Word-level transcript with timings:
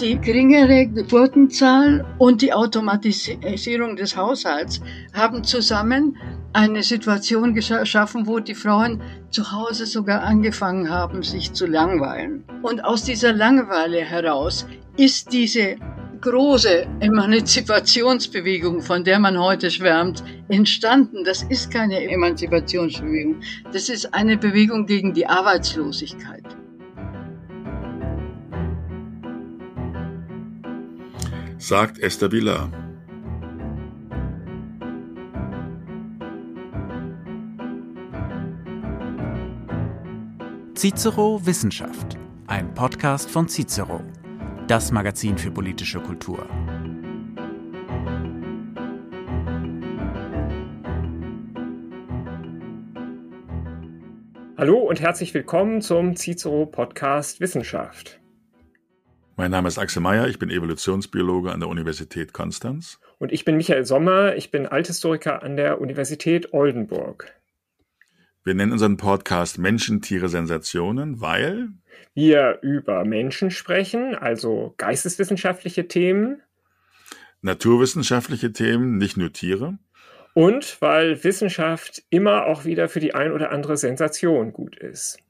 Die 0.00 0.16
geringere 0.16 0.86
Geburtenzahl 0.86 2.04
und 2.18 2.40
die 2.40 2.52
Automatisierung 2.52 3.96
des 3.96 4.16
Haushalts 4.16 4.80
haben 5.12 5.42
zusammen 5.42 6.16
eine 6.52 6.84
Situation 6.84 7.52
geschaffen, 7.52 8.24
wo 8.28 8.38
die 8.38 8.54
Frauen 8.54 9.02
zu 9.30 9.50
Hause 9.50 9.86
sogar 9.86 10.22
angefangen 10.22 10.88
haben, 10.88 11.24
sich 11.24 11.52
zu 11.52 11.66
langweilen. 11.66 12.44
Und 12.62 12.84
aus 12.84 13.02
dieser 13.02 13.32
Langeweile 13.32 13.98
heraus 13.98 14.66
ist 14.96 15.32
diese 15.32 15.74
große 16.20 16.86
Emanzipationsbewegung, 17.00 18.82
von 18.82 19.02
der 19.02 19.18
man 19.18 19.36
heute 19.36 19.68
schwärmt, 19.68 20.22
entstanden. 20.48 21.24
Das 21.24 21.42
ist 21.42 21.72
keine 21.72 22.08
Emanzipationsbewegung. 22.08 23.40
Das 23.72 23.88
ist 23.88 24.14
eine 24.14 24.36
Bewegung 24.36 24.86
gegen 24.86 25.12
die 25.12 25.26
Arbeitslosigkeit. 25.26 26.57
Sagt 31.58 31.98
Esther 31.98 32.30
Villar. 32.30 32.70
Cicero 40.74 41.44
Wissenschaft, 41.44 42.16
ein 42.46 42.72
Podcast 42.74 43.28
von 43.28 43.48
Cicero, 43.48 44.00
das 44.68 44.92
Magazin 44.92 45.36
für 45.36 45.50
politische 45.50 45.98
Kultur. 45.98 46.46
Hallo 54.56 54.78
und 54.78 55.00
herzlich 55.00 55.34
willkommen 55.34 55.82
zum 55.82 56.14
Cicero 56.14 56.66
Podcast 56.66 57.40
Wissenschaft. 57.40 58.20
Mein 59.38 59.52
Name 59.52 59.68
ist 59.68 59.78
Axel 59.78 60.02
Meyer, 60.02 60.26
ich 60.26 60.40
bin 60.40 60.50
Evolutionsbiologe 60.50 61.52
an 61.52 61.60
der 61.60 61.68
Universität 61.68 62.32
Konstanz. 62.32 62.98
Und 63.18 63.30
ich 63.30 63.44
bin 63.44 63.56
Michael 63.56 63.84
Sommer, 63.84 64.34
ich 64.34 64.50
bin 64.50 64.66
Althistoriker 64.66 65.44
an 65.44 65.56
der 65.56 65.80
Universität 65.80 66.52
Oldenburg. 66.52 67.32
Wir 68.42 68.54
nennen 68.54 68.72
unseren 68.72 68.96
Podcast 68.96 69.56
Menschen, 69.58 70.02
Tiere, 70.02 70.28
Sensationen, 70.28 71.20
weil 71.20 71.68
wir 72.14 72.58
über 72.62 73.04
Menschen 73.04 73.52
sprechen, 73.52 74.16
also 74.16 74.74
geisteswissenschaftliche 74.76 75.86
Themen, 75.86 76.42
naturwissenschaftliche 77.40 78.52
Themen, 78.52 78.98
nicht 78.98 79.16
nur 79.16 79.32
Tiere. 79.32 79.78
Und 80.34 80.78
weil 80.80 81.22
Wissenschaft 81.22 82.02
immer 82.10 82.46
auch 82.46 82.64
wieder 82.64 82.88
für 82.88 82.98
die 82.98 83.14
ein 83.14 83.30
oder 83.30 83.52
andere 83.52 83.76
Sensation 83.76 84.52
gut 84.52 84.74
ist. 84.76 85.20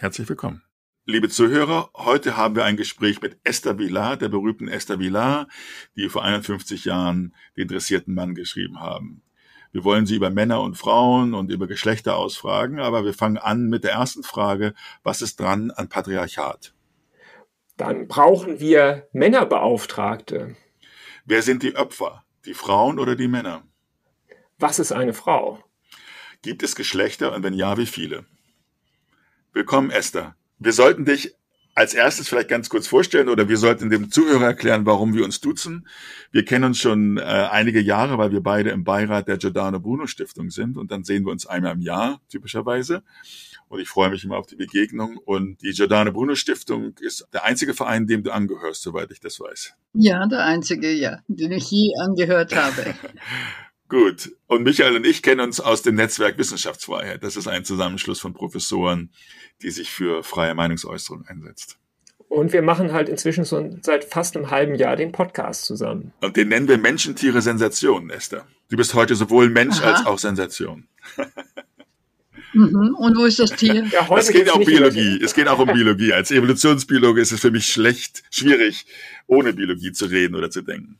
Herzlich 0.00 0.28
willkommen. 0.28 0.65
Liebe 1.08 1.28
Zuhörer, 1.28 1.88
heute 1.94 2.36
haben 2.36 2.56
wir 2.56 2.64
ein 2.64 2.76
Gespräch 2.76 3.22
mit 3.22 3.38
Esther 3.44 3.78
Villar, 3.78 4.16
der 4.16 4.28
berühmten 4.28 4.66
Esther 4.66 4.98
Villar, 4.98 5.46
die 5.94 6.08
vor 6.08 6.24
51 6.24 6.84
Jahren 6.84 7.32
den 7.56 7.68
dressierten 7.68 8.12
Mann 8.12 8.34
geschrieben 8.34 8.80
haben. 8.80 9.22
Wir 9.70 9.84
wollen 9.84 10.04
sie 10.04 10.16
über 10.16 10.30
Männer 10.30 10.62
und 10.62 10.74
Frauen 10.74 11.32
und 11.32 11.52
über 11.52 11.68
Geschlechter 11.68 12.16
ausfragen, 12.16 12.80
aber 12.80 13.04
wir 13.04 13.14
fangen 13.14 13.38
an 13.38 13.68
mit 13.68 13.84
der 13.84 13.92
ersten 13.92 14.24
Frage, 14.24 14.74
was 15.04 15.22
ist 15.22 15.38
dran 15.38 15.70
an 15.70 15.88
Patriarchat? 15.88 16.74
Dann 17.76 18.08
brauchen 18.08 18.58
wir 18.58 19.06
Männerbeauftragte. 19.12 20.56
Wer 21.24 21.42
sind 21.42 21.62
die 21.62 21.76
Opfer? 21.76 22.24
Die 22.46 22.54
Frauen 22.54 22.98
oder 22.98 23.14
die 23.14 23.28
Männer? 23.28 23.62
Was 24.58 24.80
ist 24.80 24.90
eine 24.90 25.14
Frau? 25.14 25.62
Gibt 26.42 26.64
es 26.64 26.74
Geschlechter 26.74 27.32
und 27.32 27.44
wenn 27.44 27.54
ja, 27.54 27.78
wie 27.78 27.86
viele? 27.86 28.26
Willkommen, 29.52 29.90
Esther. 29.92 30.34
Wir 30.58 30.72
sollten 30.72 31.04
dich 31.04 31.34
als 31.76 31.92
erstes 31.92 32.28
vielleicht 32.28 32.48
ganz 32.48 32.70
kurz 32.70 32.86
vorstellen 32.86 33.28
oder 33.28 33.50
wir 33.50 33.58
sollten 33.58 33.90
dem 33.90 34.10
Zuhörer 34.10 34.46
erklären, 34.46 34.86
warum 34.86 35.14
wir 35.14 35.24
uns 35.24 35.42
duzen. 35.42 35.86
Wir 36.32 36.42
kennen 36.44 36.64
uns 36.64 36.78
schon 36.78 37.18
äh, 37.18 37.20
einige 37.20 37.80
Jahre, 37.80 38.16
weil 38.16 38.32
wir 38.32 38.42
beide 38.42 38.70
im 38.70 38.82
Beirat 38.82 39.28
der 39.28 39.36
Giordano 39.36 39.78
Bruno 39.78 40.06
Stiftung 40.06 40.50
sind 40.50 40.78
und 40.78 40.90
dann 40.90 41.04
sehen 41.04 41.26
wir 41.26 41.32
uns 41.32 41.44
einmal 41.46 41.74
im 41.74 41.82
Jahr 41.82 42.22
typischerweise. 42.30 43.02
Und 43.68 43.80
ich 43.80 43.88
freue 43.88 44.10
mich 44.10 44.24
immer 44.24 44.38
auf 44.38 44.46
die 44.46 44.56
Begegnung. 44.56 45.18
Und 45.18 45.60
die 45.60 45.72
Giordano 45.72 46.12
Bruno 46.12 46.34
Stiftung 46.34 46.94
ist 47.00 47.26
der 47.34 47.44
einzige 47.44 47.74
Verein, 47.74 48.06
dem 48.06 48.22
du 48.22 48.30
angehörst, 48.30 48.82
soweit 48.82 49.10
ich 49.10 49.20
das 49.20 49.38
weiß. 49.40 49.74
Ja, 49.92 50.26
der 50.26 50.44
einzige, 50.44 50.90
ja, 50.92 51.18
den 51.26 51.52
ich 51.52 51.70
je 51.70 51.92
angehört 52.00 52.54
habe. 52.54 52.94
Gut. 53.88 54.32
Und 54.46 54.64
Michael 54.64 54.96
und 54.96 55.06
ich 55.06 55.22
kennen 55.22 55.40
uns 55.40 55.60
aus 55.60 55.82
dem 55.82 55.94
Netzwerk 55.94 56.38
Wissenschaftsfreiheit. 56.38 57.22
Das 57.22 57.36
ist 57.36 57.46
ein 57.46 57.64
Zusammenschluss 57.64 58.20
von 58.20 58.34
Professoren, 58.34 59.10
die 59.62 59.70
sich 59.70 59.90
für 59.90 60.22
freie 60.24 60.54
Meinungsäußerung 60.54 61.24
einsetzt. 61.26 61.78
Und 62.28 62.52
wir 62.52 62.62
machen 62.62 62.92
halt 62.92 63.08
inzwischen 63.08 63.44
so 63.44 63.78
seit 63.82 64.04
fast 64.04 64.36
einem 64.36 64.50
halben 64.50 64.74
Jahr 64.74 64.96
den 64.96 65.12
Podcast 65.12 65.64
zusammen. 65.64 66.12
Und 66.20 66.36
den 66.36 66.48
nennen 66.48 66.66
wir 66.66 66.78
Menschen, 66.78 67.14
Tiere, 67.14 67.40
Sensationen, 67.40 68.10
Esther. 68.10 68.46
Du 68.68 68.76
bist 68.76 68.94
heute 68.94 69.14
sowohl 69.14 69.48
Mensch 69.48 69.80
Aha. 69.80 69.92
als 69.92 70.06
auch 70.06 70.18
Sensation. 70.18 70.88
Mhm. 72.52 72.94
Und 72.94 73.18
wo 73.18 73.26
ist 73.26 73.38
das 73.38 73.50
Tier? 73.50 73.84
Ja, 73.92 74.08
es 74.16 74.28
geht 74.30 74.48
auch 74.50 74.64
Biologie. 74.64 75.20
Es 75.22 75.34
geht 75.34 75.46
auch 75.46 75.58
um 75.58 75.66
Biologie. 75.66 76.14
Als 76.14 76.30
Evolutionsbiologe 76.30 77.20
ist 77.20 77.32
es 77.32 77.40
für 77.40 77.50
mich 77.50 77.66
schlecht, 77.66 78.22
schwierig, 78.30 78.86
ohne 79.26 79.52
Biologie 79.52 79.92
zu 79.92 80.06
reden 80.06 80.34
oder 80.34 80.50
zu 80.50 80.62
denken. 80.62 80.98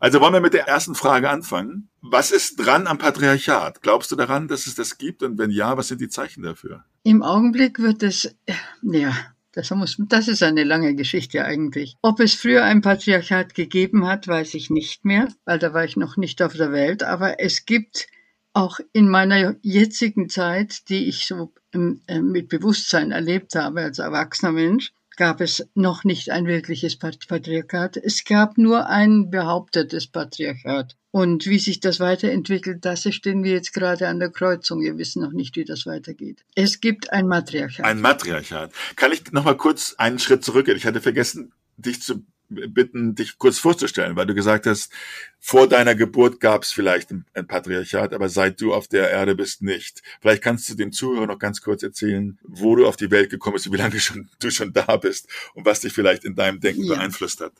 Also 0.00 0.20
wollen 0.20 0.34
wir 0.34 0.40
mit 0.40 0.54
der 0.54 0.68
ersten 0.68 0.94
Frage 0.94 1.30
anfangen. 1.30 1.88
Was 2.02 2.30
ist 2.30 2.56
dran 2.56 2.86
am 2.86 2.98
Patriarchat? 2.98 3.82
Glaubst 3.82 4.10
du 4.10 4.16
daran, 4.16 4.48
dass 4.48 4.66
es 4.66 4.74
das 4.74 4.98
gibt? 4.98 5.22
Und 5.22 5.38
wenn 5.38 5.50
ja, 5.50 5.76
was 5.76 5.88
sind 5.88 6.00
die 6.00 6.08
Zeichen 6.08 6.42
dafür? 6.42 6.84
Im 7.02 7.22
Augenblick 7.22 7.78
wird 7.78 8.02
es, 8.02 8.36
ja, 8.82 9.14
das, 9.52 9.70
muss, 9.70 9.96
das 9.98 10.28
ist 10.28 10.42
eine 10.42 10.64
lange 10.64 10.94
Geschichte 10.94 11.44
eigentlich. 11.44 11.96
Ob 12.02 12.20
es 12.20 12.34
früher 12.34 12.64
ein 12.64 12.82
Patriarchat 12.82 13.54
gegeben 13.54 14.06
hat, 14.06 14.28
weiß 14.28 14.54
ich 14.54 14.70
nicht 14.70 15.04
mehr, 15.04 15.28
weil 15.44 15.58
da 15.58 15.72
war 15.72 15.84
ich 15.84 15.96
noch 15.96 16.16
nicht 16.16 16.42
auf 16.42 16.54
der 16.54 16.72
Welt. 16.72 17.02
Aber 17.02 17.40
es 17.40 17.64
gibt 17.64 18.06
auch 18.52 18.80
in 18.92 19.08
meiner 19.08 19.56
jetzigen 19.62 20.28
Zeit, 20.28 20.88
die 20.88 21.08
ich 21.08 21.26
so 21.26 21.52
ähm, 21.72 22.00
äh, 22.06 22.20
mit 22.20 22.48
Bewusstsein 22.48 23.12
erlebt 23.12 23.54
habe 23.54 23.82
als 23.82 23.98
erwachsener 23.98 24.52
Mensch, 24.52 24.92
gab 25.16 25.40
es 25.40 25.66
noch 25.74 26.04
nicht 26.04 26.30
ein 26.30 26.46
wirkliches 26.46 26.96
Patriarchat. 26.96 27.96
Es 27.96 28.24
gab 28.24 28.58
nur 28.58 28.86
ein 28.86 29.30
behauptetes 29.30 30.06
Patriarchat. 30.06 30.96
Und 31.10 31.46
wie 31.46 31.58
sich 31.58 31.80
das 31.80 31.98
weiterentwickelt, 31.98 32.84
das 32.84 33.02
stehen 33.14 33.42
wir 33.42 33.52
jetzt 33.52 33.72
gerade 33.72 34.08
an 34.08 34.18
der 34.18 34.30
Kreuzung. 34.30 34.82
Wir 34.82 34.98
wissen 34.98 35.22
noch 35.22 35.32
nicht, 35.32 35.56
wie 35.56 35.64
das 35.64 35.86
weitergeht. 35.86 36.44
Es 36.54 36.80
gibt 36.80 37.12
ein 37.12 37.26
Matriarchat. 37.26 37.86
Ein 37.86 38.00
Matriarchat. 38.00 38.70
Kann 38.96 39.12
ich 39.12 39.32
noch 39.32 39.44
mal 39.44 39.56
kurz 39.56 39.94
einen 39.96 40.18
Schritt 40.18 40.44
zurückgehen? 40.44 40.76
Ich 40.76 40.84
hatte 40.84 41.00
vergessen, 41.00 41.52
dich 41.78 42.02
zu 42.02 42.24
bitten, 42.48 43.14
dich 43.14 43.38
kurz 43.38 43.58
vorzustellen, 43.58 44.16
weil 44.16 44.26
du 44.26 44.34
gesagt 44.34 44.66
hast, 44.66 44.92
vor 45.38 45.68
deiner 45.68 45.94
Geburt 45.94 46.40
gab 46.40 46.62
es 46.62 46.72
vielleicht 46.72 47.10
ein 47.10 47.46
Patriarchat, 47.46 48.12
aber 48.12 48.28
seit 48.28 48.60
du 48.60 48.74
auf 48.74 48.88
der 48.88 49.10
Erde 49.10 49.34
bist, 49.34 49.62
nicht. 49.62 50.02
Vielleicht 50.20 50.42
kannst 50.42 50.68
du 50.68 50.74
dem 50.74 50.92
Zuhörer 50.92 51.26
noch 51.26 51.38
ganz 51.38 51.60
kurz 51.60 51.82
erzählen, 51.82 52.38
wo 52.42 52.76
du 52.76 52.86
auf 52.86 52.96
die 52.96 53.10
Welt 53.10 53.30
gekommen 53.30 53.54
bist 53.54 53.72
wie 53.72 53.76
lange 53.76 53.90
du 53.90 54.00
schon, 54.00 54.28
du 54.38 54.50
schon 54.50 54.72
da 54.72 54.96
bist 54.96 55.28
und 55.54 55.66
was 55.66 55.80
dich 55.80 55.92
vielleicht 55.92 56.24
in 56.24 56.34
deinem 56.34 56.60
Denken 56.60 56.84
ja. 56.84 56.94
beeinflusst 56.94 57.40
hat. 57.40 57.52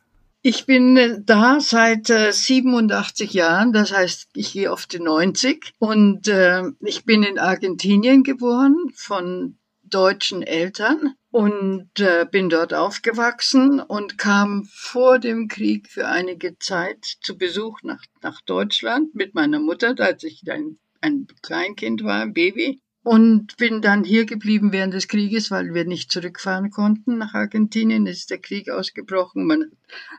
Ich 0.43 0.65
bin 0.65 0.97
äh, 0.97 1.19
da 1.25 1.59
seit 1.61 2.09
äh, 2.09 2.31
87 2.31 3.33
Jahren, 3.33 3.73
das 3.73 3.93
heißt, 3.93 4.29
ich 4.35 4.53
gehe 4.53 4.73
auf 4.73 4.87
die 4.87 5.01
90 5.01 5.73
und 5.79 6.29
äh, 6.29 6.63
ich 6.81 7.05
bin 7.05 7.25
in 7.25 7.39
Argentinien 7.39 8.23
geboren 8.23 8.77
von 8.95 9.59
deutschen 9.91 10.43
Eltern 10.43 11.15
und 11.31 12.01
äh, 12.01 12.27
bin 12.31 12.49
dort 12.49 12.73
aufgewachsen 12.73 13.81
und 13.81 14.19
kam 14.19 14.65
vor 14.65 15.19
dem 15.19 15.49
Krieg 15.49 15.89
für 15.89 16.09
einige 16.09 16.59
Zeit 16.59 17.05
zu 17.21 17.37
Besuch 17.37 17.83
nach, 17.83 18.03
nach 18.23 18.41
Deutschland 18.43 19.15
mit 19.15 19.35
meiner 19.35 19.61
Mutter, 19.61 19.95
als 19.99 20.25
ich 20.25 20.43
ein, 20.51 20.79
ein 21.01 21.27
Kleinkind 21.43 22.05
war, 22.05 22.23
ein 22.23 22.33
Baby. 22.33 22.81
Und 23.03 23.57
bin 23.57 23.83
dann 23.83 24.03
hier 24.03 24.25
geblieben 24.25 24.73
während 24.73 24.93
des 24.93 25.07
Krieges, 25.07 25.53
weil 25.53 25.75
wir 25.75 25.85
nicht 25.85 26.11
zurückfahren 26.11 26.71
konnten 26.71 27.19
nach 27.19 27.35
Argentinien. 27.35 28.07
Ist 28.07 28.31
der 28.31 28.39
Krieg 28.39 28.69
ausgebrochen. 28.69 29.47
Man 29.47 29.71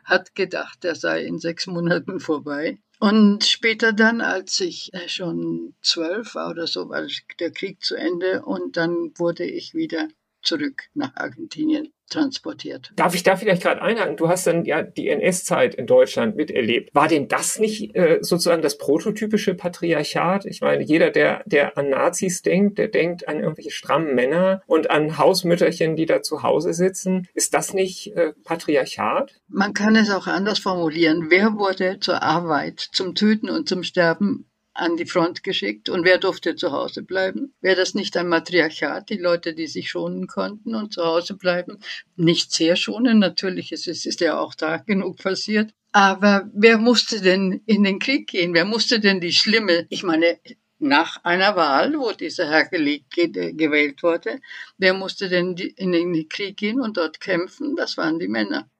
hat 0.04 0.34
gedacht, 0.34 0.86
er 0.86 0.94
sei 0.94 1.24
in 1.24 1.38
sechs 1.38 1.66
Monaten 1.66 2.18
vorbei. 2.18 2.78
Und 3.00 3.44
später 3.44 3.92
dann, 3.92 4.20
als 4.20 4.58
ich 4.60 4.92
äh, 4.92 5.08
schon 5.08 5.74
zwölf 5.82 6.34
war 6.34 6.50
oder 6.50 6.66
so, 6.66 6.88
war 6.88 7.06
der 7.38 7.52
Krieg 7.52 7.82
zu 7.82 7.94
Ende 7.94 8.44
und 8.44 8.76
dann 8.76 9.12
wurde 9.16 9.44
ich 9.44 9.74
wieder 9.74 10.08
zurück 10.42 10.82
nach 10.94 11.14
Argentinien 11.14 11.92
transportiert. 12.08 12.92
Darf 12.96 13.14
ich 13.14 13.22
da 13.22 13.36
vielleicht 13.36 13.62
gerade 13.62 13.82
einhaken? 13.82 14.16
Du 14.16 14.28
hast 14.28 14.46
dann 14.46 14.64
ja 14.64 14.82
die 14.82 15.08
NS-Zeit 15.08 15.74
in 15.74 15.86
Deutschland 15.86 16.36
miterlebt. 16.36 16.94
War 16.94 17.08
denn 17.08 17.28
das 17.28 17.58
nicht 17.58 17.94
äh, 17.94 18.18
sozusagen 18.20 18.62
das 18.62 18.78
prototypische 18.78 19.54
Patriarchat? 19.54 20.46
Ich 20.46 20.60
meine, 20.60 20.82
jeder, 20.82 21.10
der, 21.10 21.42
der 21.46 21.76
an 21.76 21.90
Nazis 21.90 22.42
denkt, 22.42 22.78
der 22.78 22.88
denkt 22.88 23.28
an 23.28 23.40
irgendwelche 23.40 23.70
strammen 23.70 24.14
Männer 24.14 24.62
und 24.66 24.90
an 24.90 25.18
Hausmütterchen, 25.18 25.96
die 25.96 26.06
da 26.06 26.22
zu 26.22 26.42
Hause 26.42 26.74
sitzen. 26.74 27.28
Ist 27.34 27.54
das 27.54 27.74
nicht 27.74 28.16
äh, 28.16 28.32
Patriarchat? 28.44 29.40
Man 29.48 29.74
kann 29.74 29.96
es 29.96 30.10
auch 30.10 30.26
anders 30.26 30.58
formulieren. 30.58 31.26
Wer 31.30 31.54
wurde 31.54 31.98
zur 32.00 32.22
Arbeit, 32.22 32.80
zum 32.80 33.14
Töten 33.14 33.48
und 33.48 33.68
zum 33.68 33.82
Sterben 33.82 34.48
an 34.78 34.96
die 34.96 35.06
Front 35.06 35.42
geschickt 35.42 35.88
und 35.88 36.04
wer 36.04 36.18
durfte 36.18 36.56
zu 36.56 36.72
Hause 36.72 37.02
bleiben? 37.02 37.52
Wäre 37.60 37.76
das 37.76 37.94
nicht 37.94 38.16
ein 38.16 38.28
Matriarchat, 38.28 39.10
die 39.10 39.16
Leute, 39.16 39.54
die 39.54 39.66
sich 39.66 39.90
schonen 39.90 40.26
konnten 40.26 40.74
und 40.74 40.92
zu 40.92 41.04
Hause 41.04 41.34
bleiben? 41.34 41.78
Nicht 42.16 42.52
sehr 42.52 42.76
schonen, 42.76 43.18
natürlich, 43.18 43.72
es 43.72 43.86
ist, 43.86 44.06
ist 44.06 44.20
ja 44.20 44.38
auch 44.38 44.54
da 44.54 44.78
genug 44.78 45.18
passiert. 45.18 45.72
Aber 45.92 46.48
wer 46.52 46.78
musste 46.78 47.20
denn 47.20 47.62
in 47.66 47.82
den 47.82 47.98
Krieg 47.98 48.28
gehen? 48.28 48.54
Wer 48.54 48.64
musste 48.64 49.00
denn 49.00 49.20
die 49.20 49.32
schlimme, 49.32 49.86
ich 49.88 50.02
meine, 50.02 50.38
nach 50.78 51.24
einer 51.24 51.56
Wahl, 51.56 51.94
wo 51.98 52.12
dieser 52.12 52.48
Herr 52.48 52.66
gewählt 52.66 54.02
wurde, 54.02 54.40
wer 54.76 54.94
musste 54.94 55.28
denn 55.28 55.56
in 55.56 55.92
den 55.92 56.28
Krieg 56.28 56.56
gehen 56.56 56.80
und 56.80 56.96
dort 56.96 57.20
kämpfen? 57.20 57.74
Das 57.74 57.96
waren 57.96 58.18
die 58.18 58.28
Männer. 58.28 58.70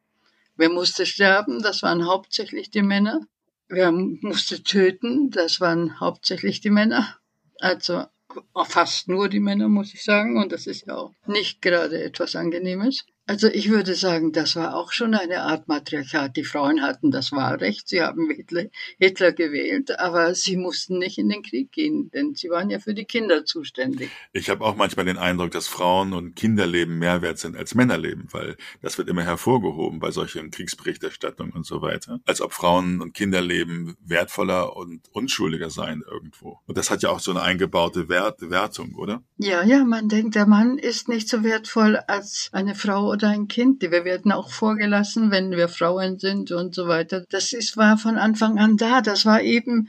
Wer 0.57 0.69
musste 0.69 1.07
sterben? 1.07 1.63
Das 1.63 1.83
waren 1.83 2.07
hauptsächlich 2.07 2.71
die 2.71 2.83
Männer. 2.83 3.21
Wer 3.69 3.93
musste 3.93 4.63
töten? 4.63 5.31
Das 5.31 5.61
waren 5.61 6.01
hauptsächlich 6.01 6.61
die 6.61 6.71
Männer. 6.71 7.19
Also 7.61 8.05
fast 8.67 9.09
nur 9.09 9.29
die 9.29 9.41
Männer, 9.41 9.69
muss 9.69 9.95
ich 9.95 10.05
sagen. 10.05 10.41
Und 10.41 10.53
das 10.53 10.67
ist 10.67 10.87
ja 10.87 10.97
auch 10.97 11.15
nicht 11.27 11.61
gerade 11.63 12.03
etwas 12.03 12.35
Angenehmes. 12.37 13.05
Also 13.29 13.47
ich 13.49 13.69
würde 13.69 13.95
sagen, 13.95 14.33
das 14.33 14.57
war 14.57 14.75
auch 14.75 14.91
schon 14.91 15.15
eine 15.15 15.43
Art 15.43 15.69
Matriarchat. 15.69 16.35
Die 16.35 16.45
Frauen 16.45 16.81
hatten 16.81 17.11
das 17.11 17.31
Wahlrecht, 17.31 17.87
sie 17.87 18.01
haben 18.01 18.31
Hitler, 18.31 18.65
Hitler, 18.99 19.33
gewählt, 19.33 20.01
aber 20.01 20.35
sie 20.35 20.57
mussten 20.57 20.97
nicht 20.97 21.19
in 21.19 21.29
den 21.29 21.43
Krieg 21.43 21.71
gehen, 21.71 22.11
denn 22.15 22.35
sie 22.35 22.49
waren 22.49 22.71
ja 22.71 22.79
für 22.79 22.95
die 22.95 23.05
Kinder 23.05 23.45
zuständig. 23.45 24.09
Ich 24.33 24.49
habe 24.49 24.65
auch 24.65 24.77
manchmal 24.77 25.05
den 25.05 25.19
Eindruck, 25.19 25.51
dass 25.51 25.69
Frauen 25.69 26.15
und 26.15 26.37
Kinderleben 26.37 26.99
mehr 26.99 27.21
wert 27.21 27.39
sind 27.39 27.55
als 27.55 27.75
Männerleben, 27.75 28.29
weil 28.31 28.57
das 28.81 28.97
wird 28.97 29.11
immer 29.11 29.25
hervorgehoben 29.25 30.01
bei 30.01 30.11
solchen 30.11 30.51
Kriegsberichterstattungen 30.51 31.53
und 31.53 31.67
so 31.67 31.83
weiter, 31.83 32.21
als 32.25 32.41
ob 32.41 32.55
Frauen 32.55 33.03
und 33.03 33.13
Kinderleben 33.13 33.99
wertvoller 34.01 34.75
und 34.75 35.03
unschuldiger 35.13 35.69
seien 35.69 36.03
irgendwo. 36.11 36.61
Und 36.65 36.79
das 36.79 36.91
hat 36.91 37.03
ja 37.03 37.11
auch 37.11 37.21
so 37.21 37.33
eine 37.33 37.43
eingebaute 37.43 38.09
Wert, 38.09 38.41
Wertung, 38.49 38.95
oder? 38.95 39.23
Ja, 39.37 39.63
ja, 39.65 39.85
man 39.85 40.09
denkt, 40.09 40.35
der 40.35 40.47
Mann 40.47 40.79
ist 40.79 41.11
nicht 41.11 41.29
so 41.29 41.45
wertvoll 41.45 41.97
als 42.07 42.49
eine 42.53 42.75
Frau 42.75 43.18
oder 43.19 43.31
ein 43.31 43.49
Kind. 43.49 43.83
Wir 43.83 44.05
werden 44.05 44.31
auch 44.31 44.53
vorgelassen, 44.53 45.33
wenn 45.33 45.51
wir 45.51 45.69
Frauen 45.69 46.21
sind 46.21 46.53
und 46.53 46.73
so 46.73 46.87
weiter. 46.87 47.25
Das 47.31 47.53
ist, 47.53 47.77
war 47.77 47.99
von 47.99 48.17
Anfang 48.17 48.59
an 48.59 48.77
da. 48.77 49.01
Das 49.01 49.27
war 49.27 49.43
eben 49.43 49.89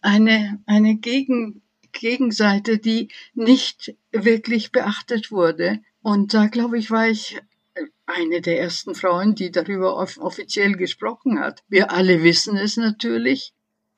eine, 0.00 0.62
eine 0.66 0.94
Gegen, 0.94 1.62
Gegenseite, 1.90 2.78
die 2.78 3.08
nicht 3.34 3.96
wirklich 4.12 4.70
beachtet 4.70 5.32
wurde. 5.32 5.80
Und 6.02 6.34
da, 6.34 6.46
glaube 6.46 6.78
ich, 6.78 6.92
war 6.92 7.08
ich 7.08 7.40
eine 8.06 8.40
der 8.40 8.60
ersten 8.60 8.94
Frauen, 8.94 9.34
die 9.34 9.50
darüber 9.50 9.96
offiziell 9.96 10.74
gesprochen 10.74 11.40
hat. 11.40 11.64
Wir 11.68 11.90
alle 11.90 12.22
wissen 12.22 12.56
es 12.56 12.76
natürlich. 12.76 13.52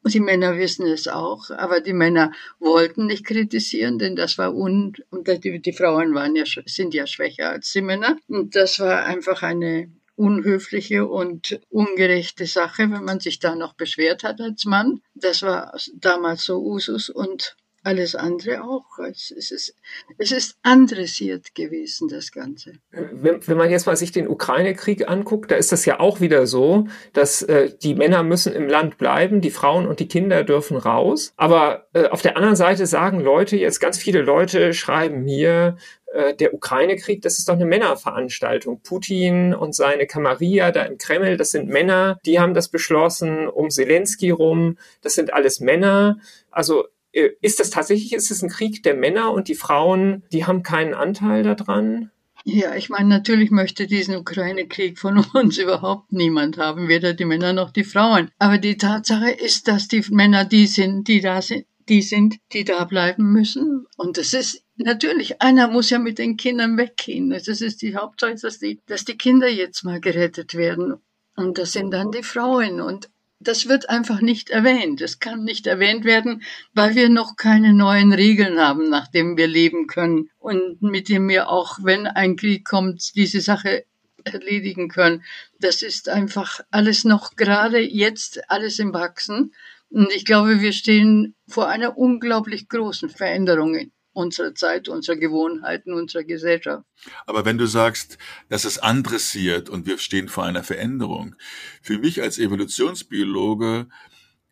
Die 0.06 0.20
Männer 0.20 0.56
wissen 0.56 0.86
es 0.86 1.08
auch, 1.08 1.50
aber 1.50 1.80
die 1.80 1.92
Männer 1.92 2.32
wollten 2.58 3.06
nicht 3.06 3.26
kritisieren, 3.26 3.98
denn 3.98 4.16
das 4.16 4.38
war 4.38 4.54
un 4.54 4.94
und 5.10 5.28
die, 5.28 5.60
die 5.60 5.72
Frauen 5.72 6.14
waren 6.14 6.34
ja 6.36 6.44
sind 6.64 6.94
ja 6.94 7.06
schwächer 7.06 7.50
als 7.50 7.70
die 7.72 7.82
Männer 7.82 8.16
und 8.26 8.56
das 8.56 8.80
war 8.80 9.04
einfach 9.04 9.42
eine 9.42 9.92
unhöfliche 10.16 11.06
und 11.06 11.60
ungerechte 11.70 12.46
Sache, 12.46 12.90
wenn 12.90 13.04
man 13.04 13.20
sich 13.20 13.38
da 13.40 13.54
noch 13.54 13.74
beschwert 13.74 14.22
hat 14.22 14.40
als 14.40 14.66
Mann. 14.66 15.00
Das 15.14 15.42
war 15.42 15.74
damals 15.94 16.44
so 16.44 16.62
Usus 16.62 17.08
und 17.08 17.56
alles 17.82 18.14
andere 18.14 18.62
auch. 18.62 18.98
Es 18.98 19.30
ist, 19.30 19.74
es 20.18 20.32
ist 20.32 20.58
andressiert 20.62 21.54
gewesen, 21.54 22.08
das 22.08 22.32
Ganze. 22.32 22.74
Wenn, 22.90 23.46
wenn 23.46 23.56
man 23.56 23.70
jetzt 23.70 23.86
mal 23.86 23.96
sich 23.96 24.12
den 24.12 24.28
Ukraine-Krieg 24.28 25.08
anguckt, 25.08 25.50
da 25.50 25.56
ist 25.56 25.72
das 25.72 25.84
ja 25.86 26.00
auch 26.00 26.20
wieder 26.20 26.46
so, 26.46 26.86
dass 27.12 27.42
äh, 27.42 27.70
die 27.82 27.94
Männer 27.94 28.22
müssen 28.22 28.52
im 28.52 28.68
Land 28.68 28.98
bleiben, 28.98 29.40
die 29.40 29.50
Frauen 29.50 29.86
und 29.86 30.00
die 30.00 30.08
Kinder 30.08 30.44
dürfen 30.44 30.76
raus. 30.76 31.32
Aber 31.36 31.86
äh, 31.92 32.08
auf 32.08 32.22
der 32.22 32.36
anderen 32.36 32.56
Seite 32.56 32.86
sagen 32.86 33.20
Leute, 33.20 33.56
jetzt 33.56 33.80
ganz 33.80 33.98
viele 33.98 34.22
Leute 34.22 34.74
schreiben 34.74 35.24
mir, 35.24 35.76
äh, 36.12 36.34
der 36.34 36.52
Ukraine-Krieg, 36.52 37.22
das 37.22 37.38
ist 37.38 37.48
doch 37.48 37.54
eine 37.54 37.66
Männerveranstaltung. 37.66 38.82
Putin 38.82 39.54
und 39.54 39.74
seine 39.74 40.06
Kameria 40.06 40.72
da 40.72 40.82
im 40.82 40.98
Kreml, 40.98 41.36
das 41.36 41.52
sind 41.52 41.68
Männer, 41.68 42.18
die 42.26 42.40
haben 42.40 42.52
das 42.54 42.68
beschlossen, 42.68 43.48
um 43.48 43.70
Zelensky 43.70 44.30
rum, 44.30 44.76
das 45.02 45.14
sind 45.14 45.32
alles 45.32 45.60
Männer. 45.60 46.18
Also 46.50 46.86
ist 47.12 47.60
das 47.60 47.70
tatsächlich, 47.70 48.12
ist 48.12 48.30
es 48.30 48.42
ein 48.42 48.50
Krieg 48.50 48.82
der 48.82 48.94
Männer 48.94 49.32
und 49.32 49.48
die 49.48 49.54
Frauen, 49.54 50.24
die 50.32 50.44
haben 50.44 50.62
keinen 50.62 50.94
Anteil 50.94 51.42
daran? 51.42 52.10
Ja, 52.44 52.74
ich 52.74 52.88
meine, 52.88 53.08
natürlich 53.08 53.50
möchte 53.50 53.86
diesen 53.86 54.16
Ukraine-Krieg 54.16 54.98
von 54.98 55.18
uns 55.34 55.58
überhaupt 55.58 56.12
niemand 56.12 56.58
haben, 56.58 56.88
weder 56.88 57.12
die 57.12 57.24
Männer 57.24 57.52
noch 57.52 57.70
die 57.70 57.84
Frauen. 57.84 58.30
Aber 58.38 58.58
die 58.58 58.76
Tatsache 58.76 59.30
ist, 59.30 59.68
dass 59.68 59.88
die 59.88 60.04
Männer 60.10 60.44
die 60.44 60.66
sind, 60.66 61.08
die 61.08 61.20
da 61.20 61.42
sind, 61.42 61.66
die 61.88 62.02
sind, 62.02 62.36
die 62.52 62.64
da 62.64 62.84
bleiben 62.84 63.32
müssen. 63.32 63.86
Und 63.96 64.16
das 64.16 64.32
ist 64.32 64.64
natürlich, 64.76 65.42
einer 65.42 65.68
muss 65.68 65.90
ja 65.90 65.98
mit 65.98 66.18
den 66.18 66.36
Kindern 66.36 66.78
weggehen. 66.78 67.30
Das 67.30 67.48
ist 67.48 67.82
die 67.82 67.96
Hauptsache, 67.96 68.36
dass 68.40 68.58
die, 68.58 68.80
dass 68.86 69.04
die 69.04 69.18
Kinder 69.18 69.48
jetzt 69.48 69.84
mal 69.84 70.00
gerettet 70.00 70.54
werden. 70.54 70.94
Und 71.36 71.58
das 71.58 71.72
sind 71.72 71.90
dann 71.90 72.10
die 72.12 72.22
Frauen. 72.22 72.80
Und 72.80 73.10
das 73.40 73.68
wird 73.68 73.88
einfach 73.88 74.20
nicht 74.20 74.50
erwähnt. 74.50 75.00
Es 75.00 75.18
kann 75.18 75.44
nicht 75.44 75.66
erwähnt 75.66 76.04
werden, 76.04 76.42
weil 76.74 76.94
wir 76.94 77.08
noch 77.08 77.36
keine 77.36 77.72
neuen 77.72 78.12
Regeln 78.12 78.60
haben, 78.60 78.90
nach 78.90 79.08
denen 79.08 79.38
wir 79.38 79.46
leben 79.46 79.86
können 79.86 80.30
und 80.38 80.82
mit 80.82 81.08
dem 81.08 81.26
wir 81.28 81.48
auch, 81.48 81.78
wenn 81.82 82.06
ein 82.06 82.36
Krieg 82.36 82.66
kommt, 82.66 83.16
diese 83.16 83.40
Sache 83.40 83.86
erledigen 84.24 84.88
können. 84.88 85.24
Das 85.58 85.80
ist 85.80 86.10
einfach 86.10 86.60
alles 86.70 87.04
noch 87.04 87.36
gerade 87.36 87.80
jetzt 87.80 88.50
alles 88.50 88.78
im 88.78 88.92
Wachsen. 88.92 89.54
Und 89.88 90.12
ich 90.12 90.26
glaube, 90.26 90.60
wir 90.60 90.72
stehen 90.72 91.34
vor 91.48 91.68
einer 91.68 91.96
unglaublich 91.96 92.68
großen 92.68 93.08
Veränderung 93.08 93.90
unserer 94.12 94.54
Zeit, 94.54 94.88
unserer 94.88 95.16
Gewohnheiten, 95.16 95.92
unserer 95.92 96.24
Gesellschaft. 96.24 96.84
Aber 97.26 97.44
wenn 97.44 97.58
du 97.58 97.66
sagst, 97.66 98.18
das 98.48 98.64
ist 98.64 98.78
andressiert 98.78 99.68
und 99.68 99.86
wir 99.86 99.98
stehen 99.98 100.28
vor 100.28 100.44
einer 100.44 100.64
Veränderung, 100.64 101.36
für 101.82 101.98
mich 101.98 102.20
als 102.22 102.38
Evolutionsbiologe 102.38 103.88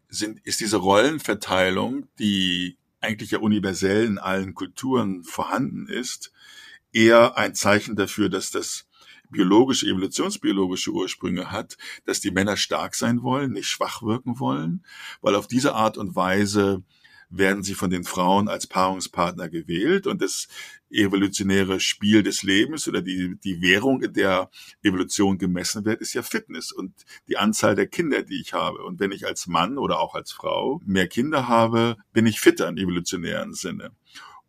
sind, 0.08 0.40
ist 0.46 0.60
diese 0.60 0.76
Rollenverteilung, 0.76 2.06
die 2.18 2.78
eigentlich 3.00 3.32
ja 3.32 3.38
universell 3.38 4.06
in 4.06 4.18
allen 4.18 4.54
Kulturen 4.54 5.24
vorhanden 5.24 5.88
ist, 5.88 6.32
eher 6.92 7.36
ein 7.36 7.54
Zeichen 7.54 7.96
dafür, 7.96 8.28
dass 8.28 8.50
das 8.50 8.86
biologische, 9.30 9.86
evolutionsbiologische 9.86 10.90
Ursprünge 10.90 11.50
hat, 11.50 11.76
dass 12.06 12.20
die 12.20 12.30
Männer 12.30 12.56
stark 12.56 12.94
sein 12.94 13.22
wollen, 13.22 13.52
nicht 13.52 13.68
schwach 13.68 14.02
wirken 14.02 14.40
wollen, 14.40 14.84
weil 15.20 15.34
auf 15.34 15.46
diese 15.46 15.74
Art 15.74 15.98
und 15.98 16.16
Weise 16.16 16.82
werden 17.30 17.62
sie 17.62 17.74
von 17.74 17.90
den 17.90 18.04
Frauen 18.04 18.48
als 18.48 18.66
Paarungspartner 18.66 19.48
gewählt 19.48 20.06
und 20.06 20.22
das 20.22 20.48
evolutionäre 20.90 21.80
Spiel 21.80 22.22
des 22.22 22.42
Lebens 22.42 22.88
oder 22.88 23.02
die, 23.02 23.36
die 23.44 23.60
Währung, 23.60 24.02
in 24.02 24.14
der 24.14 24.50
Evolution 24.82 25.38
gemessen 25.38 25.84
wird, 25.84 26.00
ist 26.00 26.14
ja 26.14 26.22
Fitness 26.22 26.72
und 26.72 26.94
die 27.28 27.36
Anzahl 27.36 27.74
der 27.74 27.86
Kinder, 27.86 28.22
die 28.22 28.40
ich 28.40 28.54
habe. 28.54 28.82
Und 28.82 28.98
wenn 29.00 29.12
ich 29.12 29.26
als 29.26 29.46
Mann 29.46 29.78
oder 29.78 30.00
auch 30.00 30.14
als 30.14 30.32
Frau 30.32 30.80
mehr 30.86 31.08
Kinder 31.08 31.48
habe, 31.48 31.96
bin 32.12 32.26
ich 32.26 32.40
fitter 32.40 32.68
im 32.68 32.78
evolutionären 32.78 33.52
Sinne. 33.52 33.92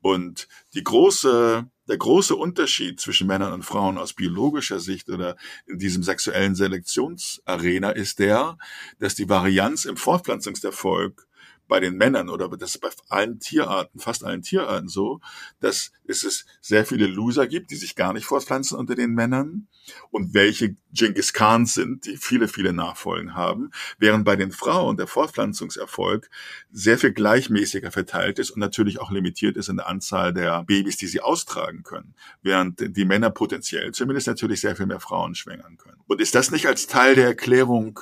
Und 0.02 0.48
die 0.74 0.84
große, 0.84 1.70
der 1.90 1.98
große 1.98 2.36
Unterschied 2.36 3.02
zwischen 3.02 3.28
Männern 3.28 3.52
und 3.52 3.66
Frauen 3.66 3.98
aus 3.98 4.14
biologischer 4.14 4.80
Sicht 4.80 5.10
oder 5.10 5.36
in 5.66 5.78
diesem 5.78 6.04
sexuellen 6.04 6.56
Selektionsarena 6.56 7.92
ist 7.92 8.20
der, 8.20 8.58
dass 9.00 9.16
die 9.16 9.28
Varianz 9.28 9.84
im 9.84 9.98
Fortpflanzungserfolg 9.98 11.28
bei 11.70 11.80
den 11.80 11.96
Männern 11.96 12.28
oder 12.28 12.50
das 12.50 12.76
ist 12.76 12.82
bei 12.82 12.90
allen 13.08 13.40
Tierarten, 13.40 14.00
fast 14.00 14.26
allen 14.26 14.42
Tierarten 14.42 14.90
so, 14.90 15.22
dass 15.62 15.92
es 16.06 16.46
sehr 16.60 16.86
viele 16.86 17.08
Loser 17.08 17.48
gibt, 17.48 17.72
die 17.72 17.76
sich 17.76 17.96
gar 17.96 18.12
nicht 18.12 18.26
fortpflanzen 18.26 18.78
unter 18.78 18.96
den 18.96 19.14
Männern 19.14 19.68
und 20.10 20.34
welche 20.34 20.76
Genghis 20.92 21.32
Khans 21.32 21.76
sind, 21.76 22.06
die 22.06 22.18
viele, 22.18 22.48
viele 22.48 22.74
Nachfolgen 22.74 23.36
haben, 23.36 23.70
während 24.00 24.26
bei 24.26 24.36
den 24.36 24.52
Frauen 24.52 24.98
der 24.98 25.08
Fortpflanzungserfolg 25.08 26.30
sehr 26.72 26.98
viel 26.98 27.14
gleichmäßiger 27.14 27.92
verteilt 27.92 28.40
ist 28.40 28.50
und 28.50 28.60
natürlich 28.60 29.00
auch 29.00 29.12
limitiert 29.12 29.56
ist 29.56 29.70
in 29.70 29.78
der 29.78 29.88
Anzahl 29.88 30.34
der 30.34 30.64
Babys, 30.64 30.98
die 30.98 31.08
sie 31.08 31.22
austragen 31.22 31.84
können, 31.84 32.16
während 32.42 32.98
die 32.98 33.06
Männer 33.06 33.30
potenziell 33.30 33.92
zumindest 33.92 34.28
natürlich 34.28 34.62
sehr 34.62 34.76
viel 34.76 34.88
mehr 34.88 35.00
Frauen 35.00 35.36
schwängern 35.36 35.78
können. 35.78 36.02
Und 36.08 36.20
ist 36.20 36.34
das 36.34 36.50
nicht 36.50 36.66
als 36.66 36.88
Teil 36.88 37.14
der 37.14 37.28
Erklärung 37.28 38.00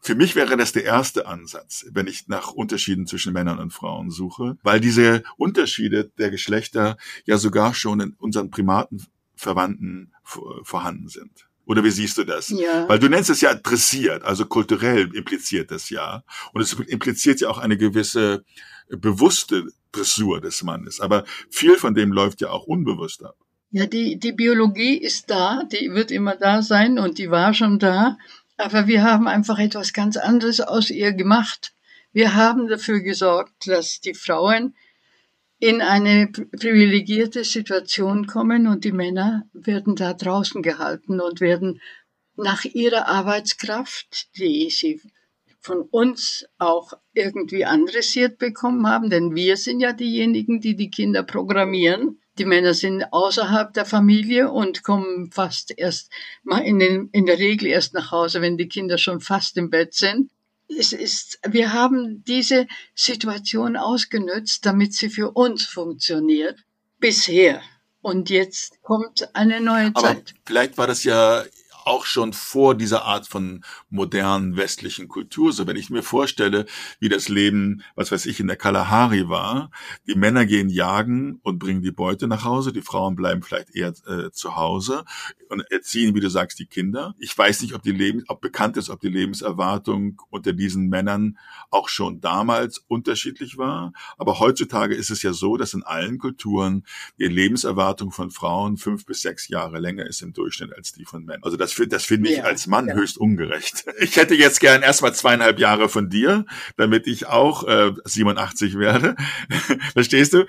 für 0.00 0.14
mich 0.14 0.34
wäre 0.34 0.56
das 0.56 0.72
der 0.72 0.84
erste 0.84 1.26
Ansatz, 1.26 1.86
wenn 1.90 2.06
ich 2.06 2.28
nach 2.28 2.52
Unterschieden 2.52 3.06
zwischen 3.06 3.32
Männern 3.32 3.58
und 3.58 3.72
Frauen 3.72 4.10
suche, 4.10 4.56
weil 4.62 4.80
diese 4.80 5.22
Unterschiede 5.36 6.10
der 6.18 6.30
Geschlechter 6.30 6.96
ja 7.24 7.36
sogar 7.38 7.74
schon 7.74 8.00
in 8.00 8.14
unseren 8.18 8.50
Primatenverwandten 8.50 10.12
vorhanden 10.22 11.08
sind. 11.08 11.48
Oder 11.66 11.82
wie 11.84 11.90
siehst 11.90 12.18
du 12.18 12.24
das? 12.24 12.50
Ja. 12.50 12.88
Weil 12.88 12.98
du 12.98 13.08
nennst 13.08 13.30
es 13.30 13.40
ja 13.40 13.54
dressiert, 13.54 14.22
also 14.22 14.44
kulturell 14.46 15.14
impliziert 15.14 15.70
das 15.70 15.88
ja. 15.90 16.24
Und 16.52 16.60
es 16.60 16.74
impliziert 16.74 17.40
ja 17.40 17.48
auch 17.48 17.58
eine 17.58 17.76
gewisse 17.76 18.44
bewusste 18.88 19.66
Dressur 19.92 20.40
des 20.40 20.62
Mannes. 20.62 21.00
Aber 21.00 21.24
viel 21.50 21.76
von 21.76 21.94
dem 21.94 22.12
läuft 22.12 22.40
ja 22.40 22.50
auch 22.50 22.66
unbewusst 22.66 23.24
ab. 23.24 23.36
Ja, 23.70 23.86
die, 23.86 24.18
die 24.18 24.32
Biologie 24.32 24.96
ist 24.96 25.30
da, 25.30 25.64
die 25.64 25.90
wird 25.90 26.10
immer 26.10 26.36
da 26.36 26.62
sein 26.62 26.98
und 26.98 27.18
die 27.18 27.30
war 27.30 27.54
schon 27.54 27.78
da. 27.78 28.18
Aber 28.56 28.86
wir 28.86 29.02
haben 29.02 29.26
einfach 29.26 29.58
etwas 29.58 29.92
ganz 29.92 30.16
anderes 30.16 30.60
aus 30.60 30.90
ihr 30.90 31.12
gemacht. 31.12 31.74
Wir 32.12 32.34
haben 32.34 32.68
dafür 32.68 33.00
gesorgt, 33.00 33.66
dass 33.66 34.00
die 34.00 34.14
Frauen 34.14 34.74
in 35.58 35.80
eine 35.82 36.28
privilegierte 36.28 37.42
Situation 37.42 38.26
kommen 38.26 38.66
und 38.66 38.84
die 38.84 38.92
Männer 38.92 39.48
werden 39.52 39.96
da 39.96 40.12
draußen 40.12 40.62
gehalten 40.62 41.20
und 41.20 41.40
werden 41.40 41.80
nach 42.36 42.64
ihrer 42.64 43.08
Arbeitskraft, 43.08 44.36
die 44.38 44.70
sie 44.70 45.00
von 45.60 45.82
uns 45.82 46.46
auch 46.58 46.92
irgendwie 47.14 47.64
adressiert 47.64 48.38
bekommen 48.38 48.86
haben, 48.86 49.08
denn 49.08 49.34
wir 49.34 49.56
sind 49.56 49.80
ja 49.80 49.92
diejenigen, 49.92 50.60
die 50.60 50.76
die 50.76 50.90
Kinder 50.90 51.22
programmieren. 51.22 52.20
Die 52.38 52.44
Männer 52.44 52.74
sind 52.74 53.04
außerhalb 53.12 53.72
der 53.72 53.84
Familie 53.84 54.50
und 54.50 54.82
kommen 54.82 55.30
fast 55.30 55.72
erst 55.76 56.10
mal 56.42 56.60
in, 56.60 56.78
den, 56.80 57.08
in 57.12 57.26
der 57.26 57.38
Regel 57.38 57.68
erst 57.68 57.94
nach 57.94 58.10
Hause, 58.10 58.40
wenn 58.40 58.56
die 58.56 58.68
Kinder 58.68 58.98
schon 58.98 59.20
fast 59.20 59.56
im 59.56 59.70
Bett 59.70 59.94
sind. 59.94 60.30
Es 60.68 60.92
ist, 60.92 61.38
wir 61.46 61.72
haben 61.72 62.24
diese 62.24 62.66
Situation 62.94 63.76
ausgenutzt, 63.76 64.66
damit 64.66 64.94
sie 64.94 65.10
für 65.10 65.30
uns 65.30 65.64
funktioniert. 65.64 66.58
Bisher. 66.98 67.62
Und 68.00 68.30
jetzt 68.30 68.82
kommt 68.82 69.34
eine 69.34 69.60
neue 69.60 69.92
Zeit. 69.94 70.16
Aber 70.16 70.40
vielleicht 70.44 70.76
war 70.76 70.86
das 70.86 71.04
ja 71.04 71.44
auch 71.86 72.06
schon 72.06 72.32
vor 72.32 72.74
dieser 72.74 73.04
Art 73.04 73.26
von 73.26 73.64
modernen 73.90 74.56
westlichen 74.56 75.08
Kultur. 75.08 75.52
So, 75.52 75.66
wenn 75.66 75.76
ich 75.76 75.90
mir 75.90 76.02
vorstelle, 76.02 76.66
wie 77.00 77.08
das 77.08 77.28
Leben, 77.28 77.82
was 77.94 78.12
weiß 78.12 78.26
ich, 78.26 78.40
in 78.40 78.46
der 78.46 78.56
Kalahari 78.56 79.28
war, 79.28 79.70
die 80.06 80.14
Männer 80.14 80.46
gehen 80.46 80.68
jagen 80.68 81.40
und 81.42 81.58
bringen 81.58 81.82
die 81.82 81.92
Beute 81.92 82.26
nach 82.26 82.44
Hause, 82.44 82.72
die 82.72 82.82
Frauen 82.82 83.16
bleiben 83.16 83.42
vielleicht 83.42 83.74
eher 83.74 83.94
äh, 84.06 84.30
zu 84.30 84.56
Hause 84.56 85.04
und 85.48 85.60
erziehen, 85.70 86.14
wie 86.14 86.20
du 86.20 86.30
sagst, 86.30 86.58
die 86.58 86.66
Kinder. 86.66 87.14
Ich 87.18 87.36
weiß 87.36 87.62
nicht, 87.62 87.74
ob 87.74 87.82
die 87.82 87.92
Leben, 87.92 88.24
ob 88.28 88.40
bekannt 88.40 88.76
ist, 88.76 88.90
ob 88.90 89.00
die 89.00 89.08
Lebenserwartung 89.08 90.20
unter 90.30 90.52
diesen 90.52 90.88
Männern 90.88 91.38
auch 91.70 91.88
schon 91.88 92.20
damals 92.20 92.78
unterschiedlich 92.88 93.58
war. 93.58 93.92
Aber 94.16 94.38
heutzutage 94.38 94.94
ist 94.94 95.10
es 95.10 95.22
ja 95.22 95.32
so, 95.32 95.56
dass 95.56 95.74
in 95.74 95.82
allen 95.82 96.18
Kulturen 96.18 96.84
die 97.18 97.26
Lebenserwartung 97.26 98.10
von 98.10 98.30
Frauen 98.30 98.76
fünf 98.76 99.06
bis 99.06 99.22
sechs 99.22 99.48
Jahre 99.48 99.78
länger 99.78 100.06
ist 100.06 100.22
im 100.22 100.32
Durchschnitt 100.32 100.74
als 100.74 100.92
die 100.92 101.04
von 101.04 101.24
Männern. 101.24 101.42
Also 101.42 101.56
das 101.56 101.72
das 101.88 102.04
finde 102.04 102.30
ich 102.30 102.38
ja, 102.38 102.44
als 102.44 102.66
Mann 102.66 102.88
ja. 102.88 102.94
höchst 102.94 103.18
ungerecht. 103.18 103.84
Ich 104.00 104.16
hätte 104.16 104.34
jetzt 104.34 104.60
gern 104.60 104.82
erstmal 104.82 105.14
zweieinhalb 105.14 105.58
Jahre 105.58 105.88
von 105.88 106.10
dir, 106.10 106.44
damit 106.76 107.06
ich 107.06 107.26
auch 107.26 107.66
äh, 107.66 107.92
87 108.04 108.78
werde. 108.78 109.16
Verstehst 109.92 110.34
du? 110.34 110.44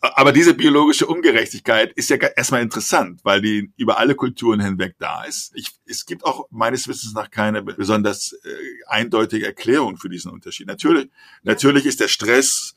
Aber 0.00 0.32
diese 0.32 0.54
biologische 0.54 1.06
Ungerechtigkeit 1.06 1.92
ist 1.94 2.10
ja 2.10 2.16
erstmal 2.16 2.62
interessant, 2.62 3.20
weil 3.24 3.40
die 3.40 3.72
über 3.76 3.98
alle 3.98 4.14
Kulturen 4.14 4.60
hinweg 4.60 4.94
da 4.98 5.24
ist. 5.24 5.50
Ich, 5.54 5.72
es 5.86 6.06
gibt 6.06 6.24
auch 6.24 6.46
meines 6.50 6.86
Wissens 6.88 7.14
nach 7.14 7.30
keine 7.30 7.62
besonders 7.62 8.32
äh, 8.44 8.48
eindeutige 8.86 9.46
Erklärung 9.46 9.96
für 9.96 10.08
diesen 10.08 10.30
Unterschied. 10.30 10.66
Natürlich, 10.66 11.08
natürlich 11.42 11.86
ist 11.86 12.00
der 12.00 12.08
Stress 12.08 12.74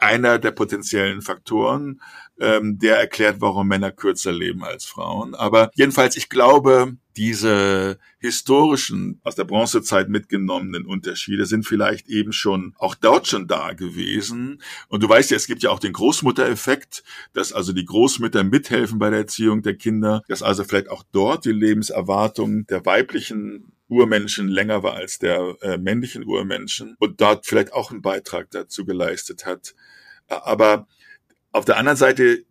einer 0.00 0.38
der 0.38 0.50
potenziellen 0.50 1.22
Faktoren, 1.22 2.00
ähm, 2.40 2.78
der 2.78 2.98
erklärt, 2.98 3.40
warum 3.40 3.68
Männer 3.68 3.92
kürzer 3.92 4.32
leben 4.32 4.64
als 4.64 4.84
Frauen. 4.84 5.34
Aber 5.34 5.70
jedenfalls, 5.74 6.16
ich 6.16 6.28
glaube, 6.28 6.96
diese 7.16 7.98
historischen, 8.18 9.20
aus 9.24 9.34
der 9.34 9.44
Bronzezeit 9.44 10.08
mitgenommenen 10.08 10.86
Unterschiede 10.86 11.44
sind 11.44 11.66
vielleicht 11.66 12.08
eben 12.08 12.32
schon 12.32 12.74
auch 12.78 12.94
dort 12.94 13.26
schon 13.26 13.46
da 13.46 13.72
gewesen. 13.72 14.62
Und 14.88 15.02
du 15.02 15.08
weißt 15.08 15.30
ja, 15.30 15.36
es 15.36 15.46
gibt 15.46 15.62
ja 15.62 15.70
auch 15.70 15.80
den 15.80 15.92
Großmuttereffekt, 15.92 17.04
dass 17.34 17.52
also 17.52 17.72
die 17.72 17.84
Großmütter 17.84 18.42
mithelfen 18.42 18.98
bei 18.98 19.10
der 19.10 19.20
Erziehung 19.20 19.62
der 19.62 19.74
Kinder, 19.74 20.22
dass 20.28 20.42
also 20.42 20.64
vielleicht 20.64 20.88
auch 20.88 21.04
dort 21.12 21.44
die 21.44 21.52
Lebenserwartung 21.52 22.66
der 22.66 22.86
weiblichen 22.86 23.72
Urmenschen 23.88 24.48
länger 24.48 24.82
war 24.82 24.94
als 24.94 25.18
der 25.18 25.56
äh, 25.60 25.76
männlichen 25.76 26.24
Urmenschen 26.24 26.96
und 27.00 27.20
dort 27.20 27.44
vielleicht 27.44 27.72
auch 27.72 27.90
einen 27.90 28.02
Beitrag 28.02 28.50
dazu 28.50 28.86
geleistet 28.86 29.44
hat. 29.44 29.74
Aber 30.28 30.86
auf 31.52 31.64
der 31.64 31.76
anderen 31.76 31.96
Seite 31.96 32.44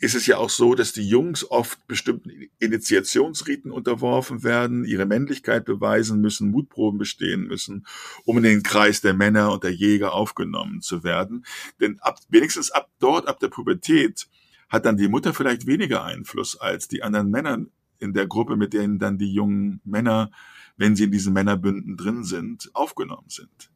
ist 0.00 0.14
es 0.14 0.26
ja 0.26 0.36
auch 0.36 0.50
so, 0.50 0.74
dass 0.74 0.92
die 0.92 1.08
Jungs 1.08 1.50
oft 1.50 1.86
bestimmten 1.88 2.30
Initiationsriten 2.60 3.72
unterworfen 3.72 4.44
werden, 4.44 4.84
ihre 4.84 5.06
Männlichkeit 5.06 5.64
beweisen 5.64 6.20
müssen, 6.20 6.50
Mutproben 6.50 6.98
bestehen 6.98 7.46
müssen, 7.46 7.86
um 8.24 8.36
in 8.38 8.44
den 8.44 8.62
Kreis 8.62 9.00
der 9.00 9.14
Männer 9.14 9.52
und 9.52 9.64
der 9.64 9.72
Jäger 9.72 10.12
aufgenommen 10.12 10.80
zu 10.80 11.02
werden. 11.02 11.44
Denn 11.80 11.98
ab, 12.00 12.20
wenigstens 12.28 12.70
ab 12.70 12.88
dort, 13.00 13.26
ab 13.26 13.40
der 13.40 13.48
Pubertät, 13.48 14.28
hat 14.68 14.84
dann 14.84 14.96
die 14.96 15.08
Mutter 15.08 15.34
vielleicht 15.34 15.66
weniger 15.66 16.04
Einfluss 16.04 16.56
als 16.56 16.88
die 16.88 17.02
anderen 17.02 17.30
Männer 17.30 17.64
in 17.98 18.12
der 18.12 18.26
Gruppe, 18.26 18.56
mit 18.56 18.74
denen 18.74 18.98
dann 18.98 19.18
die 19.18 19.32
jungen 19.32 19.80
Männer, 19.84 20.30
wenn 20.76 20.94
sie 20.94 21.04
in 21.04 21.10
diesen 21.10 21.32
Männerbünden 21.32 21.96
drin 21.96 22.22
sind, 22.22 22.70
aufgenommen 22.74 23.28
sind. 23.28 23.70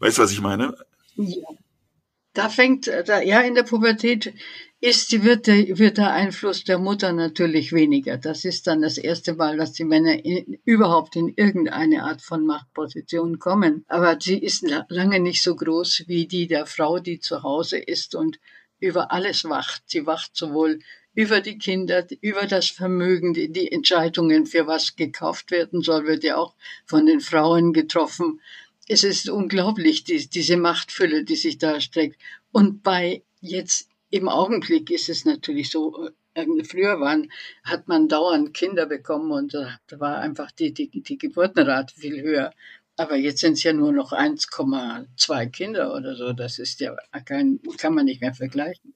Weißt 0.00 0.18
du, 0.18 0.22
was 0.22 0.32
ich 0.32 0.42
meine? 0.42 0.76
Ja. 1.14 1.48
Da 2.38 2.48
fängt, 2.48 2.86
da, 2.86 3.20
ja, 3.20 3.40
in 3.40 3.56
der 3.56 3.64
Pubertät 3.64 4.32
ist, 4.80 5.10
die, 5.10 5.24
wird, 5.24 5.48
der, 5.48 5.76
wird 5.76 5.98
der 5.98 6.12
Einfluss 6.12 6.62
der 6.62 6.78
Mutter 6.78 7.12
natürlich 7.12 7.72
weniger. 7.72 8.16
Das 8.16 8.44
ist 8.44 8.68
dann 8.68 8.80
das 8.80 8.96
erste 8.96 9.34
Mal, 9.34 9.56
dass 9.56 9.72
die 9.72 9.82
Männer 9.82 10.24
in, 10.24 10.56
überhaupt 10.64 11.16
in 11.16 11.34
irgendeine 11.34 12.04
Art 12.04 12.22
von 12.22 12.46
Machtposition 12.46 13.40
kommen. 13.40 13.84
Aber 13.88 14.18
sie 14.20 14.38
ist 14.38 14.64
lange 14.88 15.18
nicht 15.18 15.42
so 15.42 15.56
groß 15.56 16.04
wie 16.06 16.28
die 16.28 16.46
der 16.46 16.66
Frau, 16.66 17.00
die 17.00 17.18
zu 17.18 17.42
Hause 17.42 17.76
ist 17.76 18.14
und 18.14 18.38
über 18.78 19.10
alles 19.10 19.42
wacht. 19.42 19.82
Sie 19.86 20.06
wacht 20.06 20.36
sowohl 20.36 20.78
über 21.14 21.40
die 21.40 21.58
Kinder, 21.58 22.06
über 22.20 22.46
das 22.46 22.68
Vermögen, 22.68 23.34
die, 23.34 23.50
die 23.50 23.72
Entscheidungen, 23.72 24.46
für 24.46 24.68
was 24.68 24.94
gekauft 24.94 25.50
werden 25.50 25.82
soll, 25.82 26.06
wird 26.06 26.22
ja 26.22 26.36
auch 26.36 26.54
von 26.86 27.04
den 27.04 27.18
Frauen 27.18 27.72
getroffen. 27.72 28.40
Es 28.88 29.04
ist 29.04 29.28
unglaublich, 29.28 30.04
die, 30.04 30.28
diese 30.28 30.56
Machtfülle, 30.56 31.24
die 31.24 31.36
sich 31.36 31.58
da 31.58 31.80
streckt. 31.80 32.20
Und 32.52 32.82
bei 32.82 33.22
jetzt 33.40 33.88
im 34.10 34.28
Augenblick 34.28 34.90
ist 34.90 35.08
es 35.08 35.24
natürlich 35.24 35.70
so, 35.70 36.08
äh, 36.34 36.64
früher 36.64 37.00
waren, 37.00 37.30
hat 37.64 37.88
man 37.88 38.08
dauernd 38.08 38.54
Kinder 38.54 38.86
bekommen 38.86 39.30
und 39.32 39.54
da 39.54 39.78
war 39.98 40.18
einfach 40.18 40.50
die, 40.52 40.72
die, 40.72 40.88
die 40.88 41.18
Geburtenrate 41.18 41.94
viel 41.94 42.22
höher. 42.22 42.52
Aber 42.96 43.16
jetzt 43.16 43.40
sind 43.40 43.52
es 43.52 43.62
ja 43.62 43.72
nur 43.72 43.92
noch 43.92 44.12
1,2 44.12 45.50
Kinder 45.50 45.94
oder 45.94 46.16
so. 46.16 46.32
Das 46.32 46.58
ist 46.58 46.80
ja 46.80 46.96
kein, 47.24 47.60
kann 47.76 47.94
man 47.94 48.06
nicht 48.06 48.20
mehr 48.20 48.34
vergleichen. 48.34 48.94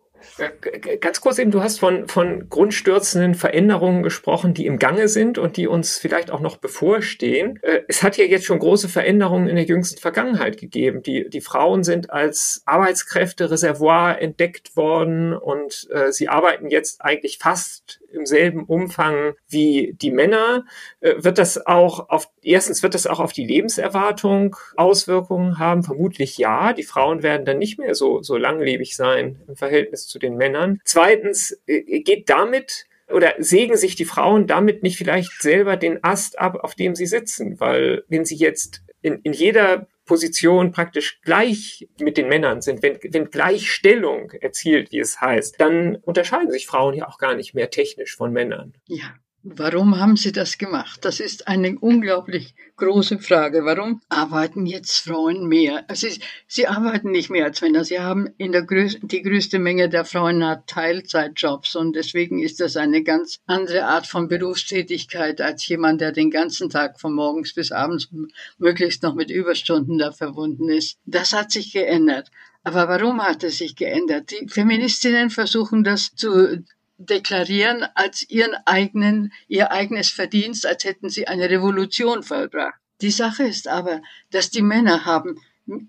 Ganz 1.00 1.21
kurz 1.21 1.38
eben, 1.38 1.50
du 1.50 1.62
hast 1.62 1.81
von, 1.81 2.09
von 2.09 2.49
grundstürzenden 2.49 3.35
Veränderungen 3.35 4.02
gesprochen, 4.02 4.55
die 4.55 4.67
im 4.67 4.79
Gange 4.79 5.09
sind 5.09 5.38
und 5.38 5.57
die 5.57 5.67
uns 5.67 5.99
vielleicht 5.99 6.31
auch 6.31 6.41
noch 6.41 6.57
bevorstehen. 6.57 7.59
Äh, 7.62 7.81
es 7.88 8.02
hat 8.02 8.17
ja 8.17 8.25
jetzt 8.25 8.45
schon 8.45 8.59
große 8.59 8.88
Veränderungen 8.88 9.49
in 9.49 9.57
der 9.57 9.64
jüngsten 9.64 10.00
Vergangenheit 10.00 10.59
gegeben. 10.59 11.02
Die, 11.02 11.29
die 11.29 11.41
Frauen 11.41 11.85
sind 11.85 12.11
als 12.11 12.62
Arbeitskräftereservoir 12.67 14.21
entdeckt 14.21 14.76
worden 14.76 15.35
und 15.35 15.88
äh, 15.93 16.12
sie 16.12 16.29
arbeiten 16.29 16.71
jetzt 16.71 17.00
eigentlich 17.00 17.38
fast 17.38 18.01
im 18.12 18.26
selben 18.26 18.64
Umfang 18.64 19.35
wie 19.49 19.95
die 20.00 20.11
Männer. 20.11 20.64
Äh, 21.00 21.14
wird 21.19 21.38
das 21.38 21.66
auch 21.66 22.09
auf, 22.09 22.28
erstens 22.42 22.83
wird 22.83 22.95
das 22.95 23.07
auch 23.07 23.21
auf 23.21 23.33
die 23.33 23.47
Lebenserwartung 23.47 24.57
Auswirkungen 24.76 25.59
haben? 25.59 25.83
Vermutlich 25.83 26.38
ja. 26.38 26.73
Die 26.73 26.83
Frauen 26.83 27.23
werden 27.23 27.45
dann 27.45 27.59
nicht 27.59 27.78
mehr 27.78 27.95
so, 27.95 28.23
so 28.23 28.37
langlebig 28.37 28.97
sein 28.97 29.40
im 29.49 29.57
Verhältnis 29.57 30.07
zu 30.07 30.19
den 30.19 30.37
Männern. 30.37 30.81
Zweitens 30.85 31.59
äh, 31.66 32.00
geht 32.00 32.28
damit 32.28 32.87
oder 33.11 33.35
sägen 33.38 33.76
sich 33.76 33.95
die 33.95 34.04
Frauen 34.04 34.47
damit 34.47 34.83
nicht 34.83 34.97
vielleicht 34.97 35.42
selber 35.42 35.76
den 35.76 36.02
Ast 36.02 36.38
ab, 36.38 36.59
auf 36.62 36.75
dem 36.75 36.95
sie 36.95 37.07
sitzen? 37.07 37.61
Weil 37.61 38.04
wenn 38.09 38.25
sie 38.25 38.37
jetzt 38.37 38.83
in, 39.02 39.21
in 39.23 39.33
jeder 39.33 39.87
Position 40.12 40.73
praktisch 40.73 41.23
gleich 41.23 41.88
mit 41.99 42.19
den 42.19 42.28
Männern 42.28 42.61
sind, 42.61 42.83
wenn, 42.83 42.99
wenn 43.02 43.31
Gleichstellung 43.31 44.31
erzielt, 44.33 44.92
wie 44.92 44.99
es 44.99 45.23
heißt, 45.23 45.59
dann 45.59 45.97
unterscheiden 45.97 46.50
sich 46.50 46.66
Frauen 46.66 46.92
ja 46.92 47.09
auch 47.09 47.16
gar 47.16 47.35
nicht 47.35 47.54
mehr 47.54 47.71
technisch 47.71 48.14
von 48.14 48.31
Männern. 48.31 48.75
Ja, 48.87 49.14
Warum 49.44 49.99
haben 49.99 50.16
Sie 50.16 50.30
das 50.30 50.56
gemacht? 50.56 51.04
Das 51.04 51.18
ist 51.18 51.49
eine 51.49 51.76
unglaublich 51.76 52.54
große 52.76 53.18
Frage. 53.18 53.64
Warum 53.64 54.00
arbeiten 54.08 54.66
jetzt 54.66 54.99
Frauen 54.99 55.49
mehr? 55.49 55.84
Also 55.88 56.06
sie 56.46 56.68
arbeiten 56.68 57.11
nicht 57.11 57.28
mehr 57.28 57.46
als 57.46 57.61
Männer. 57.61 57.82
Sie 57.82 57.99
haben 57.99 58.28
in 58.38 58.52
der 58.52 58.62
größ 58.62 59.00
die 59.02 59.22
größte 59.22 59.58
Menge 59.58 59.88
der 59.88 60.04
Frauen 60.04 60.46
hat 60.46 60.68
Teilzeitjobs 60.68 61.75
und 61.75 61.96
deswegen 61.96 62.38
ist 62.38 62.61
das 62.61 62.76
eine 62.76 63.02
ganz 63.02 63.40
andere 63.46 63.87
Art 63.87 64.06
von 64.06 64.28
Berufstätigkeit 64.28 65.40
als 65.40 65.66
jemand, 65.66 66.00
der 66.00 66.12
den 66.12 66.30
ganzen 66.30 66.70
Tag 66.70 67.00
von 67.00 67.12
morgens 67.12 67.52
bis 67.52 67.72
abends 67.72 68.11
möglichst 68.58 69.02
noch 69.02 69.16
mit 69.16 69.32
Überstunden 69.32 69.99
da 69.99 70.12
verbunden 70.12 70.68
ist. 70.68 70.99
Das 71.04 71.32
hat 71.32 71.50
sich 71.50 71.72
geändert. 71.72 72.30
Aber 72.62 72.87
warum 72.87 73.20
hat 73.20 73.42
es 73.42 73.58
sich 73.58 73.75
geändert? 73.75 74.30
Die 74.30 74.46
Feministinnen 74.49 75.30
versuchen 75.30 75.82
das 75.82 76.14
zu 76.14 76.62
deklarieren 77.06 77.85
als 77.94 78.28
ihren 78.28 78.54
eigenen, 78.66 79.32
ihr 79.49 79.73
eigenes 79.73 80.11
Verdienst, 80.11 80.66
als 80.66 80.85
hätten 80.85 81.09
sie 81.09 81.28
eine 81.28 81.50
Revolution 81.50 82.23
vollbracht. 82.23 82.75
Die 83.00 83.11
Sache 83.11 83.44
ist 83.44 83.68
aber, 83.68 84.00
dass 84.30 84.50
die 84.50 84.62
Männer 84.62 85.04
haben 85.04 85.40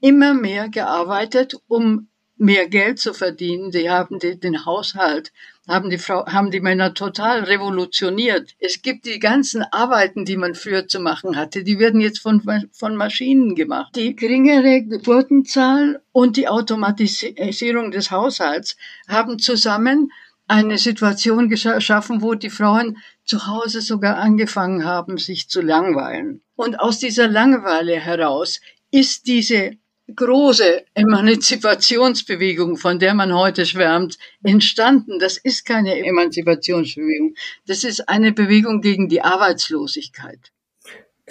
immer 0.02 0.34
mehr 0.34 0.70
gearbeitet, 0.70 1.56
um 1.68 2.08
mehr 2.38 2.68
Geld 2.68 3.00
zu 3.00 3.14
verdienen. 3.14 3.72
Die 3.72 3.90
haben 3.90 4.20
die, 4.20 4.40
den 4.40 4.66
Haushalt, 4.66 5.32
haben 5.68 5.90
die 5.90 5.98
Frau, 5.98 6.26
haben 6.26 6.52
die 6.52 6.60
Männer 6.60 6.94
total 6.94 7.44
revolutioniert. 7.44 8.56
Es 8.60 8.82
gibt 8.82 9.06
die 9.06 9.20
ganzen 9.20 9.64
Arbeiten, 9.64 10.26
die 10.26 10.38
man 10.38 10.56
früher 10.56 10.88
zu 10.88 11.00
machen 11.00 11.36
hatte, 11.36 11.64
die 11.64 11.80
werden 11.80 12.02
jetzt 12.02 12.20
von, 12.20 12.42
von 12.72 12.96
Maschinen 12.96 13.56
gemacht. 13.56 13.96
Die 13.96 14.16
geringere 14.16 14.84
Geburtenzahl 14.84 16.02
und 16.12 16.38
die 16.38 16.48
Automatisierung 16.48 17.92
des 17.92 18.12
Haushalts 18.12 18.76
haben 19.08 19.40
zusammen 19.40 20.12
eine 20.54 20.78
Situation 20.78 21.50
geschaffen, 21.50 22.22
wo 22.22 22.36
die 22.36 22.52
Frauen 22.52 22.98
zu 23.26 23.48
Hause 23.48 23.82
sogar 23.82 24.18
angefangen 24.18 24.86
haben, 24.86 25.18
sich 25.18 25.50
zu 25.50 25.62
langweilen. 25.62 26.44
Und 26.56 26.80
aus 26.80 27.00
dieser 27.00 27.28
Langeweile 27.28 27.96
heraus 28.00 28.62
ist 28.92 29.26
diese 29.26 29.72
große 30.16 30.86
Emanzipationsbewegung, 30.94 32.78
von 32.78 33.00
der 33.00 33.16
man 33.16 33.34
heute 33.34 33.66
schwärmt, 33.66 34.20
entstanden. 34.44 35.18
Das 35.18 35.38
ist 35.38 35.66
keine 35.66 35.98
Emanzipationsbewegung. 35.98 37.34
Das 37.66 37.84
ist 37.84 38.08
eine 38.08 38.32
Bewegung 38.32 38.82
gegen 38.82 39.10
die 39.10 39.24
Arbeitslosigkeit 39.24 40.52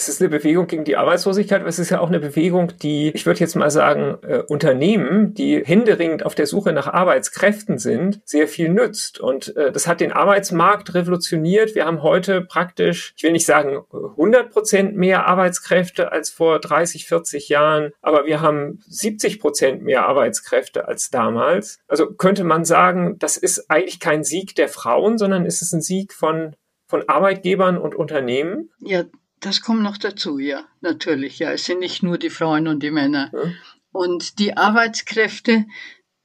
es 0.03 0.09
ist 0.09 0.21
eine 0.21 0.31
Bewegung 0.31 0.67
gegen 0.67 0.85
die 0.85 0.97
Arbeitslosigkeit, 0.97 1.61
aber 1.61 1.69
es 1.69 1.79
ist 1.79 1.91
ja 1.91 2.01
auch 2.01 2.09
eine 2.09 2.21
Bewegung, 2.21 2.73
die, 2.83 3.11
ich 3.15 3.27
würde 3.27 3.41
jetzt 3.41 3.55
mal 3.55 3.71
sagen, 3.71 4.19
äh, 4.23 4.39
Unternehmen, 4.39 5.35
die 5.35 5.65
händeringend 5.65 6.27
auf 6.27 6.35
der 6.35 6.47
Suche 6.47 6.73
nach 6.73 6.89
Arbeitskräften 6.89 7.79
sind, 7.79 8.21
sehr 8.25 8.49
viel 8.49 8.69
nützt. 8.69 9.21
Und 9.21 9.57
äh, 9.57 9.71
das 9.71 9.87
hat 9.87 10.01
den 10.01 10.13
Arbeitsmarkt 10.13 10.95
revolutioniert. 10.95 11.75
Wir 11.75 11.87
haben 11.87 12.03
heute 12.03 12.41
praktisch, 12.41 13.15
ich 13.17 13.23
will 13.23 13.33
nicht 13.33 13.47
sagen 13.47 13.83
100 13.93 14.51
Prozent 14.51 14.97
mehr 14.97 15.27
Arbeitskräfte 15.27 16.11
als 16.11 16.31
vor 16.31 16.59
30, 16.59 17.07
40 17.07 17.49
Jahren, 17.49 17.93
aber 18.03 18.27
wir 18.27 18.41
haben 18.41 18.81
70 18.89 19.41
Prozent 19.41 19.83
mehr 19.83 20.07
Arbeitskräfte 20.07 20.89
als 20.89 21.11
damals. 21.11 21.79
Also 21.87 22.13
könnte 22.13 22.45
man 22.45 22.65
sagen, 22.65 23.19
das 23.19 23.37
ist 23.37 23.71
eigentlich 23.71 24.01
kein 24.01 24.25
Sieg 24.25 24.55
der 24.57 24.69
Frauen, 24.69 25.19
sondern 25.19 25.47
ist 25.47 25.63
es 25.63 25.73
ein 25.73 25.81
Sieg 25.81 26.13
von 26.13 26.57
von 26.93 27.09
Arbeitgebern 27.09 27.79
und 27.79 27.95
Unternehmen? 27.95 28.69
Ja, 28.79 29.05
das 29.43 29.61
kommt 29.61 29.83
noch 29.83 29.99
dazu, 29.99 30.39
ja, 30.39 30.65
natürlich. 30.81 31.39
Ja, 31.39 31.53
es 31.53 31.65
sind 31.65 31.81
nicht 31.81 32.03
nur 32.03 32.17
die 32.17 32.31
Frauen 32.31 32.69
und 32.69 32.83
die 32.83 32.91
Männer. 32.91 33.31
Ja. 33.33 33.53
Und 33.91 34.39
die 34.39 34.57
Arbeitskräfte, 34.57 35.67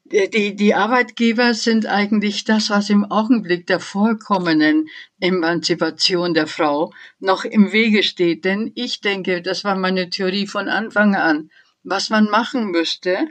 die, 0.06 0.56
die 0.56 0.74
Arbeitgeber 0.74 1.54
sind 1.54 1.86
eigentlich 1.88 2.46
das, 2.46 2.70
was 2.70 2.90
im 2.90 3.04
Augenblick 3.12 3.68
der 3.68 3.80
vollkommenen 3.80 4.88
Emanzipation 5.20 6.34
der 6.34 6.48
Frau 6.48 6.94
noch 7.20 7.44
im 7.44 7.74
Wege 7.74 8.04
steht. 8.04 8.46
Denn 8.46 8.72
ich 8.76 9.02
denke, 9.02 9.42
das 9.42 9.64
war 9.64 9.76
meine 9.76 10.10
Theorie 10.10 10.48
von 10.48 10.70
Anfang 10.70 11.16
an. 11.16 11.50
Was 11.84 12.10
man 12.10 12.30
machen 12.30 12.72
müsste, 12.72 13.28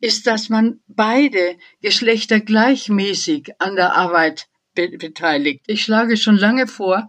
ist, 0.00 0.26
dass 0.26 0.50
man 0.50 0.80
beide 0.86 1.56
Geschlechter 1.80 2.40
gleichmäßig 2.40 3.54
an 3.58 3.74
der 3.74 3.96
Arbeit 3.96 4.48
beteiligt. 4.74 5.62
Ich 5.66 5.82
schlage 5.82 6.16
schon 6.16 6.36
lange 6.36 6.66
vor, 6.66 7.08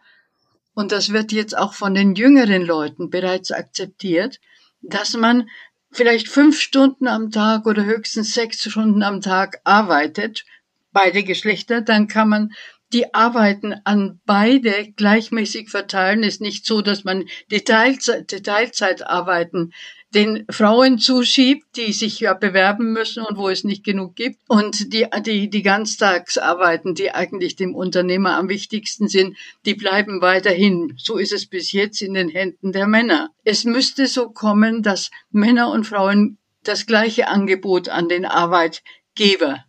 und 0.75 0.91
das 0.91 1.11
wird 1.11 1.31
jetzt 1.31 1.57
auch 1.57 1.73
von 1.73 1.95
den 1.95 2.13
jüngeren 2.13 2.61
Leuten 2.61 3.09
bereits 3.09 3.51
akzeptiert, 3.51 4.39
dass 4.81 5.15
man 5.15 5.49
vielleicht 5.91 6.27
fünf 6.27 6.59
Stunden 6.59 7.07
am 7.07 7.31
Tag 7.31 7.65
oder 7.65 7.85
höchstens 7.85 8.33
sechs 8.33 8.61
Stunden 8.61 9.01
am 9.01 9.21
Tag 9.21 9.61
arbeitet, 9.63 10.45
beide 10.91 11.23
Geschlechter, 11.23 11.81
dann 11.81 12.07
kann 12.07 12.29
man 12.29 12.51
die 12.93 13.13
Arbeiten 13.13 13.73
an 13.83 14.19
beide 14.25 14.91
gleichmäßig 14.95 15.69
verteilen. 15.69 16.23
Ist 16.23 16.41
nicht 16.41 16.65
so, 16.65 16.81
dass 16.81 17.03
man 17.03 17.25
die 17.49 17.61
Teilzeit, 17.61 18.31
die 18.31 18.41
Teilzeitarbeiten 18.41 19.73
den 20.15 20.45
Frauen 20.49 20.97
zuschiebt, 20.97 21.75
die 21.75 21.91
sich 21.91 22.21
ja 22.21 22.33
bewerben 22.33 22.93
müssen 22.93 23.23
und 23.23 23.37
wo 23.37 23.49
es 23.49 23.65
nicht 23.65 23.83
genug 23.83 24.15
gibt. 24.15 24.39
Und 24.47 24.93
die, 24.93 25.05
die, 25.25 25.49
die 25.49 25.61
Ganztagsarbeiten, 25.61 26.95
die 26.95 27.11
eigentlich 27.11 27.57
dem 27.57 27.75
Unternehmer 27.75 28.37
am 28.37 28.47
wichtigsten 28.47 29.09
sind, 29.09 29.37
die 29.65 29.75
bleiben 29.75 30.21
weiterhin. 30.21 30.93
So 30.97 31.17
ist 31.17 31.33
es 31.33 31.45
bis 31.45 31.73
jetzt 31.73 32.01
in 32.01 32.13
den 32.13 32.29
Händen 32.29 32.71
der 32.71 32.87
Männer. 32.87 33.29
Es 33.43 33.65
müsste 33.65 34.07
so 34.07 34.29
kommen, 34.29 34.81
dass 34.81 35.11
Männer 35.31 35.69
und 35.71 35.85
Frauen 35.85 36.37
das 36.63 36.85
gleiche 36.85 37.27
Angebot 37.27 37.89
an 37.89 38.07
den 38.07 38.25
Arbeitgeber 38.25 39.65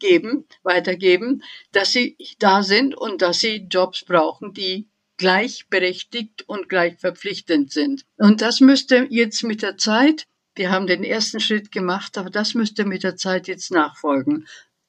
geben, 0.00 0.46
weitergeben, 0.64 1.42
dass 1.72 1.92
sie 1.92 2.16
da 2.38 2.62
sind 2.62 2.96
und 2.96 3.22
dass 3.22 3.38
sie 3.38 3.66
Jobs 3.70 4.04
brauchen, 4.04 4.52
die 4.52 4.88
gleichberechtigt 5.16 6.48
und 6.48 6.68
gleich 6.68 6.98
verpflichtend 6.98 7.72
sind. 7.72 8.04
Und 8.18 8.40
das 8.40 8.60
müsste 8.60 9.06
jetzt 9.10 9.42
mit 9.44 9.62
der 9.62 9.76
Zeit, 9.76 10.26
wir 10.56 10.70
haben 10.70 10.86
den 10.86 11.04
ersten 11.04 11.40
Schritt 11.40 11.72
gemacht, 11.72 12.16
aber 12.18 12.30
das 12.30 12.54
müsste 12.54 12.84
mit 12.84 13.02
der 13.02 13.16
Zeit 13.16 13.48
jetzt 13.48 13.70
nachfolgen. 13.70 14.46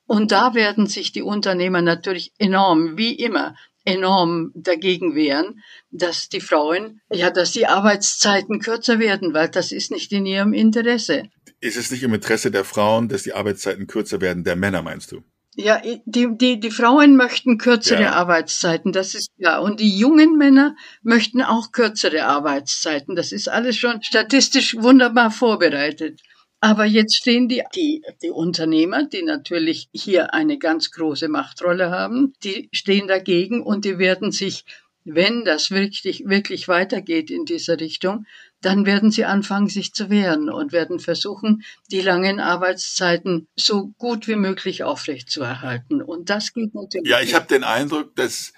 Und 0.08 0.32
da 0.32 0.54
werden 0.54 0.86
sich 0.88 1.12
die 1.12 1.24
Unternehmer 1.24 1.82
natürlich 1.82 2.32
enorm, 2.38 2.98
wie 2.98 3.14
immer, 3.14 3.56
enorm 3.84 4.52
dagegen 4.56 5.16
wehren, 5.16 5.62
dass 5.92 6.30
die 6.30 6.42
Frauen, 6.42 7.02
ja, 7.12 7.30
dass 7.30 7.52
die 7.52 7.68
Arbeitszeiten 7.68 8.60
kürzer 8.60 9.00
werden, 9.00 9.34
weil 9.34 9.50
das 9.50 9.72
ist 9.72 9.92
nicht 9.92 10.12
in 10.12 10.26
ihrem 10.26 10.54
Interesse. 10.54 11.30
Ist 11.60 11.78
es 11.78 11.92
nicht 11.92 12.04
im 12.04 12.14
Interesse 12.14 12.52
der 12.52 12.66
Frauen, 12.66 13.10
dass 13.10 13.24
die 13.24 13.34
Arbeitszeiten 13.34 13.88
kürzer 13.88 14.22
werden, 14.22 14.44
der 14.44 14.56
Männer, 14.56 14.82
meinst 14.82 15.12
du? 15.12 15.24
Ja, 15.58 15.82
die, 16.06 16.28
die, 16.38 16.60
die 16.60 16.72
Frauen 16.72 17.16
möchten 17.16 17.58
kürzere 17.58 18.04
ja. 18.04 18.12
Arbeitszeiten, 18.12 18.92
das 18.92 19.16
ist 19.16 19.32
ja. 19.38 19.60
Und 19.60 19.80
die 19.80 19.98
jungen 19.98 20.38
Männer 20.38 20.76
möchten 21.02 21.42
auch 21.42 21.72
kürzere 21.72 22.26
Arbeitszeiten. 22.26 23.16
Das 23.16 23.32
ist 23.32 23.48
alles 23.48 23.78
schon 23.78 24.04
statistisch 24.04 24.76
wunderbar 24.76 25.32
vorbereitet. 25.32 26.20
Aber 26.60 26.86
jetzt 26.86 27.18
stehen 27.18 27.48
die, 27.48 27.64
die, 27.76 28.02
die 28.24 28.32
Unternehmer, 28.32 29.06
die 29.06 29.22
natürlich 29.22 29.88
hier 29.94 30.34
eine 30.34 30.58
ganz 30.58 30.92
große 30.92 31.28
Machtrolle 31.28 31.92
haben, 31.92 32.34
die 32.44 32.70
stehen 32.72 33.08
dagegen 33.08 33.62
und 33.62 33.86
die 33.86 34.00
werden 34.00 34.32
sich, 34.32 34.66
wenn 35.04 35.46
das 35.46 35.70
wirklich, 35.70 36.24
wirklich 36.26 36.68
weitergeht 36.68 37.30
in 37.30 37.46
dieser 37.46 37.80
Richtung, 37.80 38.26
dann 38.66 38.86
werden 38.86 39.12
sie 39.12 39.26
anfangen, 39.26 39.68
sich 39.68 39.94
zu 39.94 40.10
wehren 40.10 40.50
und 40.50 40.72
werden 40.72 41.00
versuchen, 41.00 41.64
die 41.92 42.02
langen 42.02 42.40
Arbeitszeiten 42.40 43.48
so 43.56 43.94
gut 44.00 44.28
wie 44.28 44.36
möglich 44.36 44.84
aufrechtzuerhalten. 44.84 46.02
Und 46.02 46.32
das 46.32 46.52
geht 46.54 46.74
natürlich. 46.74 47.10
Ja, 47.10 47.22
ich 47.22 47.36
habe 47.36 47.46
den 47.46 47.64
Eindruck, 47.64 48.16
dass 48.16 48.54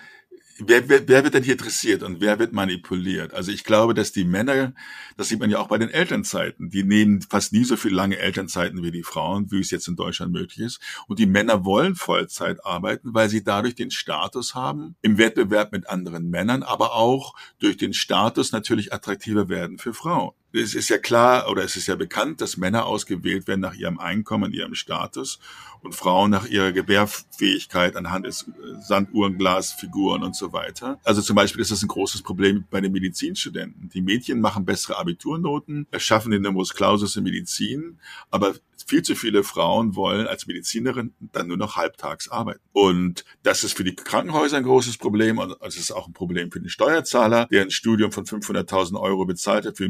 wer, 0.60 0.90
wer, 0.90 1.08
wer 1.08 1.24
wird 1.24 1.34
denn 1.34 1.44
hier 1.44 1.58
dressiert 1.58 2.04
und 2.04 2.22
wer 2.22 2.40
wird 2.40 2.54
manipuliert? 2.54 3.34
Also 3.34 3.52
ich 3.52 3.64
glaube, 3.64 3.94
dass 3.94 4.12
die 4.12 4.24
Männer, 4.24 4.74
das 5.16 5.30
sieht 5.30 5.40
man 5.40 5.50
ja 5.50 5.60
auch 5.60 5.68
bei 5.68 5.78
den 5.78 5.90
Elternzeiten, 5.90 6.70
die 6.70 6.84
nehmen 6.84 7.22
fast 7.22 7.54
nie 7.54 7.64
so 7.64 7.76
viel 7.76 7.94
lange 7.94 8.18
Elternzeiten 8.18 8.84
wie 8.84 8.92
die 8.92 9.04
Frauen, 9.04 9.52
wie 9.52 9.60
es 9.60 9.72
jetzt 9.72 9.88
in 9.88 9.96
Deutschland 9.96 10.32
möglich 10.32 10.60
ist. 10.60 10.80
Und 11.08 11.20
die 11.20 11.26
Männer 11.26 11.66
wollen 11.66 11.96
Vollzeit 11.96 12.66
arbeiten, 12.66 13.14
weil 13.14 13.30
sie 13.30 13.44
dadurch 13.44 13.76
den 13.76 13.92
Status 13.92 14.56
haben 14.56 14.96
im 15.02 15.18
Wettbewerb 15.18 15.72
mit 15.72 15.90
anderen 15.90 16.30
Männern, 16.30 16.64
aber 16.64 16.94
auch 16.94 17.36
durch 17.60 17.78
den 17.78 17.94
Status 17.94 18.52
natürlich 18.52 18.94
attraktiver 18.94 19.50
werden 19.50 19.78
für 19.78 19.94
Frauen 19.94 20.32
es 20.54 20.76
ist 20.76 20.90
ja 20.90 20.98
klar 20.98 21.50
oder 21.50 21.64
es 21.64 21.76
ist 21.76 21.88
ja 21.88 21.96
bekannt, 21.96 22.42
dass 22.42 22.58
Männer 22.58 22.86
ausgewählt 22.86 23.48
werden 23.48 23.62
nach 23.62 23.76
ihrem 23.76 24.00
Einkommen, 24.00 24.54
ihrem 24.54 24.76
Status 24.76 25.40
und 25.82 25.94
Frauen 25.94 26.32
nach 26.32 26.48
ihrer 26.48 26.72
Gebärfähigkeit 26.72 27.96
anhand 27.96 28.26
des 28.26 28.44
äh, 28.44 28.82
Sanduhrenglasfiguren 28.82 30.24
und 30.24 30.36
so 30.36 30.54
weiter. 30.54 31.00
Also 31.04 31.22
zum 31.22 31.36
Beispiel 31.36 31.62
ist 31.62 31.72
das 31.72 31.84
ein 31.84 31.88
großes 31.88 32.24
Problem 32.24 32.66
bei 32.70 32.82
den 32.82 32.92
Medizinstudenten. 32.92 33.90
Die 33.90 34.02
Mädchen 34.02 34.42
machen 34.42 34.66
bessere 34.66 34.98
Abiturnoten, 34.98 35.88
erschaffen 35.92 36.32
den 36.32 36.42
Numerus 36.42 36.74
Clausus 36.74 37.16
in 37.16 37.24
Medizin, 37.24 38.00
aber 38.32 38.56
viel 38.86 39.02
zu 39.02 39.16
viele 39.16 39.44
Frauen 39.44 39.96
wollen 39.96 40.28
als 40.28 40.48
Medizinerin 40.48 41.14
dann 41.20 41.48
nur 41.48 41.58
noch 41.58 41.76
halbtags 41.76 42.30
arbeiten. 42.30 42.62
Und 42.74 43.26
das 43.44 43.64
ist 43.64 43.76
für 43.76 43.84
die 43.84 43.96
Krankenhäuser 43.96 44.58
ein 44.58 44.64
großes 44.64 44.98
Problem 44.98 45.40
und 45.40 45.56
es 45.62 45.78
ist 45.78 45.92
auch 45.92 46.08
ein 46.08 46.14
Problem 46.14 46.52
für 46.52 46.60
den 46.60 46.70
Steuerzahler, 46.70 47.48
der 47.52 47.64
ein 47.64 47.72
Studium 47.72 48.12
von 48.12 48.26
500.000 48.26 49.00
Euro 49.00 49.26
bezahlt 49.26 49.66
hat 49.66 49.78
für 49.78 49.86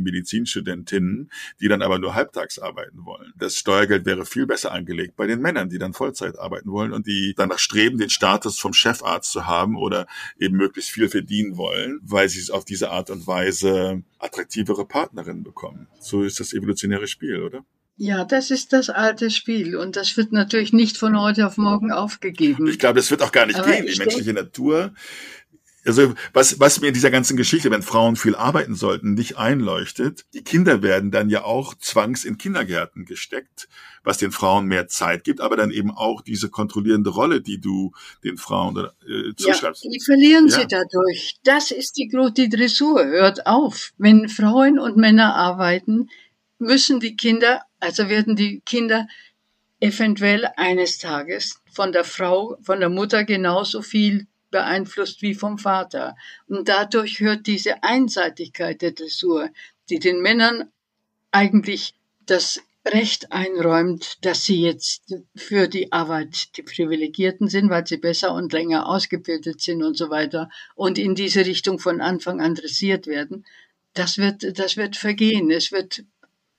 Medizinstudentinnen, 0.48 1.30
die 1.60 1.68
dann 1.68 1.82
aber 1.82 2.00
nur 2.00 2.16
halbtags 2.16 2.60
arbeiten 2.60 3.06
wollen. 3.06 3.34
Das 3.38 3.56
Steuergeld 3.56 4.06
wäre 4.06 4.26
viel 4.26 4.48
besser 4.48 4.72
angelegt 4.72 5.16
bei 5.16 5.28
den 5.28 5.42
Männern, 5.42 5.70
die 5.70 5.78
dann 5.78 5.94
Vollzeit 5.94 6.40
arbeiten 6.40 6.72
wollen 6.72 6.94
und 6.94 7.08
die 7.08 7.34
danach 7.36 7.60
streben, 7.60 7.98
den 7.98 8.10
Status 8.10 8.60
vom 8.60 8.74
Chefarzt 8.74 9.32
zu 9.32 9.46
haben 9.46 9.76
oder 9.76 10.08
eben 10.40 10.58
möglichst 10.58 10.92
viel 10.92 11.10
verdienen 11.10 11.58
wollen, 11.58 12.00
weil 12.04 12.30
sie 12.30 12.40
es 12.40 12.50
auf 12.50 12.66
diese 12.66 12.90
Art 12.90 13.10
und 13.10 13.28
Weise 13.28 14.04
attraktivere 14.20 14.86
Partnerinnen 14.86 15.44
bekommen. 15.44 15.88
So 16.00 16.24
ist 16.24 16.40
das 16.40 16.54
evolutionäre 16.54 17.08
Spiel, 17.08 17.42
oder? 17.42 17.66
Ja, 18.00 18.26
das 18.26 18.52
ist 18.52 18.74
das 18.74 18.92
alte 18.92 19.32
Spiel 19.32 19.76
und 19.76 19.96
das 19.96 20.18
wird 20.18 20.32
natürlich 20.32 20.72
nicht 20.72 20.98
von 20.98 21.20
heute 21.20 21.48
auf 21.48 21.58
morgen 21.58 21.92
aufgegeben. 21.92 22.68
Ich 22.68 22.78
glaube, 22.78 22.98
das 22.98 23.10
wird 23.10 23.24
auch 23.24 23.32
gar 23.32 23.48
nicht 23.48 23.58
Aber 23.58 23.72
gehen. 23.72 23.88
Die 23.88 23.98
menschliche 23.98 24.34
Natur. 24.34 24.94
Also 25.88 26.13
was, 26.34 26.60
was 26.60 26.82
mir 26.82 26.89
in 26.89 26.93
dieser 26.93 27.12
ganzen 27.12 27.38
Geschichte, 27.38 27.71
wenn 27.71 27.82
Frauen 27.82 28.17
viel 28.17 28.36
arbeiten 28.36 28.76
sollten, 28.76 29.13
nicht 29.13 29.38
einleuchtet, 29.38 30.26
die 30.34 30.43
Kinder 30.43 30.82
werden 30.82 31.12
dann 31.12 31.30
ja 31.30 31.45
auch 31.45 31.76
zwangs 31.76 32.26
in 32.26 32.38
Kindergärten 32.38 33.06
gesteckt, 33.06 33.69
was 34.04 34.17
den 34.17 34.32
Frauen 34.32 34.65
mehr 34.65 34.88
Zeit 34.88 35.23
gibt, 35.23 35.39
aber 35.39 35.56
dann 35.56 35.71
eben 35.71 35.91
auch 35.91 36.21
diese 36.21 36.50
kontrollierende 36.50 37.10
Rolle, 37.10 37.41
die 37.41 37.62
du 37.62 37.93
den 38.23 38.38
Frauen 38.38 38.78
äh, 38.78 39.34
zuschreibst. 39.36 39.86
Ja, 39.86 39.91
die 39.91 40.02
verlieren 40.04 40.47
ja. 40.47 40.60
sie 40.60 40.67
dadurch. 40.67 41.38
Das 41.45 41.71
ist 41.71 41.97
die, 41.97 42.12
die 42.36 42.50
Dressur. 42.50 43.06
Hört 43.06 43.47
auf. 43.47 43.93
Wenn 43.97 44.28
Frauen 44.28 44.80
und 44.80 44.97
Männer 44.97 45.36
arbeiten, 45.36 46.10
müssen 46.60 47.00
die 47.00 47.15
Kinder, 47.15 47.62
also 47.80 48.10
werden 48.10 48.36
die 48.36 48.62
Kinder 48.65 49.08
eventuell 49.80 50.50
eines 50.58 50.97
Tages 50.97 51.62
von 51.71 51.93
der 51.93 52.04
Frau, 52.04 52.58
von 52.62 52.80
der 52.82 52.89
Mutter 52.89 53.23
genauso 53.23 53.82
viel 53.82 54.28
beeinflusst 54.52 55.22
wie 55.22 55.36
vom 55.36 55.58
Vater. 55.58 56.16
Und 56.48 56.68
dadurch 56.68 57.20
hört 57.20 57.48
diese 57.48 57.84
Einseitigkeit 57.84 58.82
der 58.82 58.92
Dressur, 58.92 59.50
die 59.90 60.00
den 60.00 60.22
Männern 60.22 60.72
eigentlich 61.32 61.94
das 62.26 62.62
Recht 62.86 63.32
einräumt, 63.32 64.24
dass 64.26 64.46
sie 64.46 64.62
jetzt 64.62 65.14
für 65.36 65.68
die 65.68 65.92
Arbeit 65.92 66.56
die 66.56 66.64
Privilegierten 66.64 67.50
sind, 67.50 67.70
weil 67.70 67.86
sie 67.86 67.98
besser 67.98 68.34
und 68.34 68.54
länger 68.54 68.88
ausgebildet 68.88 69.62
sind 69.62 69.84
und 69.84 69.98
so 69.98 70.10
weiter 70.10 70.50
und 70.76 70.98
in 70.98 71.16
diese 71.16 71.46
Richtung 71.46 71.80
von 71.80 72.00
Anfang 72.00 72.40
an 72.40 72.56
dressiert 72.56 73.08
werden, 73.08 73.46
das 73.94 74.18
wird, 74.18 74.58
das 74.58 74.78
wird 74.78 74.96
vergehen. 74.96 75.52
Es 75.52 75.72
wird 75.72 76.04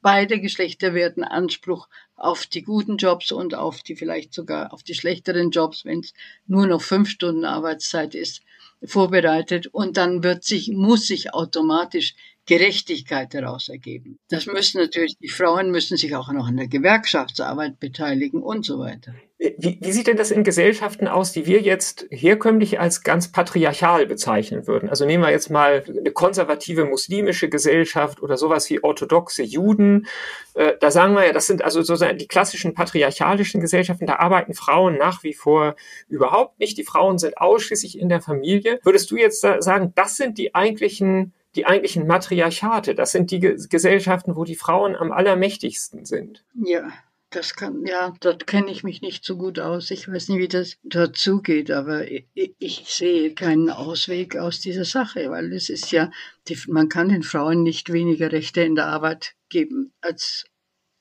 beide 0.00 0.40
Geschlechter 0.40 0.94
werden 0.94 1.24
Anspruch 1.24 1.88
auf 2.16 2.46
die 2.46 2.62
guten 2.62 2.96
Jobs 2.96 3.32
und 3.32 3.54
auf 3.54 3.82
die 3.82 3.96
vielleicht 3.96 4.34
sogar 4.34 4.72
auf 4.72 4.82
die 4.82 4.94
schlechteren 4.94 5.50
Jobs, 5.50 5.84
wenn 5.84 6.00
es 6.00 6.12
nur 6.46 6.66
noch 6.66 6.82
fünf 6.82 7.11
Stunden 7.11 7.44
Arbeitszeit 7.44 8.14
ist, 8.14 8.42
vorbereitet. 8.84 9.68
Und 9.68 9.96
dann 9.96 10.22
wird 10.22 10.44
sich, 10.44 10.68
muss 10.68 11.06
sich 11.06 11.34
automatisch 11.34 12.14
Gerechtigkeit 12.48 13.34
daraus 13.34 13.68
ergeben. 13.68 14.18
Das 14.30 14.46
müssen 14.46 14.80
natürlich, 14.80 15.18
die 15.18 15.28
Frauen 15.28 15.70
müssen 15.70 15.98
sich 15.98 16.16
auch 16.16 16.32
noch 16.32 16.48
an 16.48 16.56
der 16.56 16.66
Gewerkschaftsarbeit 16.66 17.78
beteiligen 17.78 18.42
und 18.42 18.64
so 18.64 18.78
weiter. 18.78 19.14
Wie, 19.38 19.78
wie, 19.80 19.92
sieht 19.92 20.08
denn 20.08 20.16
das 20.16 20.32
in 20.32 20.42
Gesellschaften 20.42 21.06
aus, 21.06 21.30
die 21.30 21.46
wir 21.46 21.61
jetzt 21.61 22.06
herkömmlich 22.11 22.80
als 22.80 23.04
ganz 23.04 23.30
patriarchal 23.30 24.06
bezeichnen 24.06 24.66
würden? 24.66 24.88
Also 24.88 25.04
nehmen 25.04 25.22
wir 25.22 25.30
jetzt 25.30 25.50
mal 25.50 25.84
eine 25.87 26.11
konservative 26.11 26.87
muslimische 26.87 27.50
Gesellschaft 27.50 28.20
oder 28.20 28.37
sowas 28.37 28.68
wie 28.70 28.82
orthodoxe 28.82 29.42
Juden. 29.42 30.06
Äh, 30.54 30.72
da 30.80 30.90
sagen 30.90 31.14
wir 31.14 31.26
ja, 31.26 31.32
das 31.32 31.46
sind 31.46 31.62
also 31.62 31.82
sozusagen 31.82 32.18
die 32.18 32.26
klassischen 32.26 32.74
patriarchalischen 32.74 33.61
Gesellschaften. 33.61 34.06
Da 34.06 34.16
arbeiten 34.16 34.54
Frauen 34.54 34.96
nach 34.96 35.22
wie 35.22 35.34
vor 35.34 35.76
überhaupt 36.08 36.58
nicht. 36.58 36.78
Die 36.78 36.84
Frauen 36.84 37.18
sind 37.18 37.38
ausschließlich 37.38 37.98
in 37.98 38.08
der 38.08 38.22
Familie. 38.22 38.80
Würdest 38.82 39.11
du 39.11 39.16
jetzt 39.16 39.42
sagen, 39.42 39.92
das 39.94 40.16
sind 40.16 40.38
die 40.38 40.54
eigentlichen 40.54 41.34
die 41.56 41.66
eigentlichen 41.66 42.06
Matriarchate. 42.06 42.94
Das 42.94 43.12
sind 43.12 43.30
die 43.30 43.40
Gesellschaften, 43.40 44.37
wo 44.37 44.44
die 44.44 44.56
Frauen 44.56 44.96
am 44.96 45.12
allermächtigsten 45.12 46.04
sind. 46.04 46.44
Ja, 46.54 46.92
das 47.30 47.54
kann, 47.56 47.84
ja, 47.84 48.14
dort 48.20 48.46
kenne 48.46 48.70
ich 48.70 48.84
mich 48.84 49.02
nicht 49.02 49.22
so 49.22 49.37
gut 49.37 49.58
aus. 49.58 49.90
Ich 49.90 50.08
weiß 50.08 50.28
nicht, 50.30 50.38
wie 50.38 50.48
das 50.48 50.78
dort 50.82 51.16
zugeht, 51.16 51.70
aber 51.70 52.11
ich, 52.11 52.26
ich, 52.34 52.84
sehe 52.87 53.34
keinen 53.34 53.68
Ausweg 53.68 54.37
aus 54.37 54.61
dieser 54.61 54.87
Sache, 54.87 55.30
weil 55.30 55.52
es 55.52 55.68
ist 55.68 55.90
ja, 55.90 56.11
die, 56.48 56.56
man 56.68 56.88
kann 56.88 57.11
den 57.11 57.22
Frauen 57.22 57.62
nicht 57.62 57.92
weniger 57.92 58.32
Rechte 58.32 58.62
in 58.62 58.76
der 58.76 58.87
Arbeit 58.87 59.34
geben 59.50 59.92
als, 60.00 60.46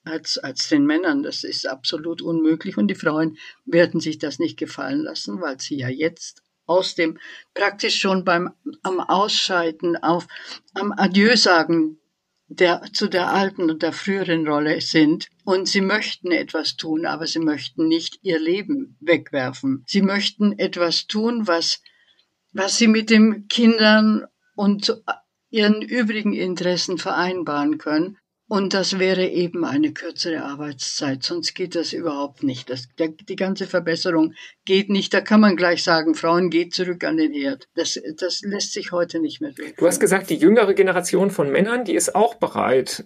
als, 0.04 0.36
als 0.36 0.68
den 0.68 0.84
Männern. 0.84 1.22
Das 1.22 1.44
ist 1.44 1.66
absolut 1.66 2.20
unmöglich 2.20 2.76
und 2.76 2.88
die 2.88 2.94
Frauen 2.94 3.38
werden 3.64 4.00
sich 4.00 4.18
das 4.18 4.38
nicht 4.38 4.58
gefallen 4.58 5.00
lassen, 5.00 5.40
weil 5.40 5.58
sie 5.58 5.78
ja 5.78 5.88
jetzt 5.88 6.42
aus 6.68 6.94
dem 6.94 7.18
praktisch 7.54 7.98
schon 7.98 8.24
beim 8.24 8.52
am 8.82 9.00
Ausscheiden 9.00 9.96
auf 9.96 10.26
am 10.74 10.92
Adieu 10.92 11.34
sagen 11.36 11.98
der 12.48 12.82
zu 12.92 13.08
der 13.08 13.28
alten 13.28 13.70
und 13.70 13.82
der 13.82 13.92
früheren 13.92 14.48
Rolle 14.48 14.80
sind 14.80 15.28
und 15.44 15.68
sie 15.68 15.82
möchten 15.82 16.32
etwas 16.32 16.76
tun, 16.76 17.04
aber 17.04 17.26
sie 17.26 17.40
möchten 17.40 17.88
nicht 17.88 18.20
ihr 18.22 18.38
Leben 18.38 18.96
wegwerfen. 19.00 19.84
Sie 19.86 20.00
möchten 20.00 20.58
etwas 20.58 21.06
tun, 21.06 21.46
was 21.46 21.82
was 22.52 22.78
sie 22.78 22.88
mit 22.88 23.10
den 23.10 23.48
Kindern 23.48 24.24
und 24.56 25.02
ihren 25.50 25.82
übrigen 25.82 26.32
Interessen 26.32 26.96
vereinbaren 26.98 27.78
können 27.78 28.18
und 28.48 28.72
das 28.72 28.98
wäre 28.98 29.26
eben 29.26 29.66
eine 29.66 29.92
kürzere 29.92 30.42
Arbeitszeit, 30.42 31.22
sonst 31.22 31.54
geht 31.54 31.74
das 31.74 31.92
überhaupt 31.92 32.42
nicht. 32.42 32.70
Das, 32.70 32.88
der, 32.98 33.08
die 33.08 33.36
ganze 33.36 33.66
Verbesserung 33.66 34.32
geht 34.64 34.88
nicht. 34.88 35.12
Da 35.12 35.20
kann 35.20 35.42
man 35.42 35.54
gleich 35.54 35.84
sagen, 35.84 36.14
Frauen 36.14 36.48
geht 36.48 36.72
zurück 36.72 37.04
an 37.04 37.18
den 37.18 37.34
Herd. 37.34 37.68
Das, 37.74 38.00
das 38.16 38.40
lässt 38.40 38.72
sich 38.72 38.90
heute 38.90 39.20
nicht 39.20 39.42
mehr 39.42 39.52
durch. 39.52 39.74
Du 39.76 39.86
hast 39.86 40.00
gesagt, 40.00 40.30
die 40.30 40.36
jüngere 40.36 40.72
Generation 40.72 41.30
von 41.30 41.52
Männern, 41.52 41.84
die 41.84 41.94
ist 41.94 42.14
auch 42.14 42.36
bereit. 42.36 43.04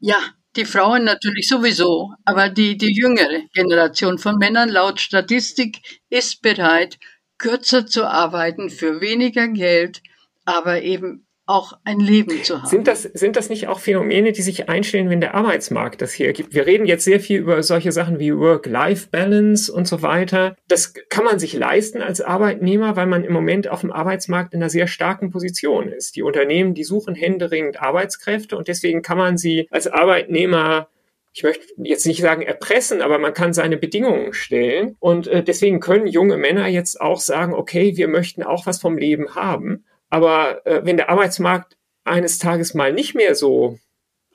Ja, 0.00 0.18
die 0.56 0.66
Frauen 0.66 1.04
natürlich 1.04 1.48
sowieso, 1.48 2.12
aber 2.26 2.50
die, 2.50 2.76
die 2.76 2.94
jüngere 2.94 3.40
Generation 3.54 4.18
von 4.18 4.36
Männern 4.36 4.68
laut 4.68 5.00
Statistik 5.00 5.78
ist 6.10 6.42
bereit, 6.42 6.98
kürzer 7.38 7.86
zu 7.86 8.04
arbeiten 8.04 8.68
für 8.68 9.00
weniger 9.00 9.48
Geld, 9.48 10.02
aber 10.44 10.82
eben 10.82 11.25
auch 11.46 11.78
ein 11.84 12.00
Leben 12.00 12.42
zu 12.42 12.60
haben. 12.60 12.68
Sind 12.68 12.88
das, 12.88 13.02
sind 13.02 13.36
das 13.36 13.48
nicht 13.48 13.68
auch 13.68 13.78
Phänomene, 13.78 14.32
die 14.32 14.42
sich 14.42 14.68
einstellen, 14.68 15.08
wenn 15.10 15.20
der 15.20 15.34
Arbeitsmarkt 15.34 16.02
das 16.02 16.12
hier 16.12 16.32
gibt? 16.32 16.54
Wir 16.54 16.66
reden 16.66 16.86
jetzt 16.86 17.04
sehr 17.04 17.20
viel 17.20 17.40
über 17.40 17.62
solche 17.62 17.92
Sachen 17.92 18.18
wie 18.18 18.36
Work-Life-Balance 18.36 19.72
und 19.72 19.86
so 19.86 20.02
weiter. 20.02 20.56
Das 20.66 20.94
kann 21.08 21.24
man 21.24 21.38
sich 21.38 21.54
leisten 21.54 22.02
als 22.02 22.20
Arbeitnehmer, 22.20 22.96
weil 22.96 23.06
man 23.06 23.22
im 23.22 23.32
Moment 23.32 23.68
auf 23.68 23.82
dem 23.82 23.92
Arbeitsmarkt 23.92 24.54
in 24.54 24.60
einer 24.60 24.70
sehr 24.70 24.88
starken 24.88 25.30
Position 25.30 25.88
ist. 25.88 26.16
Die 26.16 26.22
Unternehmen, 26.22 26.74
die 26.74 26.84
suchen 26.84 27.14
händeringend 27.14 27.80
Arbeitskräfte 27.80 28.56
und 28.56 28.66
deswegen 28.66 29.02
kann 29.02 29.18
man 29.18 29.38
sie 29.38 29.68
als 29.70 29.86
Arbeitnehmer 29.86 30.88
ich 31.36 31.42
möchte 31.42 31.66
jetzt 31.76 32.06
nicht 32.06 32.22
sagen 32.22 32.40
erpressen, 32.40 33.02
aber 33.02 33.18
man 33.18 33.34
kann 33.34 33.52
seine 33.52 33.76
Bedingungen 33.76 34.32
stellen. 34.32 34.96
Und 35.00 35.26
äh, 35.26 35.42
deswegen 35.42 35.80
können 35.80 36.06
junge 36.06 36.38
Männer 36.38 36.66
jetzt 36.66 36.98
auch 36.98 37.20
sagen, 37.20 37.52
okay, 37.52 37.94
wir 37.98 38.08
möchten 38.08 38.42
auch 38.42 38.64
was 38.64 38.80
vom 38.80 38.96
Leben 38.96 39.34
haben. 39.34 39.84
Aber 40.10 40.66
äh, 40.66 40.84
wenn 40.84 40.96
der 40.96 41.10
Arbeitsmarkt 41.10 41.76
eines 42.04 42.38
Tages 42.38 42.74
mal 42.74 42.92
nicht 42.92 43.14
mehr 43.14 43.34
so 43.34 43.78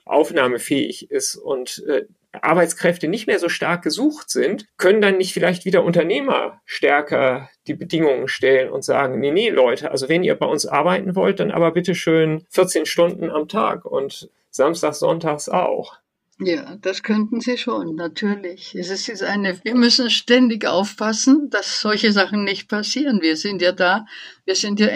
aufnahmefähig 0.04 1.10
ist 1.10 1.36
und 1.36 1.82
äh, 1.88 2.04
Arbeitskräfte 2.32 3.08
nicht 3.08 3.26
mehr 3.26 3.38
so 3.38 3.48
stark 3.48 3.82
gesucht 3.82 4.30
sind, 4.30 4.66
können 4.78 5.02
dann 5.02 5.18
nicht 5.18 5.34
vielleicht 5.34 5.64
wieder 5.64 5.84
Unternehmer 5.84 6.60
stärker 6.64 7.50
die 7.66 7.74
Bedingungen 7.74 8.26
stellen 8.26 8.70
und 8.70 8.84
sagen, 8.84 9.20
nee, 9.20 9.30
nee, 9.30 9.50
Leute, 9.50 9.90
also 9.90 10.08
wenn 10.08 10.24
ihr 10.24 10.34
bei 10.34 10.46
uns 10.46 10.64
arbeiten 10.64 11.14
wollt, 11.14 11.40
dann 11.40 11.50
aber 11.50 11.72
bitte 11.72 11.94
schön 11.94 12.46
14 12.50 12.86
Stunden 12.86 13.30
am 13.30 13.48
Tag 13.48 13.84
und 13.84 14.30
Samstags, 14.50 15.00
Sonntags 15.00 15.48
auch. 15.48 15.98
Ja, 16.38 16.76
das 16.80 17.02
könnten 17.02 17.40
sie 17.40 17.58
schon, 17.58 17.94
natürlich. 17.94 18.74
Es 18.74 18.90
ist 18.90 19.22
eine, 19.22 19.62
wir 19.62 19.74
müssen 19.74 20.10
ständig 20.10 20.66
aufpassen, 20.66 21.50
dass 21.50 21.80
solche 21.80 22.10
Sachen 22.12 22.44
nicht 22.44 22.68
passieren. 22.68 23.20
Wir 23.20 23.36
sind 23.36 23.62
ja 23.62 23.72
da, 23.72 24.06
wir 24.44 24.56
sind 24.56 24.80
ja 24.80 24.88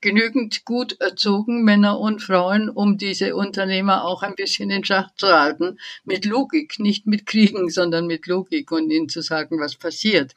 genügend 0.00 0.64
gut 0.64 1.00
erzogen, 1.00 1.64
Männer 1.64 1.98
und 1.98 2.22
Frauen, 2.22 2.68
um 2.68 2.98
diese 2.98 3.36
Unternehmer 3.36 4.04
auch 4.04 4.22
ein 4.22 4.34
bisschen 4.34 4.70
in 4.70 4.84
Schach 4.84 5.10
zu 5.16 5.28
halten. 5.28 5.78
Mit 6.04 6.24
Logik, 6.24 6.78
nicht 6.78 7.06
mit 7.06 7.26
Kriegen, 7.26 7.70
sondern 7.70 8.06
mit 8.06 8.26
Logik 8.26 8.70
und 8.72 8.90
ihnen 8.90 9.08
zu 9.08 9.20
sagen, 9.20 9.60
was 9.60 9.76
passiert. 9.76 10.34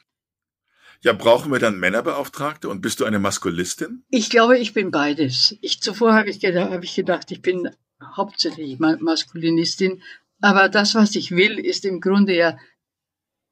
Ja, 1.00 1.12
brauchen 1.12 1.52
wir 1.52 1.58
dann 1.58 1.78
Männerbeauftragte 1.78 2.68
und 2.68 2.80
bist 2.80 3.00
du 3.00 3.04
eine 3.04 3.18
Maskulistin? 3.18 4.04
Ich 4.08 4.30
glaube, 4.30 4.58
ich 4.58 4.72
bin 4.72 4.90
beides. 4.90 5.56
Ich, 5.60 5.82
zuvor 5.82 6.14
habe 6.14 6.30
ich, 6.30 6.40
gedacht, 6.40 6.70
habe 6.70 6.84
ich 6.84 6.94
gedacht, 6.94 7.30
ich 7.30 7.42
bin 7.42 7.68
hauptsächlich 8.02 8.78
Maskulinistin, 8.78 10.02
aber 10.40 10.68
das, 10.68 10.94
was 10.94 11.14
ich 11.14 11.30
will, 11.30 11.58
ist 11.58 11.84
im 11.84 12.00
Grunde 12.00 12.34
ja 12.34 12.58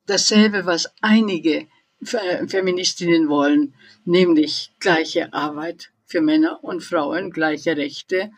dasselbe, 0.07 0.67
was 0.67 0.93
einige 1.01 1.69
Feministinnen 2.03 3.29
wollen, 3.29 3.75
nämlich 4.05 4.73
gleiche 4.81 5.33
Arbeit 5.33 5.92
für 6.13 6.21
Männer 6.21 6.63
und 6.63 6.85
Frauen, 6.85 7.31
gleiche 7.31 7.77
Rechte. 7.77 8.31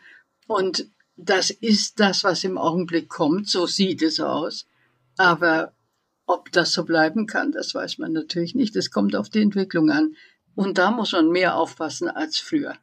Und 0.47 0.87
das 1.17 1.49
ist 1.49 1.99
das, 1.99 2.23
was 2.23 2.43
im 2.45 2.57
Augenblick 2.57 3.09
kommt, 3.09 3.49
so 3.49 3.67
sieht 3.67 4.01
es 4.01 4.19
aus. 4.19 4.65
Aber 5.17 5.73
ob 6.25 6.51
das 6.53 6.71
so 6.71 6.85
bleiben 6.85 7.27
kann, 7.27 7.51
das 7.51 7.75
weiß 7.75 7.97
man 7.97 8.13
natürlich 8.13 8.55
nicht. 8.55 8.75
Es 8.75 8.91
kommt 8.91 9.15
auf 9.15 9.29
die 9.29 9.41
Entwicklung 9.41 9.91
an. 9.91 10.15
Und 10.55 10.77
da 10.77 10.89
muss 10.89 11.11
man 11.11 11.29
mehr 11.29 11.57
aufpassen 11.57 12.09
als 12.09 12.37
früher. 12.37 12.75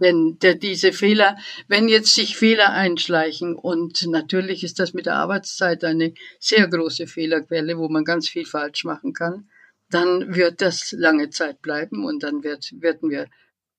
Denn 0.00 0.38
der, 0.40 0.54
diese 0.54 0.92
Fehler, 0.92 1.36
wenn 1.68 1.88
jetzt 1.88 2.14
sich 2.14 2.36
Fehler 2.36 2.70
einschleichen, 2.70 3.54
und 3.54 4.06
natürlich 4.06 4.64
ist 4.64 4.80
das 4.80 4.94
mit 4.94 5.06
der 5.06 5.16
Arbeitszeit 5.16 5.84
eine 5.84 6.14
sehr 6.40 6.66
große 6.68 7.06
Fehlerquelle, 7.06 7.78
wo 7.78 7.88
man 7.88 8.04
ganz 8.04 8.28
viel 8.28 8.46
falsch 8.46 8.84
machen 8.84 9.12
kann, 9.12 9.48
dann 9.90 10.34
wird 10.34 10.62
das 10.62 10.92
lange 10.92 11.30
Zeit 11.30 11.60
bleiben 11.62 12.04
und 12.04 12.22
dann 12.22 12.42
wird, 12.42 12.72
werden 12.80 13.10
wir 13.10 13.28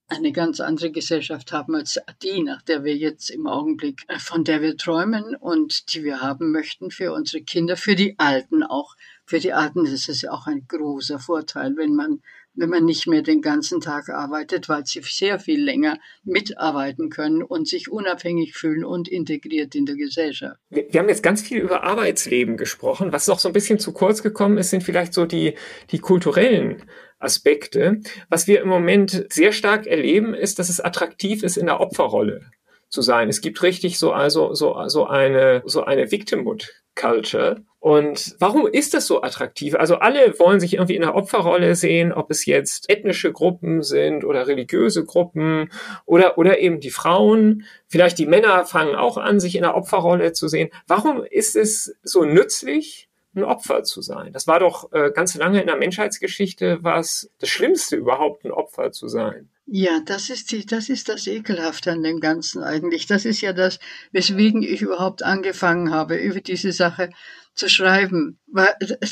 eine 0.07 0.31
ganz 0.31 0.59
andere 0.59 0.91
Gesellschaft 0.91 1.51
haben 1.51 1.75
als 1.75 1.99
die, 2.21 2.43
nach 2.43 2.61
der 2.61 2.83
wir 2.83 2.95
jetzt 2.95 3.29
im 3.29 3.47
Augenblick, 3.47 4.03
äh, 4.07 4.19
von 4.19 4.43
der 4.43 4.61
wir 4.61 4.77
träumen 4.77 5.35
und 5.35 5.93
die 5.93 6.03
wir 6.03 6.21
haben 6.21 6.51
möchten 6.51 6.91
für 6.91 7.13
unsere 7.13 7.43
Kinder, 7.43 7.75
für 7.75 7.95
die 7.95 8.17
Alten 8.19 8.63
auch. 8.63 8.95
Für 9.25 9.39
die 9.39 9.53
Alten 9.53 9.85
ist 9.85 10.07
es 10.07 10.21
ja 10.21 10.31
auch 10.31 10.45
ein 10.45 10.67
großer 10.67 11.19
Vorteil, 11.19 11.75
wenn 11.75 11.95
man 11.95 12.21
wenn 12.55 12.69
man 12.69 12.85
nicht 12.85 13.07
mehr 13.07 13.21
den 13.21 13.41
ganzen 13.41 13.81
Tag 13.81 14.09
arbeitet, 14.09 14.69
weil 14.69 14.85
sie 14.85 15.01
sehr 15.03 15.39
viel 15.39 15.63
länger 15.63 15.97
mitarbeiten 16.23 17.09
können 17.09 17.43
und 17.43 17.67
sich 17.67 17.91
unabhängig 17.91 18.55
fühlen 18.55 18.83
und 18.83 19.07
integriert 19.07 19.75
in 19.75 19.85
der 19.85 19.95
Gesellschaft. 19.95 20.59
Wir, 20.69 20.85
wir 20.89 20.99
haben 20.99 21.09
jetzt 21.09 21.23
ganz 21.23 21.41
viel 21.41 21.59
über 21.59 21.83
Arbeitsleben 21.83 22.57
gesprochen. 22.57 23.11
Was 23.11 23.27
noch 23.27 23.39
so 23.39 23.49
ein 23.49 23.53
bisschen 23.53 23.79
zu 23.79 23.91
kurz 23.93 24.23
gekommen 24.23 24.57
ist, 24.57 24.69
sind 24.69 24.83
vielleicht 24.83 25.13
so 25.13 25.25
die, 25.25 25.55
die 25.91 25.99
kulturellen 25.99 26.83
Aspekte. 27.19 28.01
Was 28.29 28.47
wir 28.47 28.61
im 28.61 28.67
Moment 28.67 29.25
sehr 29.29 29.51
stark 29.51 29.87
erleben, 29.87 30.33
ist, 30.33 30.59
dass 30.59 30.69
es 30.69 30.79
attraktiv 30.79 31.43
ist, 31.43 31.57
in 31.57 31.65
der 31.65 31.79
Opferrolle 31.79 32.41
zu 32.89 33.01
sein. 33.01 33.29
Es 33.29 33.41
gibt 33.41 33.61
richtig 33.63 33.99
so 33.99 34.11
also 34.11 34.53
so 34.53 34.87
so 34.87 35.05
eine 35.05 35.63
so 35.65 35.83
eine 35.83 36.11
Victimhood 36.11 36.84
Culture. 36.95 37.63
Und 37.79 38.35
warum 38.39 38.65
ist 38.65 38.95
das 38.95 39.05
so 39.05 39.21
attraktiv? 39.21 39.75
Also 39.75 39.97
alle 39.97 40.39
wollen 40.39 40.59
sich 40.59 40.73
irgendwie 40.73 40.95
in 40.95 41.03
einer 41.03 41.13
Opferrolle 41.13 41.75
sehen, 41.75 42.13
ob 42.13 42.31
es 42.31 42.47
jetzt 42.47 42.89
ethnische 42.89 43.31
Gruppen 43.31 43.83
sind 43.83 44.25
oder 44.25 44.47
religiöse 44.47 45.05
Gruppen 45.05 45.69
oder, 46.05 46.39
oder 46.39 46.57
eben 46.57 46.79
die 46.79 46.89
Frauen. 46.89 47.65
Vielleicht 47.87 48.17
die 48.17 48.25
Männer 48.25 48.65
fangen 48.65 48.95
auch 48.95 49.17
an, 49.17 49.39
sich 49.39 49.55
in 49.55 49.63
einer 49.63 49.75
Opferrolle 49.75 50.33
zu 50.33 50.47
sehen. 50.47 50.71
Warum 50.87 51.23
ist 51.23 51.55
es 51.55 51.95
so 52.01 52.25
nützlich, 52.25 53.07
ein 53.35 53.43
Opfer 53.43 53.83
zu 53.83 54.01
sein? 54.01 54.33
Das 54.33 54.47
war 54.47 54.59
doch 54.59 54.91
äh, 54.91 55.11
ganz 55.13 55.35
lange 55.35 55.61
in 55.61 55.67
der 55.67 55.77
Menschheitsgeschichte 55.77 56.79
was 56.81 57.29
das 57.39 57.49
Schlimmste 57.49 57.97
überhaupt, 57.97 58.45
ein 58.45 58.51
Opfer 58.51 58.93
zu 58.93 59.07
sein. 59.07 59.49
Ja, 59.67 59.99
das 59.99 60.29
ist 60.29 60.51
die, 60.51 60.63
das 60.65 60.89
ist 60.89 61.09
das 61.09 61.25
Ekelhafte 61.25 61.91
an 61.91 62.03
dem 62.03 62.19
Ganzen 62.19 62.61
eigentlich. 62.61 63.07
Das 63.07 63.25
ist 63.25 63.41
ja 63.41 63.51
das, 63.51 63.79
weswegen 64.11 64.61
ich 64.61 64.81
überhaupt 64.81 65.23
angefangen 65.23 65.91
habe, 65.91 66.17
über 66.17 66.39
diese 66.39 66.71
Sache 66.71 67.09
zu 67.55 67.67
schreiben. 67.67 68.39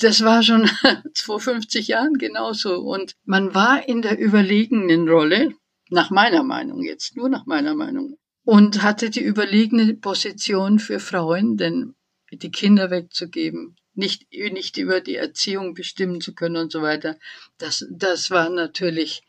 Das 0.02 0.24
war 0.24 0.44
schon 0.44 0.70
vor 1.16 1.40
50 1.40 1.88
Jahren 1.88 2.14
genauso. 2.20 2.82
Und 2.82 3.16
man 3.26 3.56
war 3.56 3.88
in 3.88 4.04
der 4.04 4.20
überlegenen 4.20 5.10
Rolle, 5.10 5.54
nach 5.90 6.12
meiner 6.12 6.44
Meinung 6.44 6.84
jetzt, 6.84 7.16
nur 7.18 7.30
nach 7.30 7.48
meiner 7.48 7.74
Meinung, 7.74 8.18
und 8.44 8.84
hatte 8.84 9.10
die 9.10 9.24
überlegene 9.24 9.96
Position 9.96 10.78
für 10.78 11.00
Frauen, 11.00 11.58
denn 11.58 11.96
die 12.32 12.52
Kinder 12.52 12.92
wegzugeben, 12.92 13.76
nicht, 13.96 14.28
nicht 14.32 14.78
über 14.78 15.02
die 15.02 15.16
Erziehung 15.16 15.74
bestimmen 15.74 16.22
zu 16.22 16.34
können 16.34 16.58
und 16.58 16.72
so 16.72 16.82
weiter. 16.82 17.18
Das, 17.58 17.86
das 17.92 18.32
war 18.32 18.50
natürlich 18.50 19.24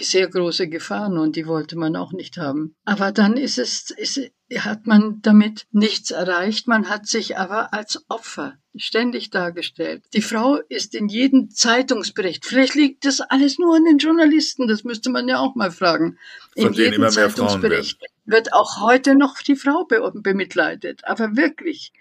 sehr 0.00 0.28
große 0.28 0.68
Gefahren 0.68 1.18
und 1.18 1.36
die 1.36 1.46
wollte 1.46 1.76
man 1.76 1.96
auch 1.96 2.12
nicht 2.12 2.36
haben. 2.36 2.74
Aber 2.84 3.12
dann 3.12 3.36
ist 3.36 3.58
es, 3.58 3.90
ist, 3.90 4.20
hat 4.56 4.86
man 4.86 5.20
damit 5.22 5.66
nichts 5.70 6.10
erreicht. 6.10 6.68
Man 6.68 6.88
hat 6.88 7.06
sich 7.06 7.38
aber 7.38 7.72
als 7.72 8.04
Opfer 8.08 8.58
ständig 8.76 9.30
dargestellt. 9.30 10.04
Die 10.14 10.22
Frau 10.22 10.56
ist 10.68 10.94
in 10.94 11.08
jedem 11.08 11.50
Zeitungsbericht. 11.50 12.46
Vielleicht 12.46 12.74
liegt 12.74 13.04
das 13.04 13.20
alles 13.20 13.58
nur 13.58 13.76
an 13.76 13.84
den 13.84 13.98
Journalisten. 13.98 14.68
Das 14.68 14.84
müsste 14.84 15.10
man 15.10 15.28
ja 15.28 15.38
auch 15.38 15.54
mal 15.54 15.70
fragen. 15.70 16.18
Von 16.56 16.68
in 16.68 16.72
jedem 16.74 17.08
Zeitungsbericht 17.08 18.00
wird 18.24 18.52
auch 18.52 18.80
heute 18.80 19.14
noch 19.14 19.38
die 19.38 19.56
Frau 19.56 19.86
bemitleidet. 20.14 21.02
Aber 21.04 21.36
wirklich. 21.36 21.92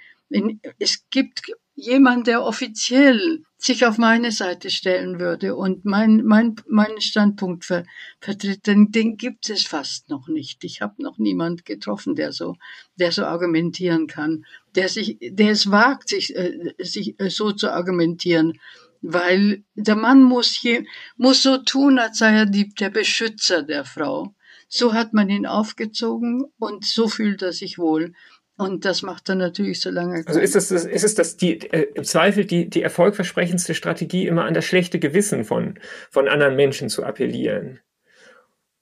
Es 0.80 1.04
gibt 1.10 1.42
jemand, 1.82 2.28
der 2.28 2.44
offiziell 2.44 3.44
sich 3.58 3.86
auf 3.86 3.98
meine 3.98 4.32
Seite 4.32 4.70
stellen 4.70 5.20
würde 5.20 5.56
und 5.56 5.86
mein, 5.86 6.24
mein, 6.26 6.56
meinen 6.67 7.02
Standpunkt 7.02 7.65
ver, 7.65 7.86
vertritt, 8.20 8.65
den, 8.65 8.91
den 8.91 9.17
gibt 9.17 9.50
es 9.50 9.63
fast 9.67 10.10
noch 10.10 10.28
nicht. 10.28 10.63
Ich 10.63 10.82
habe 10.82 11.02
noch 11.02 11.17
niemand 11.17 11.65
getroffen, 11.65 12.15
der 12.15 12.32
so, 12.32 12.56
der 12.96 13.12
so 13.12 13.26
argumentieren 13.26 14.08
kann, 14.08 14.46
der 14.76 14.89
sich, 14.89 15.17
der 15.22 15.52
es 15.52 15.70
wagt, 15.70 16.10
sich, 16.10 16.36
äh, 16.36 16.74
sich 16.80 17.20
äh, 17.20 17.30
so 17.30 17.52
zu 17.52 17.72
argumentieren, 17.72 18.60
weil 19.02 19.63
der 19.76 19.96
Mann 19.96 20.24
muss, 20.24 20.62
je, 20.62 20.86
muss 21.17 21.44
so 21.44 21.58
tun, 21.58 22.00
als 22.00 22.20
sei 22.20 22.34
er 22.34 22.46
die, 22.46 22.70
der 22.70 22.89
Beschützer 22.89 23.63
der 23.63 23.86
Frau. 23.86 24.34
So 24.70 24.94
hat 24.94 25.13
man 25.13 25.30
ihn 25.30 25.46
aufgezogen 25.46 26.46
und 26.58 26.86
so 26.86 27.08
fühlt 27.08 27.41
er 27.41 27.52
sich 27.52 27.78
wohl. 27.78 28.13
Und 28.62 28.86
das 28.86 29.02
macht 29.02 29.28
er 29.28 29.34
natürlich 29.34 29.82
so 29.82 29.89
lange. 29.89 30.24
Also 30.28 30.39
ist 30.39 30.56
es, 30.56 30.67
das, 30.67 30.86
ist 30.86 31.04
es 31.04 31.15
das 31.15 31.36
die, 31.36 31.62
äh, 31.71 31.88
im 31.95 32.04
Zweifel 32.04 32.45
die, 32.45 32.69
die 32.69 32.84
erfolgversprechendste 32.84 33.74
Strategie, 33.74 34.28
immer 34.28 34.45
an 34.45 34.54
das 34.54 34.65
schlechte 34.65 35.00
Gewissen 35.00 35.45
von, 35.45 35.80
von 36.12 36.28
anderen 36.28 36.56
Menschen 36.56 36.88
zu 36.88 37.04
appellieren? 37.04 37.80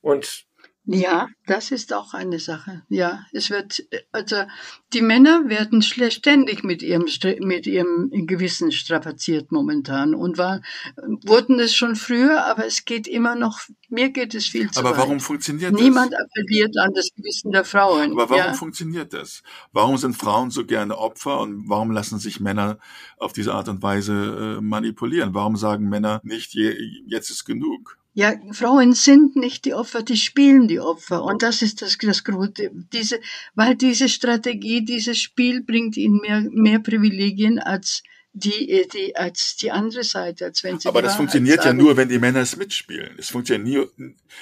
Und 0.02 0.49
ja, 0.86 1.28
das 1.46 1.72
ist 1.72 1.94
auch 1.94 2.14
eine 2.14 2.40
Sache. 2.40 2.82
Ja, 2.90 3.26
es 3.32 3.50
wird, 3.50 3.84
also 4.12 4.44
die 4.94 5.02
Männer 5.02 5.48
werden 5.48 5.84
ständig 5.84 6.64
mit 6.64 6.82
ihrem, 6.82 7.06
mit 7.42 7.68
ihrem 7.68 8.10
Gewissen 8.26 8.72
strapaziert 8.72 9.52
momentan 9.52 10.16
und 10.16 10.40
war, 10.40 10.62
wurden 11.26 11.60
es 11.60 11.76
schon 11.76 11.96
früher, 11.96 12.44
aber 12.46 12.66
es 12.66 12.86
geht 12.86 13.08
immer 13.08 13.36
noch, 13.36 13.60
mir 13.90 14.10
geht 14.10 14.34
es 14.34 14.48
viel 14.48 14.72
zu 14.72 14.80
Aber 14.80 14.92
weit. 14.92 14.98
warum 14.98 15.20
funktioniert 15.20 15.74
Niemand 15.74 16.12
das? 16.12 16.20
Niemand 16.20 16.32
appelliert 16.32 16.78
an 16.78 16.94
das 16.96 17.10
Gewissen 17.16 17.52
der 17.52 17.66
Frauen. 17.66 18.12
Aber 18.14 18.30
warum 18.30 18.46
ja. 18.46 18.54
funktioniert 18.54 19.14
das? 19.14 19.44
Warum 19.72 19.98
sind 19.98 20.16
Frauen 20.18 20.50
so 20.50 20.66
gerne 20.66 20.98
Opfer 20.98 21.40
und 21.40 21.70
warum 21.70 21.92
lassen 21.92 22.18
sich 22.18 22.40
Männer 22.40 22.80
auf 23.18 23.34
diese 23.34 23.54
Art 23.54 23.70
und 23.70 23.84
Weise 23.84 24.58
äh, 24.58 24.62
manipulieren? 24.62 25.36
Warum 25.36 25.56
sagen 25.56 25.88
Männer 25.88 26.20
nicht, 26.24 26.54
je, 26.56 26.76
jetzt 27.06 27.30
ist 27.30 27.46
genug? 27.46 27.99
Ja, 28.14 28.34
Frauen 28.52 28.94
sind 28.94 29.36
nicht 29.36 29.66
die 29.66 29.74
Opfer, 29.74 30.02
die 30.02 30.18
spielen 30.18 30.68
die 30.68 30.80
Opfer. 30.80 31.24
Und 31.24 31.44
das 31.44 31.62
ist 31.62 31.82
das, 31.82 31.98
das 31.98 32.24
Große. 32.24 32.72
Diese, 32.92 33.20
weil 33.56 33.76
diese 33.76 34.10
Strategie, 34.10 34.84
dieses 34.84 35.22
Spiel 35.22 35.62
bringt 35.64 35.96
ihnen 35.96 36.20
mehr, 36.20 36.42
mehr 36.52 36.80
Privilegien 36.80 37.60
als 37.60 38.04
die, 38.34 38.88
die, 38.94 39.16
als 39.16 39.58
die 39.58 39.72
andere 39.72 40.04
Seite, 40.04 40.46
als 40.46 40.64
wenn 40.64 40.80
sie 40.80 40.88
Aber 40.88 41.02
das 41.02 41.16
funktioniert 41.16 41.66
ja 41.66 41.74
nur, 41.74 41.98
wenn 41.98 42.10
die 42.10 42.20
Männer 42.20 42.40
es 42.40 42.56
mitspielen. 42.56 43.16
Es 43.18 43.30
funktioniert, 43.30 43.92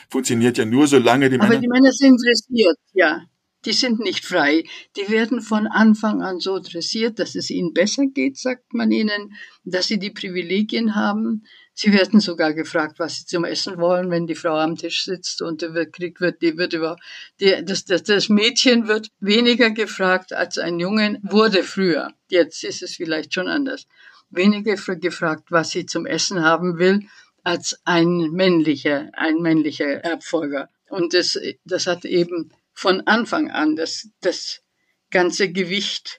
funktioniert 0.09 0.57
ja 0.57 0.65
nur, 0.65 0.87
solange 0.87 1.29
die 1.29 1.37
Männer. 1.37 1.51
Aber 1.51 1.59
die 1.59 1.67
Männer 1.67 1.91
sind 1.91 2.21
dressiert, 2.21 2.77
ja. 2.93 3.25
Die 3.65 3.73
sind 3.73 3.99
nicht 3.99 4.23
frei. 4.23 4.63
Die 4.95 5.09
werden 5.09 5.41
von 5.41 5.67
Anfang 5.67 6.21
an 6.21 6.39
so 6.39 6.59
dressiert, 6.59 7.19
dass 7.19 7.35
es 7.35 7.49
ihnen 7.49 7.73
besser 7.73 8.05
geht, 8.05 8.37
sagt 8.37 8.73
man 8.73 8.91
ihnen, 8.91 9.33
dass 9.65 9.87
sie 9.87 9.99
die 9.99 10.11
Privilegien 10.11 10.95
haben, 10.95 11.43
Sie 11.79 11.93
werden 11.93 12.19
sogar 12.19 12.55
gefragt, 12.55 12.97
was 12.97 13.19
sie 13.19 13.25
zum 13.27 13.45
Essen 13.45 13.77
wollen, 13.77 14.09
wenn 14.09 14.25
die 14.25 14.33
Frau 14.33 14.57
am 14.57 14.77
Tisch 14.77 15.03
sitzt 15.03 15.43
und 15.43 15.61
wird, 15.61 15.93
kriegt, 15.93 16.19
wird, 16.19 16.41
die 16.41 16.57
wird 16.57 16.73
über, 16.73 16.97
die, 17.39 17.63
das, 17.63 17.85
das, 17.85 18.01
das 18.01 18.29
Mädchen 18.29 18.87
wird 18.87 19.09
weniger 19.19 19.69
gefragt 19.69 20.33
als 20.33 20.57
ein 20.57 20.79
Jungen, 20.79 21.19
wurde 21.21 21.61
früher. 21.61 22.11
Jetzt 22.29 22.63
ist 22.63 22.81
es 22.81 22.95
vielleicht 22.95 23.35
schon 23.35 23.47
anders. 23.47 23.85
Weniger 24.31 24.75
gefragt, 24.95 25.51
was 25.51 25.69
sie 25.69 25.85
zum 25.85 26.07
Essen 26.07 26.43
haben 26.43 26.79
will, 26.79 27.03
als 27.43 27.79
ein 27.85 28.31
männlicher, 28.31 29.11
ein 29.13 29.35
männlicher 29.35 30.03
Erbfolger. 30.03 30.69
Und 30.89 31.13
das, 31.13 31.39
das 31.63 31.85
hat 31.85 32.05
eben 32.05 32.51
von 32.73 33.01
Anfang 33.01 33.51
an 33.51 33.75
das, 33.75 34.09
das 34.21 34.63
ganze 35.11 35.51
Gewicht 35.51 36.17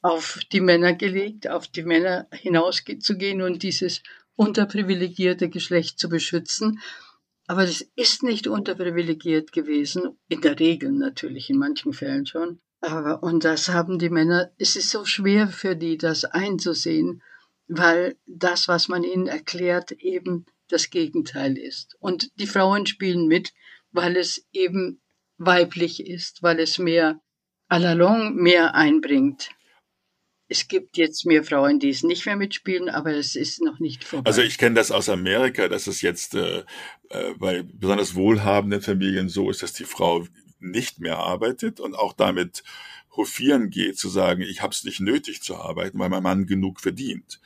auf 0.00 0.38
die 0.52 0.60
Männer 0.60 0.94
gelegt, 0.94 1.48
auf 1.48 1.66
die 1.66 1.82
Männer 1.82 2.28
hinauszugehen 2.30 3.42
und 3.42 3.64
dieses 3.64 4.02
unterprivilegierte 4.40 5.50
Geschlecht 5.50 5.98
zu 5.98 6.08
beschützen. 6.08 6.80
Aber 7.46 7.66
das 7.66 7.82
ist 7.94 8.22
nicht 8.22 8.46
unterprivilegiert 8.46 9.52
gewesen, 9.52 10.16
in 10.28 10.40
der 10.40 10.58
Regel 10.58 10.92
natürlich, 10.92 11.50
in 11.50 11.58
manchen 11.58 11.92
Fällen 11.92 12.24
schon. 12.24 12.58
Aber, 12.80 13.22
und 13.22 13.44
das 13.44 13.68
haben 13.68 13.98
die 13.98 14.08
Männer, 14.08 14.50
es 14.56 14.76
ist 14.76 14.88
so 14.88 15.04
schwer 15.04 15.48
für 15.48 15.76
die, 15.76 15.98
das 15.98 16.24
einzusehen, 16.24 17.22
weil 17.68 18.16
das, 18.26 18.66
was 18.66 18.88
man 18.88 19.04
ihnen 19.04 19.26
erklärt, 19.26 19.92
eben 19.92 20.46
das 20.68 20.88
Gegenteil 20.88 21.58
ist. 21.58 21.96
Und 22.00 22.30
die 22.36 22.46
Frauen 22.46 22.86
spielen 22.86 23.26
mit, 23.26 23.52
weil 23.92 24.16
es 24.16 24.46
eben 24.52 25.02
weiblich 25.36 26.06
ist, 26.06 26.42
weil 26.42 26.60
es 26.60 26.78
mehr 26.78 27.20
à 27.68 27.78
la 27.78 27.92
longue 27.92 28.30
mehr 28.30 28.74
einbringt. 28.74 29.50
Es 30.52 30.66
gibt 30.66 30.96
jetzt 30.96 31.26
mehr 31.26 31.44
Frauen, 31.44 31.78
die 31.78 31.90
es 31.90 32.02
nicht 32.02 32.26
mehr 32.26 32.34
mitspielen, 32.34 32.88
aber 32.88 33.12
es 33.14 33.36
ist 33.36 33.62
noch 33.62 33.78
nicht 33.78 34.02
vorbei. 34.02 34.28
Also 34.28 34.42
ich 34.42 34.58
kenne 34.58 34.74
das 34.74 34.90
aus 34.90 35.08
Amerika, 35.08 35.68
dass 35.68 35.86
es 35.86 36.02
jetzt 36.02 36.34
äh, 36.34 36.64
äh, 37.08 37.34
bei 37.38 37.62
besonders 37.62 38.16
wohlhabenden 38.16 38.82
Familien 38.82 39.28
so 39.28 39.48
ist, 39.48 39.62
dass 39.62 39.72
die 39.72 39.84
Frau 39.84 40.26
nicht 40.58 40.98
mehr 40.98 41.18
arbeitet 41.18 41.78
und 41.78 41.94
auch 41.94 42.12
damit 42.12 42.64
hofieren 43.16 43.70
geht, 43.70 43.96
zu 43.96 44.08
sagen, 44.08 44.42
ich 44.42 44.60
habe 44.60 44.72
es 44.72 44.82
nicht 44.82 44.98
nötig 44.98 45.40
zu 45.40 45.56
arbeiten, 45.56 45.98
weil 46.00 46.08
mein 46.08 46.22
Mann 46.22 46.46
genug 46.46 46.80
verdient. 46.80 47.40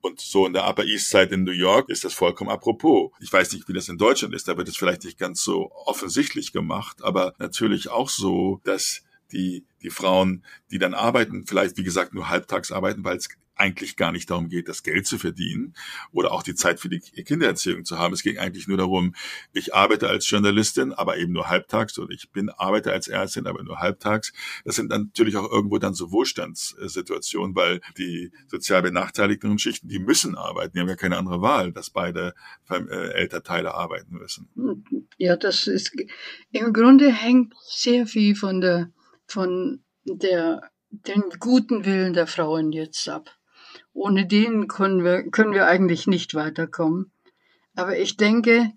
Und 0.00 0.20
so 0.20 0.46
in 0.46 0.54
der 0.54 0.66
Upper 0.66 0.84
East 0.84 1.10
Side 1.10 1.34
in 1.34 1.44
New 1.44 1.52
York 1.52 1.90
ist 1.90 2.04
das 2.04 2.14
vollkommen 2.14 2.50
apropos. 2.50 3.10
Ich 3.20 3.32
weiß 3.32 3.52
nicht, 3.52 3.68
wie 3.68 3.72
das 3.74 3.88
in 3.90 3.98
Deutschland 3.98 4.34
ist, 4.34 4.48
da 4.48 4.56
wird 4.56 4.68
es 4.68 4.76
vielleicht 4.76 5.04
nicht 5.04 5.18
ganz 5.18 5.42
so 5.42 5.70
offensichtlich 5.84 6.52
gemacht, 6.52 7.02
aber 7.02 7.34
natürlich 7.38 7.90
auch 7.90 8.08
so, 8.08 8.60
dass 8.64 9.02
die, 9.32 9.64
die 9.82 9.90
Frauen, 9.90 10.44
die 10.70 10.78
dann 10.78 10.94
arbeiten, 10.94 11.46
vielleicht 11.46 11.76
wie 11.76 11.84
gesagt 11.84 12.14
nur 12.14 12.28
halbtags 12.28 12.72
arbeiten, 12.72 13.04
weil 13.04 13.16
es 13.16 13.28
eigentlich 13.58 13.96
gar 13.96 14.12
nicht 14.12 14.30
darum 14.30 14.48
geht, 14.48 14.68
das 14.68 14.82
Geld 14.82 15.06
zu 15.06 15.18
verdienen 15.18 15.74
oder 16.12 16.32
auch 16.32 16.42
die 16.42 16.54
Zeit 16.54 16.80
für 16.80 16.88
die 16.88 17.00
Kindererziehung 17.00 17.84
zu 17.84 17.98
haben. 17.98 18.14
Es 18.14 18.22
ging 18.22 18.38
eigentlich 18.38 18.68
nur 18.68 18.78
darum, 18.78 19.14
ich 19.52 19.74
arbeite 19.74 20.08
als 20.08 20.30
Journalistin, 20.30 20.92
aber 20.92 21.18
eben 21.18 21.32
nur 21.32 21.48
halbtags 21.48 21.98
oder 21.98 22.10
ich 22.10 22.30
bin 22.30 22.50
arbeite 22.50 22.92
als 22.92 23.08
Ärztin, 23.08 23.46
aber 23.46 23.62
nur 23.62 23.80
halbtags. 23.80 24.32
Das 24.64 24.76
sind 24.76 24.90
dann 24.90 25.06
natürlich 25.06 25.36
auch 25.36 25.50
irgendwo 25.50 25.78
dann 25.78 25.94
so 25.94 26.12
Wohlstandssituationen, 26.12 27.54
weil 27.54 27.80
die 27.98 28.30
sozial 28.46 28.82
benachteiligten 28.82 29.58
Schichten, 29.58 29.88
die 29.88 29.98
müssen 29.98 30.36
arbeiten, 30.36 30.72
die 30.74 30.80
haben 30.80 30.88
ja 30.88 30.96
keine 30.96 31.16
andere 31.16 31.42
Wahl, 31.42 31.72
dass 31.72 31.90
beide 31.90 32.34
äh, 32.70 33.12
Elternteile 33.12 33.74
arbeiten 33.74 34.14
müssen. 34.14 34.48
Ja, 35.16 35.36
das 35.36 35.66
ist 35.66 35.92
im 36.52 36.72
Grunde 36.72 37.12
hängt 37.12 37.54
sehr 37.66 38.06
viel 38.06 38.36
von 38.36 38.60
der 38.60 38.92
von 39.28 39.84
der, 40.04 40.70
den 40.90 41.22
guten 41.38 41.84
Willen 41.84 42.14
der 42.14 42.26
Frauen 42.26 42.72
jetzt 42.72 43.08
ab. 43.08 43.30
Ohne 43.92 44.26
den 44.26 44.68
können 44.68 45.04
wir, 45.04 45.30
können 45.30 45.52
wir 45.52 45.66
eigentlich 45.66 46.06
nicht 46.06 46.34
weiterkommen. 46.34 47.12
Aber 47.76 47.98
ich 47.98 48.16
denke, 48.16 48.72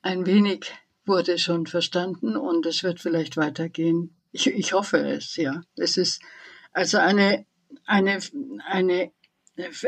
ein 0.00 0.26
wenig 0.26 0.72
wurde 1.04 1.38
schon 1.38 1.66
verstanden 1.66 2.36
und 2.36 2.66
es 2.66 2.82
wird 2.82 3.00
vielleicht 3.00 3.36
weitergehen. 3.36 4.16
Ich, 4.32 4.46
ich 4.48 4.72
hoffe 4.72 4.98
es, 4.98 5.36
ja. 5.36 5.62
Es 5.76 5.96
ist 5.96 6.22
also 6.72 6.98
eine 6.98 7.46
eine, 7.86 8.18
eine 8.66 9.12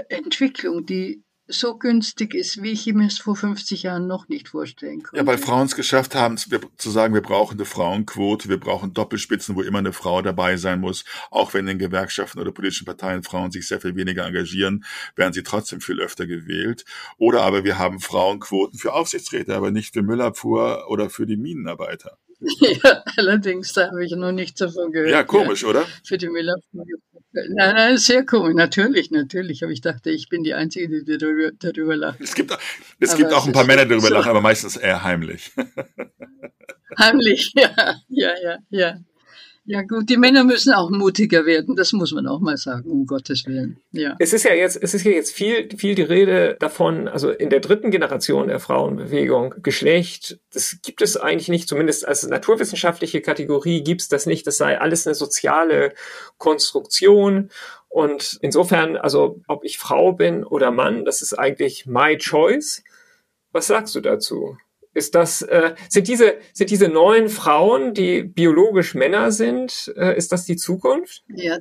Entwicklung, 0.08 0.86
die 0.86 1.23
so 1.46 1.76
günstig 1.76 2.34
ist, 2.34 2.62
wie 2.62 2.72
ich 2.72 2.86
mir 2.86 3.06
es 3.06 3.18
vor 3.18 3.36
50 3.36 3.82
Jahren 3.82 4.06
noch 4.06 4.28
nicht 4.28 4.48
vorstellen 4.48 5.02
konnte. 5.02 5.16
Ja, 5.16 5.26
weil 5.26 5.38
Frauen 5.38 5.66
es 5.66 5.76
geschafft 5.76 6.14
haben, 6.14 6.36
zu 6.38 6.90
sagen, 6.90 7.14
wir 7.14 7.20
brauchen 7.20 7.58
eine 7.58 7.66
Frauenquote, 7.66 8.48
wir 8.48 8.58
brauchen 8.58 8.94
Doppelspitzen, 8.94 9.54
wo 9.54 9.62
immer 9.62 9.78
eine 9.78 9.92
Frau 9.92 10.22
dabei 10.22 10.56
sein 10.56 10.80
muss. 10.80 11.04
Auch 11.30 11.52
wenn 11.54 11.68
in 11.68 11.78
Gewerkschaften 11.78 12.40
oder 12.40 12.52
politischen 12.52 12.86
Parteien 12.86 13.22
Frauen 13.22 13.50
sich 13.50 13.68
sehr 13.68 13.80
viel 13.80 13.94
weniger 13.94 14.26
engagieren, 14.26 14.84
werden 15.16 15.32
sie 15.32 15.42
trotzdem 15.42 15.80
viel 15.80 16.00
öfter 16.00 16.26
gewählt. 16.26 16.84
Oder 17.18 17.42
aber 17.42 17.64
wir 17.64 17.78
haben 17.78 18.00
Frauenquoten 18.00 18.78
für 18.78 18.94
Aufsichtsräte, 18.94 19.54
aber 19.54 19.70
nicht 19.70 19.92
für 19.92 20.02
Müllabfuhr 20.02 20.86
oder 20.88 21.10
für 21.10 21.26
die 21.26 21.36
Minenarbeiter. 21.36 22.18
Ja, 22.60 23.02
allerdings, 23.16 23.72
da 23.72 23.88
habe 23.88 24.04
ich 24.04 24.12
noch 24.12 24.32
nichts 24.32 24.60
davon 24.60 24.92
gehört. 24.92 25.10
Ja, 25.10 25.22
komisch, 25.22 25.62
ja, 25.62 25.68
oder? 25.68 25.86
Für 26.04 26.18
die 26.18 26.28
Müllabfuhr. 26.28 26.84
Nein, 27.32 27.74
nein, 27.74 27.96
sehr 27.96 28.24
komisch. 28.24 28.54
Natürlich, 28.54 29.10
natürlich. 29.10 29.62
Aber 29.64 29.72
ich 29.72 29.80
dachte, 29.80 30.10
ich 30.10 30.28
bin 30.28 30.44
die 30.44 30.54
Einzige, 30.54 31.02
die 31.02 31.18
darüber, 31.18 31.50
darüber 31.58 31.96
lacht. 31.96 32.20
Es 32.20 32.34
gibt, 32.34 32.56
es 33.00 33.16
gibt 33.16 33.32
auch 33.32 33.46
ein 33.46 33.52
paar 33.52 33.64
Männer, 33.64 33.84
die 33.84 33.90
darüber 33.90 34.08
so. 34.08 34.14
lachen, 34.14 34.30
aber 34.30 34.40
meistens 34.40 34.76
eher 34.76 35.02
heimlich. 35.02 35.52
Heimlich, 36.98 37.52
ja, 37.56 37.96
ja, 38.08 38.30
ja, 38.42 38.58
ja. 38.70 38.96
Ja 39.66 39.80
gut, 39.80 40.10
die 40.10 40.18
Männer 40.18 40.44
müssen 40.44 40.74
auch 40.74 40.90
mutiger 40.90 41.46
werden, 41.46 41.74
das 41.74 41.94
muss 41.94 42.12
man 42.12 42.26
auch 42.26 42.40
mal 42.40 42.58
sagen, 42.58 42.90
um 42.90 43.06
Gottes 43.06 43.46
Willen. 43.46 43.80
Ja. 43.92 44.14
Es 44.18 44.34
ist 44.34 44.44
ja 44.44 44.52
jetzt, 44.52 44.78
es 44.82 44.92
ist 44.92 45.04
ja 45.04 45.12
jetzt 45.12 45.32
viel, 45.32 45.70
viel 45.74 45.94
die 45.94 46.02
Rede 46.02 46.56
davon, 46.60 47.08
also 47.08 47.30
in 47.30 47.48
der 47.48 47.60
dritten 47.60 47.90
Generation 47.90 48.48
der 48.48 48.60
Frauenbewegung, 48.60 49.54
Geschlecht, 49.62 50.38
das 50.52 50.76
gibt 50.82 51.00
es 51.00 51.16
eigentlich 51.16 51.48
nicht, 51.48 51.66
zumindest 51.66 52.06
als 52.06 52.26
naturwissenschaftliche 52.26 53.22
Kategorie 53.22 53.82
gibt 53.82 54.02
es 54.02 54.08
das 54.08 54.26
nicht, 54.26 54.46
das 54.46 54.58
sei 54.58 54.78
alles 54.78 55.06
eine 55.06 55.14
soziale 55.14 55.94
Konstruktion 56.36 57.48
und 57.88 58.38
insofern, 58.42 58.96
also 58.98 59.40
ob 59.46 59.64
ich 59.64 59.78
Frau 59.78 60.12
bin 60.12 60.44
oder 60.44 60.72
Mann, 60.72 61.06
das 61.06 61.22
ist 61.22 61.32
eigentlich 61.32 61.86
my 61.86 62.18
choice. 62.18 62.82
Was 63.52 63.68
sagst 63.68 63.94
du 63.94 64.00
dazu? 64.00 64.58
Ist 64.94 65.14
das, 65.14 65.42
äh, 65.42 65.74
sind 65.88 66.08
diese, 66.08 66.36
sind 66.52 66.70
diese 66.70 66.88
neuen 66.88 67.28
Frauen, 67.28 67.94
die 67.94 68.22
biologisch 68.22 68.94
Männer 68.94 69.32
sind, 69.32 69.92
äh, 69.96 70.16
ist 70.16 70.32
das 70.32 70.44
die 70.44 70.56
Zukunft? 70.56 71.24
Ja. 71.28 71.58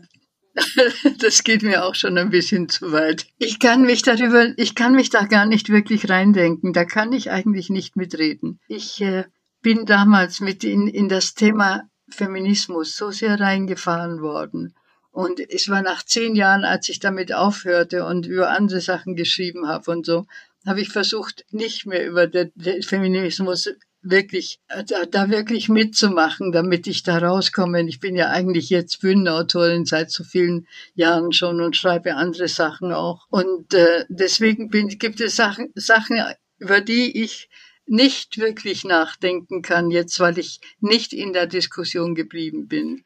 Das 1.20 1.44
geht 1.44 1.64
mir 1.64 1.84
auch 1.84 1.96
schon 1.96 2.18
ein 2.18 2.30
bisschen 2.30 2.70
zu 2.70 2.92
weit. 2.92 3.26
Ich 3.40 3.60
kann 3.60 3.82
mich 3.82 4.04
darüber, 4.04 4.54
ich 4.56 4.76
kann 4.76 4.94
mich 4.94 5.10
da 5.10 5.26
gar 5.26 5.48
nicht 5.48 5.70
wirklich 5.70 6.10
reindenken. 6.10 6.74
Da 6.74 6.86
kann 6.86 7.12
ich 7.12 7.32
eigentlich 7.32 7.72
nicht 7.72 7.96
mitreden. 7.96 8.60
Ich 8.68 9.02
äh, 9.02 9.26
bin 9.64 9.88
damals 9.88 10.42
mit 10.42 10.64
in, 10.64 10.88
in 10.88 11.10
das 11.10 11.34
Thema 11.34 11.90
Feminismus 12.10 12.96
so 12.96 13.10
sehr 13.10 13.40
reingefahren 13.40 14.22
worden. 14.22 14.76
Und 15.12 15.40
es 15.40 15.70
war 15.70 15.82
nach 15.82 16.04
zehn 16.04 16.36
Jahren, 16.36 16.66
als 16.66 16.90
ich 16.90 17.00
damit 17.00 17.34
aufhörte 17.34 18.06
und 18.06 18.26
über 18.26 18.50
andere 18.50 18.82
Sachen 18.82 19.16
geschrieben 19.16 19.68
habe 19.68 19.90
und 19.92 20.06
so, 20.06 20.26
habe 20.66 20.82
ich 20.82 20.90
versucht, 20.90 21.46
nicht 21.52 21.86
mehr 21.86 22.08
über 22.08 22.28
den, 22.28 22.52
Feminismus 22.82 23.70
wirklich, 24.02 24.60
da, 24.68 25.06
da, 25.06 25.30
wirklich 25.30 25.70
mitzumachen, 25.70 26.52
damit 26.52 26.88
ich 26.88 27.04
da 27.04 27.18
rauskomme. 27.18 27.88
Ich 27.88 28.00
bin 28.00 28.16
ja 28.16 28.30
eigentlich 28.30 28.70
jetzt 28.70 29.00
Bühnenautorin 29.00 29.86
seit 29.86 30.12
so 30.12 30.24
vielen 30.24 30.68
Jahren 30.94 31.32
schon 31.32 31.62
und 31.62 31.78
schreibe 31.78 32.16
andere 32.16 32.48
Sachen 32.48 32.92
auch. 32.92 33.26
Und 33.30 33.74
äh, 33.74 34.06
deswegen 34.10 34.70
bin, 34.70 34.90
gibt 34.90 35.22
es 35.22 35.36
Sachen, 35.36 35.72
Sachen, 35.76 36.22
über 36.60 36.82
die 36.82 37.24
ich 37.24 37.50
nicht 37.86 38.38
wirklich 38.38 38.84
nachdenken 38.84 39.62
kann 39.62 39.90
jetzt, 39.90 40.20
weil 40.20 40.38
ich 40.38 40.60
nicht 40.80 41.14
in 41.14 41.34
der 41.34 41.48
Diskussion 41.48 42.16
geblieben 42.16 42.68
bin. 42.68 43.06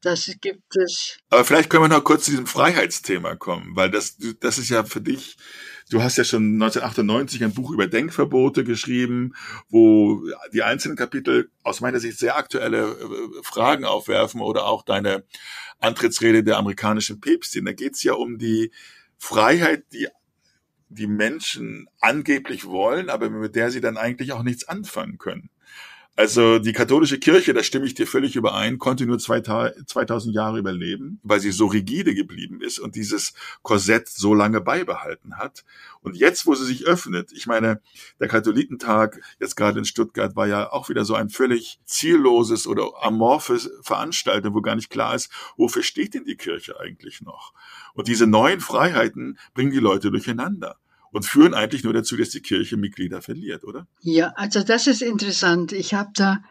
Das 0.00 0.30
gibt 0.40 0.76
es. 0.76 1.18
Aber 1.30 1.44
vielleicht 1.44 1.70
können 1.70 1.84
wir 1.84 1.88
noch 1.88 2.04
kurz 2.04 2.26
zu 2.26 2.30
diesem 2.30 2.46
Freiheitsthema 2.46 3.34
kommen, 3.34 3.74
weil 3.74 3.90
das, 3.90 4.16
das 4.40 4.58
ist 4.58 4.68
ja 4.68 4.84
für 4.84 5.00
dich 5.00 5.36
Du 5.90 6.02
hast 6.02 6.18
ja 6.18 6.24
schon 6.24 6.54
1998 6.54 7.42
ein 7.44 7.54
Buch 7.54 7.70
über 7.70 7.86
Denkverbote 7.86 8.62
geschrieben, 8.62 9.32
wo 9.70 10.22
die 10.52 10.62
einzelnen 10.62 10.96
Kapitel 10.96 11.50
aus 11.62 11.80
meiner 11.80 11.98
Sicht 11.98 12.18
sehr 12.18 12.36
aktuelle 12.36 12.90
äh, 12.90 13.42
Fragen 13.42 13.86
aufwerfen 13.86 14.42
oder 14.42 14.66
auch 14.66 14.82
deine 14.82 15.24
Antrittsrede 15.80 16.44
der 16.44 16.58
amerikanischen 16.58 17.20
Päpstin. 17.20 17.64
Da 17.64 17.72
geht 17.72 17.94
es 17.94 18.02
ja 18.02 18.12
um 18.12 18.36
die 18.36 18.70
Freiheit, 19.16 19.84
die 19.92 20.08
die 20.90 21.06
Menschen 21.06 21.86
angeblich 22.00 22.66
wollen, 22.66 23.10
aber 23.10 23.30
mit 23.30 23.54
der 23.54 23.70
sie 23.70 23.80
dann 23.80 23.96
eigentlich 23.96 24.32
auch 24.32 24.42
nichts 24.42 24.68
anfangen 24.68 25.18
können. 25.18 25.50
Also 26.18 26.58
die 26.58 26.72
katholische 26.72 27.20
Kirche, 27.20 27.54
da 27.54 27.62
stimme 27.62 27.86
ich 27.86 27.94
dir 27.94 28.04
völlig 28.04 28.34
überein, 28.34 28.78
konnte 28.78 29.06
nur 29.06 29.20
2000 29.20 30.34
Jahre 30.34 30.58
überleben, 30.58 31.20
weil 31.22 31.38
sie 31.38 31.52
so 31.52 31.66
rigide 31.66 32.12
geblieben 32.12 32.60
ist 32.60 32.80
und 32.80 32.96
dieses 32.96 33.34
Korsett 33.62 34.08
so 34.08 34.34
lange 34.34 34.60
beibehalten 34.60 35.36
hat. 35.36 35.64
Und 36.00 36.16
jetzt, 36.16 36.44
wo 36.44 36.56
sie 36.56 36.64
sich 36.64 36.88
öffnet, 36.88 37.30
ich 37.30 37.46
meine, 37.46 37.80
der 38.18 38.26
Katholikentag 38.26 39.20
jetzt 39.38 39.54
gerade 39.54 39.78
in 39.78 39.84
Stuttgart 39.84 40.34
war 40.34 40.48
ja 40.48 40.72
auch 40.72 40.88
wieder 40.88 41.04
so 41.04 41.14
ein 41.14 41.30
völlig 41.30 41.78
zielloses 41.84 42.66
oder 42.66 42.90
amorphes 43.00 43.70
Veranstaltung, 43.82 44.54
wo 44.54 44.60
gar 44.60 44.74
nicht 44.74 44.90
klar 44.90 45.14
ist, 45.14 45.30
wofür 45.56 45.84
steht 45.84 46.14
denn 46.14 46.24
die 46.24 46.36
Kirche 46.36 46.80
eigentlich 46.80 47.20
noch? 47.20 47.54
Und 47.94 48.08
diese 48.08 48.26
neuen 48.26 48.58
Freiheiten 48.58 49.38
bringen 49.54 49.70
die 49.70 49.78
Leute 49.78 50.10
durcheinander 50.10 50.80
und 51.12 51.24
führen 51.24 51.54
eigentlich 51.54 51.84
nur 51.84 51.92
dazu, 51.92 52.16
dass 52.16 52.30
die 52.30 52.42
Kirche 52.42 52.76
Mitglieder 52.76 53.22
verliert, 53.22 53.64
oder? 53.64 53.86
Ja, 54.00 54.32
also 54.36 54.62
das 54.62 54.86
ist 54.86 55.02
interessant. 55.02 55.72
Ich 55.72 55.94
habe 55.94 56.10
da 56.14 56.42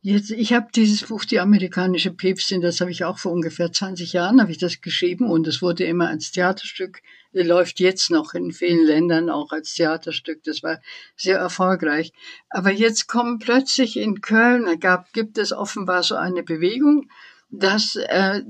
jetzt, 0.00 0.30
ich 0.30 0.52
habe 0.52 0.68
dieses 0.74 1.04
Buch 1.04 1.24
Die 1.24 1.40
amerikanische 1.40 2.12
Päpstin, 2.12 2.60
das 2.60 2.80
habe 2.80 2.90
ich 2.90 3.04
auch 3.04 3.18
vor 3.18 3.32
ungefähr 3.32 3.72
20 3.72 4.12
Jahren 4.12 4.40
habe 4.40 4.52
ich 4.52 4.58
das 4.58 4.80
geschrieben 4.80 5.28
und 5.28 5.46
es 5.46 5.62
wurde 5.62 5.84
immer 5.84 6.08
als 6.08 6.30
Theaterstück, 6.30 7.02
läuft 7.32 7.80
jetzt 7.80 8.10
noch 8.10 8.34
in 8.34 8.52
vielen 8.52 8.86
Ländern 8.86 9.30
auch 9.30 9.52
als 9.52 9.74
Theaterstück. 9.74 10.42
Das 10.44 10.62
war 10.62 10.80
sehr 11.16 11.38
erfolgreich. 11.38 12.12
Aber 12.48 12.70
jetzt 12.70 13.08
kommen 13.08 13.38
plötzlich 13.38 13.96
in 13.96 14.20
Köln, 14.20 14.80
gab, 14.80 15.12
gibt 15.12 15.38
es 15.38 15.52
offenbar 15.52 16.02
so 16.02 16.14
eine 16.14 16.42
Bewegung, 16.42 17.10
dass 17.50 17.96
äh, 17.96 18.42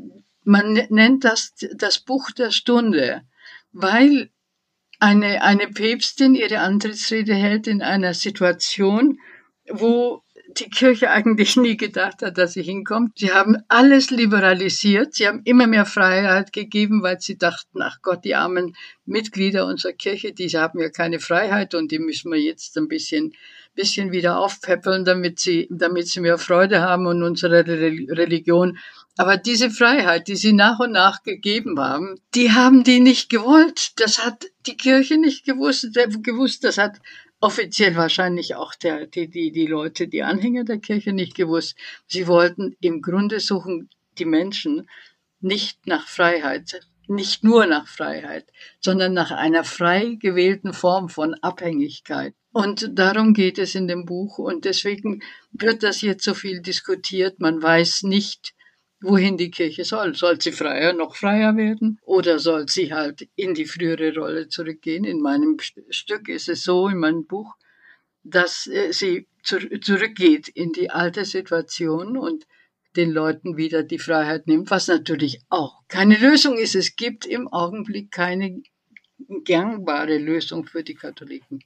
man 0.44 0.74
nennt 0.90 1.24
das 1.24 1.54
das 1.74 1.98
Buch 1.98 2.30
der 2.30 2.50
Stunde, 2.50 3.22
weil 3.72 4.30
eine, 4.98 5.42
eine 5.42 5.68
Päpstin 5.68 6.34
ihre 6.34 6.60
Antrittsrede 6.60 7.34
hält 7.34 7.66
in 7.66 7.82
einer 7.82 8.14
Situation, 8.14 9.18
wo 9.68 10.22
die 10.58 10.70
Kirche 10.70 11.10
eigentlich 11.10 11.56
nie 11.56 11.76
gedacht 11.76 12.22
hat, 12.22 12.38
dass 12.38 12.54
sie 12.54 12.62
hinkommt. 12.62 13.18
Sie 13.18 13.32
haben 13.32 13.56
alles 13.68 14.10
liberalisiert. 14.10 15.14
Sie 15.14 15.26
haben 15.26 15.42
immer 15.44 15.66
mehr 15.66 15.84
Freiheit 15.84 16.52
gegeben, 16.52 17.02
weil 17.02 17.20
sie 17.20 17.36
dachten, 17.36 17.82
ach 17.82 17.98
Gott, 18.02 18.24
die 18.24 18.34
armen 18.34 18.74
Mitglieder 19.04 19.66
unserer 19.66 19.92
Kirche, 19.92 20.32
die 20.32 20.48
haben 20.48 20.80
ja 20.80 20.88
keine 20.88 21.20
Freiheit 21.20 21.74
und 21.74 21.90
die 21.92 21.98
müssen 21.98 22.32
wir 22.32 22.40
jetzt 22.40 22.76
ein 22.78 22.88
bisschen, 22.88 23.34
bisschen 23.74 24.12
wieder 24.12 24.38
aufpäppeln, 24.38 25.04
damit 25.04 25.40
sie, 25.40 25.68
damit 25.70 26.08
sie 26.08 26.20
mehr 26.20 26.38
Freude 26.38 26.80
haben 26.80 27.06
und 27.06 27.22
unsere 27.22 27.66
Religion 27.66 28.78
aber 29.16 29.38
diese 29.38 29.70
Freiheit, 29.70 30.28
die 30.28 30.36
sie 30.36 30.52
nach 30.52 30.78
und 30.78 30.92
nach 30.92 31.22
gegeben 31.22 31.80
haben, 31.80 32.20
die 32.34 32.52
haben 32.52 32.84
die 32.84 33.00
nicht 33.00 33.30
gewollt. 33.30 33.92
Das 33.96 34.24
hat 34.24 34.46
die 34.66 34.76
Kirche 34.76 35.16
nicht 35.16 35.44
gewusst. 35.44 35.88
gewusst. 36.22 36.64
Das 36.64 36.76
hat 36.76 37.00
offiziell 37.40 37.96
wahrscheinlich 37.96 38.54
auch 38.54 38.74
der, 38.74 39.06
die, 39.06 39.28
die, 39.28 39.52
die 39.52 39.66
Leute, 39.66 40.06
die 40.06 40.22
Anhänger 40.22 40.64
der 40.64 40.78
Kirche 40.78 41.14
nicht 41.14 41.34
gewusst. 41.34 41.76
Sie 42.06 42.26
wollten 42.26 42.76
im 42.80 43.00
Grunde 43.00 43.40
suchen 43.40 43.88
die 44.18 44.26
Menschen 44.26 44.88
nicht 45.40 45.86
nach 45.86 46.06
Freiheit, 46.08 46.80
nicht 47.08 47.42
nur 47.42 47.66
nach 47.66 47.86
Freiheit, 47.86 48.46
sondern 48.80 49.14
nach 49.14 49.30
einer 49.30 49.64
frei 49.64 50.16
gewählten 50.20 50.74
Form 50.74 51.08
von 51.08 51.34
Abhängigkeit. 51.34 52.34
Und 52.52 52.98
darum 52.98 53.32
geht 53.32 53.58
es 53.58 53.74
in 53.74 53.86
dem 53.86 54.04
Buch. 54.06 54.38
Und 54.38 54.64
deswegen 54.64 55.22
wird 55.52 55.82
das 55.82 56.00
jetzt 56.00 56.24
so 56.24 56.34
viel 56.34 56.60
diskutiert. 56.60 57.38
Man 57.38 57.62
weiß 57.62 58.02
nicht, 58.02 58.55
wohin 59.00 59.36
die 59.36 59.50
Kirche 59.50 59.84
soll. 59.84 60.14
Soll 60.14 60.40
sie 60.40 60.52
freier, 60.52 60.92
noch 60.92 61.16
freier 61.16 61.56
werden? 61.56 61.98
Oder 62.02 62.38
soll 62.38 62.68
sie 62.68 62.92
halt 62.92 63.28
in 63.36 63.54
die 63.54 63.66
frühere 63.66 64.14
Rolle 64.14 64.48
zurückgehen? 64.48 65.04
In 65.04 65.20
meinem 65.20 65.58
Stück 65.90 66.28
ist 66.28 66.48
es 66.48 66.64
so, 66.64 66.88
in 66.88 66.98
meinem 66.98 67.26
Buch, 67.26 67.54
dass 68.22 68.66
äh, 68.66 68.92
sie 68.92 69.28
zurückgeht 69.42 70.48
in 70.48 70.72
die 70.72 70.90
alte 70.90 71.24
Situation 71.24 72.16
und 72.16 72.46
den 72.96 73.10
Leuten 73.10 73.56
wieder 73.56 73.82
die 73.82 73.98
Freiheit 73.98 74.46
nimmt, 74.46 74.70
was 74.70 74.88
natürlich 74.88 75.40
auch 75.48 75.82
keine 75.88 76.16
Lösung 76.16 76.56
ist. 76.56 76.74
Es 76.74 76.96
gibt 76.96 77.26
im 77.26 77.46
Augenblick 77.48 78.10
keine 78.10 78.62
gangbare 79.44 80.18
Lösung 80.18 80.66
für 80.66 80.82
die 80.82 80.94
Katholiken. 80.94 81.62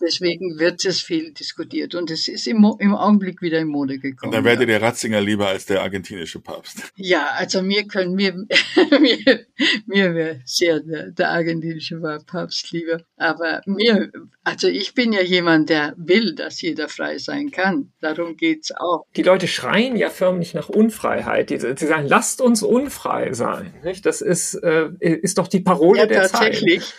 Deswegen 0.00 0.58
wird 0.58 0.84
es 0.84 1.00
viel 1.00 1.32
diskutiert 1.32 1.94
und 1.94 2.10
es 2.10 2.26
ist 2.26 2.46
im, 2.48 2.64
im 2.78 2.94
Augenblick 2.94 3.40
wieder 3.42 3.60
in 3.60 3.68
Mode 3.68 3.98
gekommen. 3.98 4.30
Und 4.30 4.34
dann 4.34 4.44
wäre 4.44 4.66
der 4.66 4.82
Ratzinger 4.82 5.20
lieber 5.20 5.48
als 5.48 5.66
der 5.66 5.82
argentinische 5.82 6.40
Papst. 6.40 6.92
Ja, 6.96 7.28
also 7.36 7.62
mir 7.62 7.86
können 7.86 8.14
mir 8.14 8.34
mir, 9.00 9.46
mir 9.86 10.14
wäre 10.14 10.40
sehr 10.44 10.80
der, 10.80 11.10
der 11.10 11.30
argentinische 11.30 12.00
Papst 12.26 12.72
lieber. 12.72 13.02
Aber 13.16 13.60
mir, 13.66 14.10
also 14.42 14.66
ich 14.68 14.94
bin 14.94 15.12
ja 15.12 15.22
jemand, 15.22 15.70
der 15.70 15.94
will, 15.96 16.34
dass 16.34 16.60
jeder 16.60 16.88
frei 16.88 17.18
sein 17.18 17.50
kann. 17.50 17.92
Darum 18.00 18.36
geht's 18.36 18.72
auch. 18.72 19.06
Die 19.14 19.22
Leute 19.22 19.46
schreien 19.46 19.96
ja 19.96 20.10
förmlich 20.10 20.54
nach 20.54 20.68
Unfreiheit. 20.68 21.50
Die, 21.50 21.58
sie 21.58 21.86
sagen, 21.86 22.08
lasst 22.08 22.40
uns 22.40 22.62
unfrei 22.62 23.32
sein. 23.32 23.72
Nicht? 23.84 24.04
Das 24.06 24.20
ist 24.20 24.54
äh, 24.54 24.90
ist 25.00 25.38
doch 25.38 25.48
die 25.48 25.60
Parole 25.60 26.00
ja, 26.00 26.06
der 26.06 26.22
tatsächlich. 26.22 26.80
Zeit. 26.80 26.94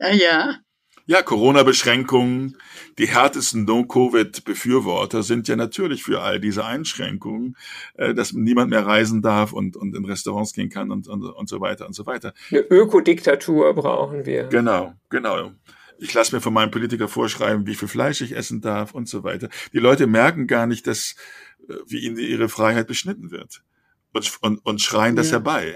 Ja, 0.00 0.12
ja. 0.12 0.58
Ja, 1.06 1.22
Corona-Beschränkungen, 1.22 2.56
die 2.98 3.08
härtesten 3.08 3.64
No-Covid-Befürworter 3.64 5.22
sind 5.22 5.48
ja 5.48 5.56
natürlich 5.56 6.02
für 6.04 6.22
all 6.22 6.38
diese 6.40 6.64
Einschränkungen, 6.64 7.56
äh, 7.94 8.14
dass 8.14 8.32
niemand 8.32 8.70
mehr 8.70 8.86
reisen 8.86 9.22
darf 9.22 9.52
und, 9.52 9.76
und 9.76 9.96
in 9.96 10.04
Restaurants 10.04 10.52
gehen 10.52 10.68
kann 10.68 10.90
und, 10.90 11.08
und, 11.08 11.22
und 11.24 11.48
so 11.48 11.60
weiter 11.60 11.86
und 11.86 11.94
so 11.94 12.06
weiter. 12.06 12.32
Eine 12.50 12.60
Ökodiktatur 12.60 13.74
brauchen 13.74 14.26
wir. 14.26 14.44
Genau, 14.44 14.94
genau. 15.10 15.52
Ich 15.98 16.14
lasse 16.14 16.34
mir 16.34 16.40
von 16.40 16.52
meinem 16.52 16.70
Politiker 16.70 17.08
vorschreiben, 17.08 17.66
wie 17.66 17.74
viel 17.74 17.88
Fleisch 17.88 18.20
ich 18.20 18.34
essen 18.36 18.60
darf 18.60 18.92
und 18.94 19.08
so 19.08 19.22
weiter. 19.24 19.48
Die 19.72 19.78
Leute 19.78 20.06
merken 20.06 20.46
gar 20.46 20.66
nicht, 20.66 20.86
dass 20.86 21.16
äh, 21.68 21.74
wie 21.86 21.98
ihnen 21.98 22.18
ihre 22.18 22.48
Freiheit 22.48 22.86
beschnitten 22.86 23.30
wird 23.30 23.62
und, 24.12 24.38
und, 24.40 24.58
und 24.64 24.80
schreien 24.80 25.16
das 25.16 25.28
Ja. 25.28 25.32
herbei. 25.34 25.74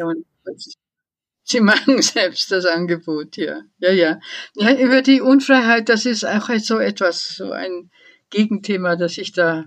Sie 1.46 1.60
machen 1.70 2.02
selbst 2.02 2.50
das 2.50 2.66
Angebot, 2.66 3.36
ja. 3.36 3.62
Ja, 3.78 3.92
ja. 3.92 4.20
Ja, 4.56 4.76
über 4.76 5.00
die 5.00 5.20
Unfreiheit, 5.20 5.88
das 5.88 6.04
ist 6.04 6.24
auch 6.24 6.50
so 6.58 6.78
etwas, 6.78 7.36
so 7.36 7.52
ein 7.52 7.90
Gegenthema, 8.30 8.96
das 8.96 9.16
ich 9.16 9.32
da 9.32 9.64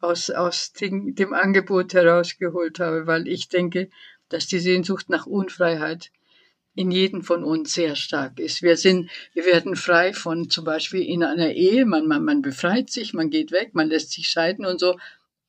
aus, 0.00 0.30
aus 0.30 0.72
dem, 0.72 1.14
dem 1.14 1.34
Angebot 1.34 1.92
herausgeholt 1.92 2.80
habe, 2.80 3.06
weil 3.06 3.28
ich 3.28 3.48
denke, 3.48 3.90
dass 4.30 4.46
die 4.46 4.58
Sehnsucht 4.58 5.10
nach 5.10 5.26
Unfreiheit 5.26 6.10
in 6.74 6.90
jedem 6.90 7.22
von 7.22 7.44
uns 7.44 7.74
sehr 7.74 7.96
stark 7.96 8.38
ist. 8.38 8.62
Wir 8.62 8.76
sind, 8.76 9.10
wir 9.34 9.44
werden 9.44 9.74
frei 9.76 10.12
von 10.14 10.48
zum 10.48 10.64
Beispiel 10.64 11.02
in 11.02 11.24
einer 11.24 11.50
Ehe, 11.50 11.84
man, 11.84 12.06
man, 12.06 12.24
man 12.24 12.40
befreit 12.40 12.88
sich, 12.88 13.12
man 13.12 13.30
geht 13.30 13.50
weg, 13.50 13.70
man 13.74 13.88
lässt 13.88 14.12
sich 14.12 14.28
scheiden 14.28 14.64
und 14.64 14.78
so. 14.78 14.96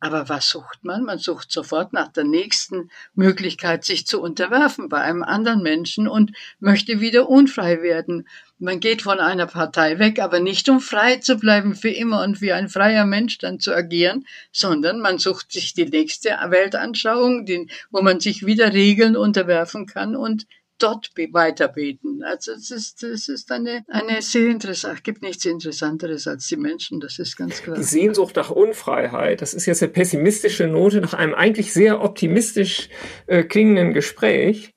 Aber 0.01 0.29
was 0.29 0.49
sucht 0.49 0.83
man? 0.83 1.03
Man 1.03 1.19
sucht 1.19 1.51
sofort 1.51 1.91
nach 1.91 2.07
der 2.07 2.23
nächsten 2.23 2.89
Möglichkeit, 3.15 3.83
sich 3.83 4.07
zu 4.07 4.21
unterwerfen 4.21 4.87
bei 4.87 5.01
einem 5.01 5.23
anderen 5.23 5.61
Menschen 5.61 6.07
und 6.07 6.31
möchte 6.59 7.01
wieder 7.01 7.27
unfrei 7.27 7.81
werden. 7.81 8.25
Man 8.59 8.79
geht 8.79 9.01
von 9.01 9.19
einer 9.19 9.45
Partei 9.45 9.99
weg, 9.99 10.19
aber 10.19 10.39
nicht 10.39 10.69
um 10.69 10.79
frei 10.79 11.17
zu 11.17 11.37
bleiben 11.37 11.75
für 11.75 11.89
immer 11.89 12.23
und 12.23 12.39
wie 12.41 12.53
ein 12.53 12.69
freier 12.69 13.05
Mensch 13.05 13.39
dann 13.39 13.59
zu 13.59 13.73
agieren, 13.73 14.25
sondern 14.53 15.01
man 15.01 15.17
sucht 15.17 15.51
sich 15.51 15.73
die 15.73 15.85
nächste 15.85 16.29
Weltanschauung, 16.29 17.45
wo 17.91 18.01
man 18.01 18.21
sich 18.21 18.45
wieder 18.45 18.71
Regeln 18.71 19.17
unterwerfen 19.17 19.85
kann 19.85 20.15
und 20.15 20.45
dort 20.79 21.13
be- 21.13 21.29
weiterbeten. 21.31 22.23
Also 22.23 22.53
es 22.53 22.71
ist, 22.71 23.03
es 23.03 23.29
ist 23.29 23.51
eine, 23.51 23.83
eine 23.87 24.21
sehr 24.21 24.47
interessant, 24.47 25.03
gibt 25.03 25.21
nichts 25.21 25.45
Interessanteres 25.45 26.27
als 26.27 26.47
die 26.47 26.57
Menschen, 26.57 26.99
das 26.99 27.19
ist 27.19 27.35
ganz 27.37 27.61
klar. 27.61 27.77
Die 27.77 27.83
Sehnsucht 27.83 28.35
nach 28.35 28.49
Unfreiheit, 28.49 29.41
das 29.41 29.53
ist 29.53 29.65
jetzt 29.65 29.83
eine 29.83 29.91
pessimistische 29.91 30.67
Note 30.67 31.01
nach 31.01 31.13
einem 31.13 31.33
eigentlich 31.35 31.73
sehr 31.73 32.01
optimistisch 32.01 32.89
äh, 33.27 33.43
klingenden 33.43 33.93
Gespräch. 33.93 34.73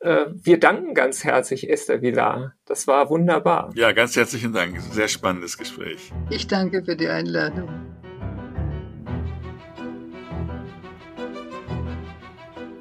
Äh, 0.00 0.26
wir 0.34 0.60
danken 0.60 0.94
ganz 0.94 1.24
herzlich 1.24 1.70
Esther 1.70 2.02
Villar. 2.02 2.54
Das 2.66 2.86
war 2.86 3.08
wunderbar. 3.08 3.72
Ja, 3.74 3.92
ganz 3.92 4.16
herzlichen 4.16 4.52
Dank. 4.52 4.78
Sehr 4.92 5.08
spannendes 5.08 5.56
Gespräch. 5.56 6.12
Ich 6.30 6.46
danke 6.46 6.84
für 6.84 6.96
die 6.96 7.08
Einladung. 7.08 7.68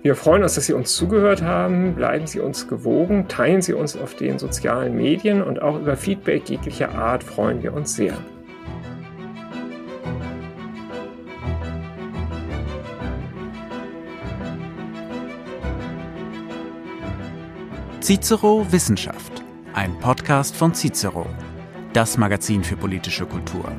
Wir 0.04 0.18
freuen 0.18 0.44
uns, 0.44 0.56
dass 0.56 0.66
Sie 0.66 0.74
uns 0.74 0.94
zugehört 0.98 1.42
haben. 1.42 1.96
Bleiben 1.96 2.28
Sie 2.28 2.42
uns 2.42 2.68
gewogen, 2.68 3.30
teilen 3.30 3.62
Sie 3.62 3.72
uns 3.72 3.96
auf 3.96 4.16
den 4.16 4.38
sozialen 4.38 4.98
Medien 4.98 5.42
und 5.42 5.62
auch 5.62 5.80
über 5.80 5.96
Feedback 5.96 6.50
jeglicher 6.50 6.94
Art 6.94 7.24
freuen 7.24 7.64
wir 7.64 7.74
uns 7.74 7.96
sehr. 7.96 8.18
Cicero 18.02 18.70
Wissenschaft, 18.70 19.42
ein 19.74 19.98
Podcast 20.00 20.54
von 20.58 20.74
Cicero, 20.74 21.26
das 21.94 22.18
Magazin 22.18 22.62
für 22.62 22.76
politische 22.76 23.26
Kultur. 23.26 23.72